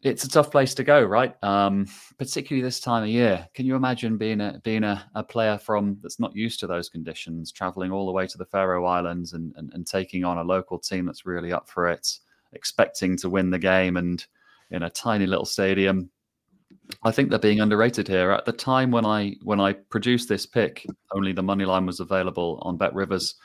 it's 0.03 0.23
a 0.23 0.29
tough 0.29 0.49
place 0.49 0.73
to 0.75 0.83
go, 0.83 1.03
right? 1.03 1.35
Um, 1.43 1.85
particularly 2.17 2.63
this 2.63 2.79
time 2.79 3.03
of 3.03 3.09
year. 3.09 3.47
Can 3.53 3.65
you 3.65 3.75
imagine 3.75 4.17
being 4.17 4.41
a 4.41 4.59
being 4.63 4.83
a, 4.83 5.03
a, 5.15 5.23
player 5.23 5.57
from 5.57 5.97
that's 6.01 6.19
not 6.19 6.35
used 6.35 6.59
to 6.61 6.67
those 6.67 6.89
conditions, 6.89 7.51
traveling 7.51 7.91
all 7.91 8.05
the 8.05 8.11
way 8.11 8.25
to 8.27 8.37
the 8.37 8.45
Faroe 8.45 8.85
Islands 8.85 9.33
and, 9.33 9.53
and, 9.57 9.71
and 9.73 9.85
taking 9.85 10.25
on 10.25 10.39
a 10.39 10.43
local 10.43 10.79
team 10.79 11.05
that's 11.05 11.25
really 11.25 11.53
up 11.53 11.69
for 11.69 11.87
it, 11.87 12.19
expecting 12.53 13.15
to 13.17 13.29
win 13.29 13.49
the 13.51 13.59
game, 13.59 13.97
and 13.97 14.25
in 14.71 14.83
a 14.83 14.89
tiny 14.89 15.27
little 15.27 15.45
stadium. 15.45 16.09
I 17.03 17.11
think 17.11 17.29
they're 17.29 17.39
being 17.39 17.61
underrated 17.61 18.07
here. 18.07 18.31
At 18.31 18.45
the 18.45 18.51
time 18.51 18.91
when 18.91 19.05
I 19.05 19.35
when 19.43 19.59
I 19.59 19.73
produced 19.73 20.29
this 20.29 20.45
pick, 20.45 20.85
only 21.13 21.33
the 21.33 21.43
money 21.43 21.65
line 21.65 21.85
was 21.85 21.99
available 21.99 22.59
on 22.63 22.77
BetRivers 22.77 23.35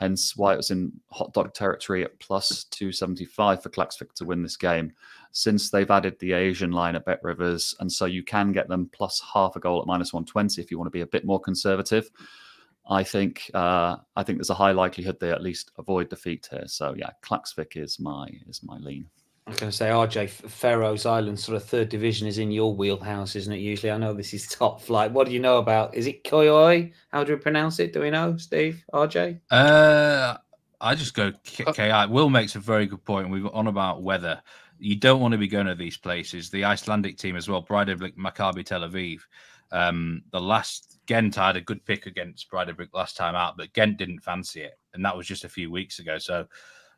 hence 0.00 0.34
why 0.34 0.54
it 0.54 0.56
was 0.56 0.70
in 0.70 0.90
hot 1.10 1.32
dog 1.34 1.52
territory 1.52 2.02
at 2.02 2.18
plus 2.20 2.64
275 2.64 3.62
for 3.62 3.68
Klaksvik 3.68 4.14
to 4.14 4.24
win 4.24 4.42
this 4.42 4.56
game. 4.56 4.92
Since 5.32 5.70
they've 5.70 5.90
added 5.90 6.18
the 6.18 6.32
Asian 6.32 6.72
line 6.72 6.96
at 6.96 7.04
BetRivers, 7.04 7.74
and 7.80 7.92
so 7.92 8.06
you 8.06 8.24
can 8.24 8.50
get 8.50 8.66
them 8.66 8.88
plus 8.92 9.22
half 9.32 9.54
a 9.56 9.60
goal 9.60 9.80
at 9.80 9.86
minus 9.86 10.12
120 10.12 10.60
if 10.60 10.70
you 10.70 10.78
want 10.78 10.86
to 10.86 10.90
be 10.90 11.02
a 11.02 11.06
bit 11.06 11.26
more 11.26 11.38
conservative. 11.38 12.10
I 12.88 13.04
think 13.04 13.50
uh, 13.52 13.96
I 14.16 14.22
think 14.24 14.38
there's 14.38 14.50
a 14.50 14.54
high 14.54 14.72
likelihood 14.72 15.20
they 15.20 15.30
at 15.30 15.42
least 15.42 15.70
avoid 15.78 16.08
defeat 16.08 16.48
here. 16.50 16.64
So 16.66 16.94
yeah, 16.96 17.10
Klaksvik 17.22 17.76
is 17.76 18.00
my 18.00 18.26
is 18.48 18.62
my 18.64 18.78
lean. 18.78 19.06
Was 19.50 19.58
going 19.58 19.70
to 19.72 19.76
say, 19.76 19.88
RJ, 19.88 20.30
Faroes 20.30 21.06
Island, 21.06 21.40
sort 21.40 21.56
of 21.56 21.64
third 21.64 21.88
division 21.88 22.28
is 22.28 22.38
in 22.38 22.52
your 22.52 22.72
wheelhouse, 22.72 23.34
isn't 23.34 23.52
it? 23.52 23.58
Usually, 23.58 23.90
I 23.90 23.98
know 23.98 24.14
this 24.14 24.32
is 24.32 24.46
top 24.48 24.80
flight. 24.80 25.10
What 25.10 25.26
do 25.26 25.32
you 25.32 25.40
know 25.40 25.58
about? 25.58 25.92
Is 25.92 26.06
it 26.06 26.22
Koyoi? 26.22 26.92
How 27.08 27.24
do 27.24 27.32
we 27.34 27.38
pronounce 27.40 27.80
it? 27.80 27.92
Do 27.92 28.00
we 28.00 28.10
know, 28.10 28.36
Steve? 28.36 28.84
RJ? 28.94 29.40
Uh, 29.50 30.36
I 30.80 30.94
just 30.94 31.14
go 31.14 31.32
Ki. 31.42 31.64
Uh, 31.64 32.06
Will 32.08 32.30
makes 32.30 32.54
a 32.54 32.60
very 32.60 32.86
good 32.86 33.04
point. 33.04 33.28
We've 33.28 33.44
on 33.48 33.66
about 33.66 34.02
weather. 34.02 34.40
You 34.78 34.94
don't 34.94 35.20
want 35.20 35.32
to 35.32 35.38
be 35.38 35.48
going 35.48 35.66
to 35.66 35.74
these 35.74 35.96
places. 35.96 36.48
The 36.48 36.64
Icelandic 36.64 37.18
team 37.18 37.34
as 37.34 37.48
well, 37.48 37.64
Breiðablik, 37.64 38.16
Maccabi 38.16 38.64
Tel 38.64 38.82
Aviv. 38.82 39.18
Um, 39.72 40.22
the 40.30 40.40
last 40.40 41.00
Ghent 41.06 41.38
I 41.38 41.48
had 41.48 41.56
a 41.56 41.60
good 41.60 41.84
pick 41.84 42.06
against 42.06 42.48
Breiðablik 42.48 42.90
last 42.94 43.16
time 43.16 43.34
out, 43.34 43.56
but 43.56 43.72
Ghent 43.72 43.96
didn't 43.96 44.20
fancy 44.20 44.60
it, 44.60 44.78
and 44.94 45.04
that 45.04 45.16
was 45.16 45.26
just 45.26 45.42
a 45.42 45.48
few 45.48 45.72
weeks 45.72 45.98
ago. 45.98 46.18
So 46.18 46.46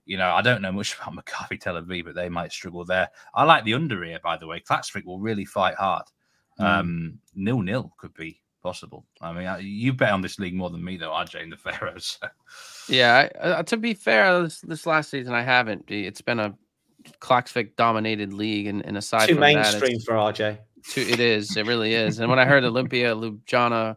you 0.04 0.16
know, 0.16 0.30
I 0.30 0.42
don't 0.42 0.62
know 0.62 0.72
much 0.72 0.96
about 1.00 1.14
Maccabi 1.14 1.60
Tel 1.60 1.80
Aviv, 1.80 2.04
but 2.04 2.14
they 2.14 2.28
might 2.28 2.52
struggle 2.52 2.84
there. 2.84 3.08
I 3.34 3.44
like 3.44 3.64
the 3.64 3.74
under 3.74 4.02
here, 4.04 4.20
by 4.22 4.36
the 4.36 4.46
way. 4.46 4.60
Klaksvik 4.60 5.04
will 5.04 5.18
really 5.18 5.44
fight 5.44 5.74
hard. 5.74 6.04
Mm. 6.60 6.64
Um, 6.64 7.18
nil 7.34 7.60
nil 7.62 7.92
could 7.98 8.14
be 8.14 8.40
possible. 8.62 9.06
I 9.20 9.32
mean, 9.32 9.48
you 9.60 9.92
bet 9.92 10.12
on 10.12 10.20
this 10.20 10.38
league 10.38 10.54
more 10.54 10.70
than 10.70 10.84
me, 10.84 10.96
though, 10.96 11.10
RJ, 11.10 11.42
in 11.42 11.50
the 11.50 11.56
Faroes. 11.58 12.18
yeah, 12.88 13.28
uh, 13.40 13.62
to 13.64 13.76
be 13.76 13.94
fair, 13.94 14.42
this, 14.42 14.60
this, 14.60 14.86
last 14.86 15.10
season 15.10 15.34
I 15.34 15.42
haven't. 15.42 15.90
It's 15.90 16.20
been 16.20 16.38
a 16.38 16.54
Klaksvik 17.20 17.76
dominated 17.76 18.32
league, 18.32 18.66
and, 18.66 18.84
and 18.84 18.96
aside 18.96 19.28
too 19.28 19.34
from 19.34 19.40
mainstream 19.40 19.98
that, 19.98 20.04
for 20.04 20.14
RJ. 20.14 20.58
Too, 20.84 21.00
it 21.00 21.20
is. 21.20 21.56
It 21.56 21.66
really 21.66 21.94
is. 21.94 22.18
And 22.18 22.28
when 22.28 22.38
I 22.38 22.44
heard 22.44 22.64
Olimpija 22.64 23.14
Ljubljana, 23.44 23.96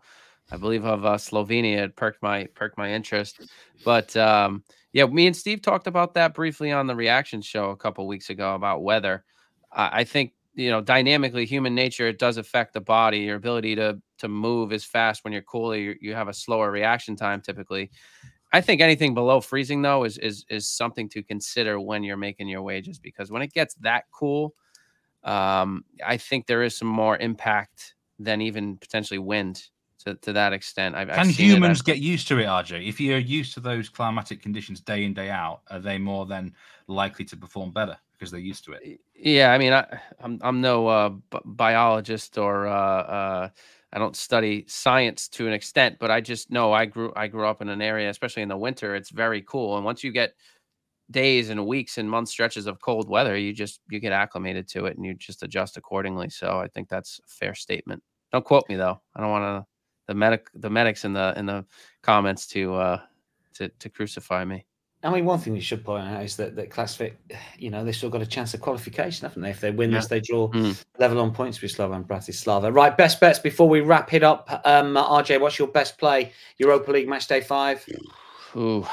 I 0.51 0.57
believe 0.57 0.85
of 0.85 1.05
uh, 1.05 1.15
Slovenia, 1.15 1.85
it 1.85 1.95
perked 1.95 2.21
my 2.21 2.45
perked 2.53 2.77
my 2.77 2.91
interest. 2.91 3.41
But 3.83 4.15
um, 4.15 4.63
yeah, 4.95 5.05
me 5.07 5.27
and 5.27 5.35
Steve 5.35 5.61
talked 5.61 5.87
about 5.87 6.13
that 6.13 6.33
briefly 6.33 6.71
on 6.71 6.87
the 6.87 6.95
reaction 6.95 7.41
show 7.41 7.69
a 7.71 7.75
couple 7.75 8.07
weeks 8.07 8.29
ago 8.29 8.55
about 8.55 8.81
weather. 8.81 9.25
I, 9.73 9.89
I 9.99 10.03
think 10.05 10.31
you 10.53 10.69
know 10.69 10.79
dynamically 10.79 11.45
human 11.45 11.75
nature 11.75 12.07
it 12.07 12.17
does 12.17 12.37
affect 12.37 12.73
the 12.73 12.79
body. 12.79 13.19
Your 13.19 13.35
ability 13.35 13.75
to 13.75 14.01
to 14.19 14.29
move 14.29 14.71
is 14.71 14.85
fast 14.85 15.25
when 15.25 15.33
you're 15.33 15.41
cooler 15.41 15.75
you, 15.75 15.95
you 15.99 16.13
have 16.15 16.29
a 16.29 16.33
slower 16.33 16.71
reaction 16.71 17.17
time 17.17 17.41
typically. 17.41 17.91
I 18.53 18.61
think 18.61 18.79
anything 18.79 19.13
below 19.13 19.41
freezing 19.41 19.81
though 19.81 20.05
is 20.05 20.17
is 20.19 20.45
is 20.49 20.65
something 20.65 21.09
to 21.09 21.21
consider 21.21 21.77
when 21.77 22.01
you're 22.01 22.15
making 22.15 22.47
your 22.47 22.61
wages 22.61 22.97
because 22.97 23.29
when 23.29 23.41
it 23.41 23.51
gets 23.51 23.75
that 23.81 24.05
cool 24.13 24.55
um, 25.25 25.83
i 26.05 26.15
think 26.15 26.45
there 26.45 26.63
is 26.63 26.77
some 26.77 26.87
more 26.87 27.17
impact 27.17 27.95
than 28.19 28.39
even 28.39 28.77
potentially 28.77 29.17
wind 29.17 29.69
to, 30.05 30.15
to 30.15 30.33
that 30.33 30.53
extent. 30.53 30.95
I've, 30.95 31.09
Can 31.09 31.19
I've 31.19 31.35
humans 31.35 31.81
get 31.81 31.97
used 31.97 32.27
to 32.29 32.39
it, 32.39 32.45
RJ? 32.45 32.87
If 32.87 32.99
you're 32.99 33.17
used 33.17 33.53
to 33.55 33.59
those 33.59 33.89
climatic 33.89 34.41
conditions 34.41 34.79
day 34.79 35.03
in 35.03 35.13
day 35.13 35.29
out, 35.29 35.61
are 35.69 35.79
they 35.79 35.97
more 35.97 36.25
than 36.25 36.53
likely 36.87 37.25
to 37.25 37.37
perform 37.37 37.71
better 37.71 37.97
because 38.13 38.31
they're 38.31 38.39
used 38.39 38.63
to 38.65 38.73
it? 38.73 38.99
Yeah, 39.15 39.51
I 39.51 39.57
mean, 39.57 39.73
I, 39.73 39.85
I'm 40.19 40.39
I'm 40.41 40.61
no 40.61 40.87
uh, 40.87 41.09
b- 41.09 41.39
biologist 41.45 42.37
or 42.37 42.67
uh, 42.67 42.71
uh, 42.71 43.49
I 43.91 43.99
don't 43.99 44.15
study 44.15 44.65
science 44.67 45.27
to 45.29 45.47
an 45.47 45.53
extent, 45.53 45.97
but 45.99 46.11
I 46.11 46.21
just 46.21 46.51
know 46.51 46.71
I 46.71 46.85
grew 46.85 47.11
I 47.15 47.27
grew 47.27 47.47
up 47.47 47.61
in 47.61 47.69
an 47.69 47.81
area, 47.81 48.09
especially 48.09 48.43
in 48.43 48.49
the 48.49 48.57
winter. 48.57 48.95
It's 48.95 49.09
very 49.09 49.41
cool, 49.41 49.75
and 49.75 49.85
once 49.85 50.03
you 50.03 50.11
get 50.11 50.33
days 51.11 51.49
and 51.49 51.67
weeks 51.67 51.97
and 51.97 52.09
month 52.09 52.29
stretches 52.29 52.67
of 52.67 52.79
cold 52.79 53.09
weather, 53.09 53.37
you 53.37 53.53
just 53.53 53.79
you 53.89 53.99
get 53.99 54.11
acclimated 54.11 54.67
to 54.67 54.85
it 54.85 54.97
and 54.97 55.05
you 55.05 55.13
just 55.13 55.43
adjust 55.43 55.77
accordingly. 55.77 56.29
So 56.29 56.59
I 56.59 56.67
think 56.67 56.89
that's 56.89 57.19
a 57.19 57.29
fair 57.29 57.55
statement. 57.55 58.03
Don't 58.31 58.45
quote 58.45 58.67
me 58.69 58.75
though. 58.75 58.99
I 59.15 59.21
don't 59.21 59.31
want 59.31 59.43
to 59.43 59.74
the 60.07 60.13
medic 60.13 60.49
the 60.53 60.69
medics 60.69 61.05
in 61.05 61.13
the 61.13 61.33
in 61.37 61.45
the 61.45 61.65
comments 62.01 62.47
to 62.47 62.75
uh 62.75 62.99
to 63.53 63.69
to 63.69 63.89
crucify 63.89 64.45
me. 64.45 64.65
I 65.03 65.11
mean, 65.11 65.25
one 65.25 65.37
thing 65.37 65.53
we 65.53 65.59
should 65.59 65.85
point 65.85 66.07
out 66.07 66.23
is 66.23 66.35
that 66.37 66.55
that 66.55 66.71
Klaksvik, 66.71 67.13
you 67.59 67.69
know, 67.69 67.83
they've 67.83 67.95
still 67.95 68.09
got 68.09 68.21
a 68.21 68.25
chance 68.25 68.53
of 68.53 68.61
qualification, 68.61 69.27
haven't 69.27 69.41
they? 69.41 69.51
If 69.51 69.61
they 69.61 69.71
win 69.71 69.91
yeah. 69.91 69.99
this, 69.99 70.07
they 70.07 70.19
draw 70.19 70.49
mm. 70.49 70.83
level 70.97 71.19
on 71.19 71.31
points 71.31 71.61
with 71.61 71.71
Slovan 71.71 72.03
Bratislava. 72.03 72.73
Right, 72.73 72.95
best 72.95 73.19
bets 73.19 73.39
before 73.39 73.69
we 73.69 73.81
wrap 73.81 74.13
it 74.13 74.23
up. 74.23 74.49
Um, 74.65 74.95
RJ, 74.95 75.39
what's 75.39 75.59
your 75.59 75.67
best 75.67 75.97
play? 75.97 76.31
Europa 76.57 76.91
League 76.91 77.07
match 77.07 77.27
day 77.27 77.41
five. 77.41 77.85
Ooh, 78.55 78.87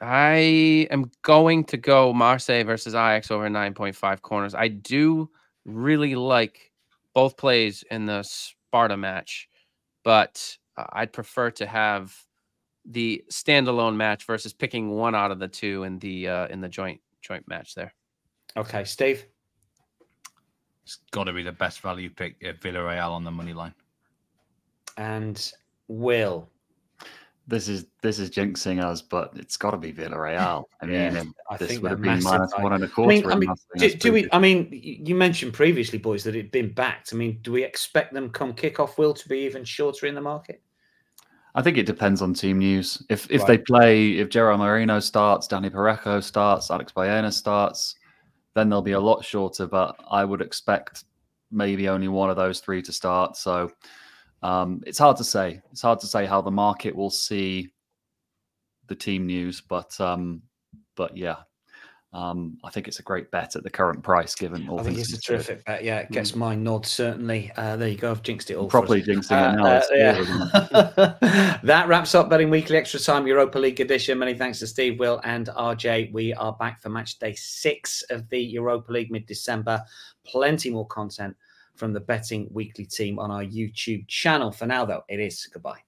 I 0.00 0.86
am 0.90 1.10
going 1.22 1.64
to 1.64 1.76
go 1.76 2.12
Marseille 2.12 2.64
versus 2.64 2.94
Ajax 2.94 3.30
over 3.30 3.48
nine 3.50 3.74
point 3.74 3.94
five 3.94 4.22
corners. 4.22 4.54
I 4.54 4.68
do 4.68 5.28
really 5.64 6.14
like 6.14 6.72
both 7.14 7.36
plays 7.36 7.84
in 7.90 8.06
the 8.06 8.22
Sparta 8.22 8.96
match 8.96 9.48
but 10.04 10.56
uh, 10.76 10.86
I'd 10.92 11.12
prefer 11.12 11.50
to 11.52 11.66
have 11.66 12.14
the 12.84 13.24
standalone 13.30 13.96
match 13.96 14.24
versus 14.24 14.52
picking 14.52 14.90
one 14.90 15.14
out 15.14 15.30
of 15.30 15.38
the 15.38 15.48
two 15.48 15.84
in 15.84 15.98
the 15.98 16.28
uh, 16.28 16.46
in 16.48 16.60
the 16.60 16.68
joint 16.68 17.00
joint 17.20 17.46
match 17.48 17.74
there. 17.74 17.94
Okay, 18.56 18.84
Steve. 18.84 19.26
It's 20.84 20.98
got 21.12 21.24
to 21.24 21.32
be 21.32 21.42
the 21.42 21.52
best 21.52 21.80
value 21.80 22.10
pick 22.10 22.36
at 22.44 22.60
Villarreal 22.60 23.10
on 23.10 23.24
the 23.24 23.30
money 23.30 23.52
line. 23.52 23.74
And 24.96 25.52
Will. 25.88 26.48
This 27.48 27.68
is 27.68 27.86
this 28.02 28.20
is 28.20 28.30
jinxing 28.30 28.82
us, 28.82 29.02
but 29.02 29.32
it's 29.34 29.56
got 29.56 29.72
to 29.72 29.76
be 29.76 29.92
Villarreal. 29.92 30.64
I 30.80 30.86
yeah, 30.86 31.10
mean, 31.10 31.34
I 31.50 31.56
this 31.56 31.78
would 31.80 31.90
have 31.90 32.00
been 32.00 32.22
minus 32.22 32.52
one 32.56 32.72
and 32.72 32.84
a 32.84 32.88
quarter. 32.88 33.12
I 33.12 33.20
mean, 33.20 33.30
I 33.30 33.34
mean 33.34 33.54
do, 33.76 33.94
do 33.94 34.12
we? 34.12 34.28
I 34.32 34.38
mean, 34.38 34.68
you 34.70 35.14
mentioned 35.16 35.52
previously, 35.52 35.98
boys, 35.98 36.22
that 36.24 36.36
it'd 36.36 36.52
been 36.52 36.72
backed. 36.72 37.12
I 37.12 37.16
mean, 37.16 37.40
do 37.42 37.50
we 37.50 37.64
expect 37.64 38.14
them 38.14 38.30
come 38.30 38.52
kickoff 38.52 38.96
will 38.96 39.12
to 39.14 39.28
be 39.28 39.40
even 39.40 39.64
shorter 39.64 40.06
in 40.06 40.14
the 40.14 40.20
market? 40.20 40.62
I 41.54 41.62
think 41.62 41.76
it 41.76 41.86
depends 41.86 42.22
on 42.22 42.32
team 42.32 42.58
news. 42.58 43.02
If 43.08 43.30
if 43.30 43.40
right. 43.42 43.48
they 43.48 43.58
play, 43.58 44.12
if 44.12 44.28
Gerard 44.28 44.58
Moreno 44.58 45.00
starts, 45.00 45.48
Dani 45.48 45.70
Parejo 45.70 46.22
starts, 46.22 46.70
Alex 46.70 46.92
Baena 46.92 47.32
starts, 47.32 47.96
then 48.54 48.70
they'll 48.70 48.82
be 48.82 48.92
a 48.92 49.00
lot 49.00 49.24
shorter. 49.24 49.66
But 49.66 49.96
I 50.10 50.24
would 50.24 50.40
expect 50.40 51.04
maybe 51.50 51.88
only 51.88 52.08
one 52.08 52.30
of 52.30 52.36
those 52.36 52.60
three 52.60 52.80
to 52.82 52.92
start. 52.92 53.36
So 53.36 53.70
um, 54.42 54.82
it's 54.86 54.98
hard 54.98 55.16
to 55.18 55.24
say. 55.24 55.60
It's 55.70 55.82
hard 55.82 56.00
to 56.00 56.06
say 56.06 56.26
how 56.26 56.40
the 56.40 56.50
market 56.50 56.94
will 56.94 57.10
see 57.10 57.72
the 58.88 58.94
team 58.94 59.26
news, 59.26 59.60
but 59.60 59.98
um, 60.00 60.42
but 60.96 61.16
yeah, 61.16 61.36
um, 62.14 62.58
I 62.62 62.68
think 62.68 62.88
it's 62.88 62.98
a 62.98 63.02
great 63.02 63.30
bet 63.30 63.56
at 63.56 63.62
the 63.62 63.70
current 63.70 64.02
price, 64.02 64.34
given 64.34 64.68
all. 64.68 64.80
I 64.80 64.82
think 64.82 64.98
it's 64.98 65.14
a 65.14 65.20
terrific 65.20 65.64
bet. 65.64 65.82
Yeah, 65.82 65.98
it 66.00 66.10
gets 66.10 66.32
mm. 66.32 66.36
my 66.36 66.54
nod 66.54 66.84
certainly. 66.84 67.50
Uh, 67.56 67.76
there 67.76 67.88
you 67.88 67.96
go. 67.96 68.10
I've 68.10 68.22
jinxed 68.22 68.50
it 68.50 68.56
all. 68.56 68.68
Properly 68.68 69.02
jinxing 69.02 69.32
uh, 69.32 69.52
it 69.52 69.56
now. 69.56 69.66
Uh, 69.66 71.14
yeah. 71.40 71.58
that 71.62 71.88
wraps 71.88 72.14
up 72.14 72.28
betting 72.28 72.50
weekly 72.50 72.76
extra 72.76 73.00
time 73.00 73.26
Europa 73.26 73.58
League 73.58 73.80
edition. 73.80 74.18
Many 74.18 74.34
thanks 74.34 74.58
to 74.58 74.66
Steve, 74.66 74.98
Will, 74.98 75.22
and 75.24 75.46
RJ. 75.46 76.12
We 76.12 76.34
are 76.34 76.52
back 76.52 76.82
for 76.82 76.90
match 76.90 77.18
day 77.18 77.34
six 77.34 78.02
of 78.10 78.28
the 78.28 78.40
Europa 78.40 78.92
League 78.92 79.10
mid 79.10 79.24
December. 79.24 79.82
Plenty 80.26 80.68
more 80.68 80.86
content 80.88 81.34
from 81.76 81.92
the 81.92 82.00
Betting 82.00 82.48
Weekly 82.50 82.86
team 82.86 83.18
on 83.18 83.30
our 83.30 83.44
YouTube 83.44 84.06
channel. 84.08 84.52
For 84.52 84.66
now, 84.66 84.84
though, 84.84 85.04
it 85.08 85.20
is 85.20 85.46
goodbye. 85.52 85.80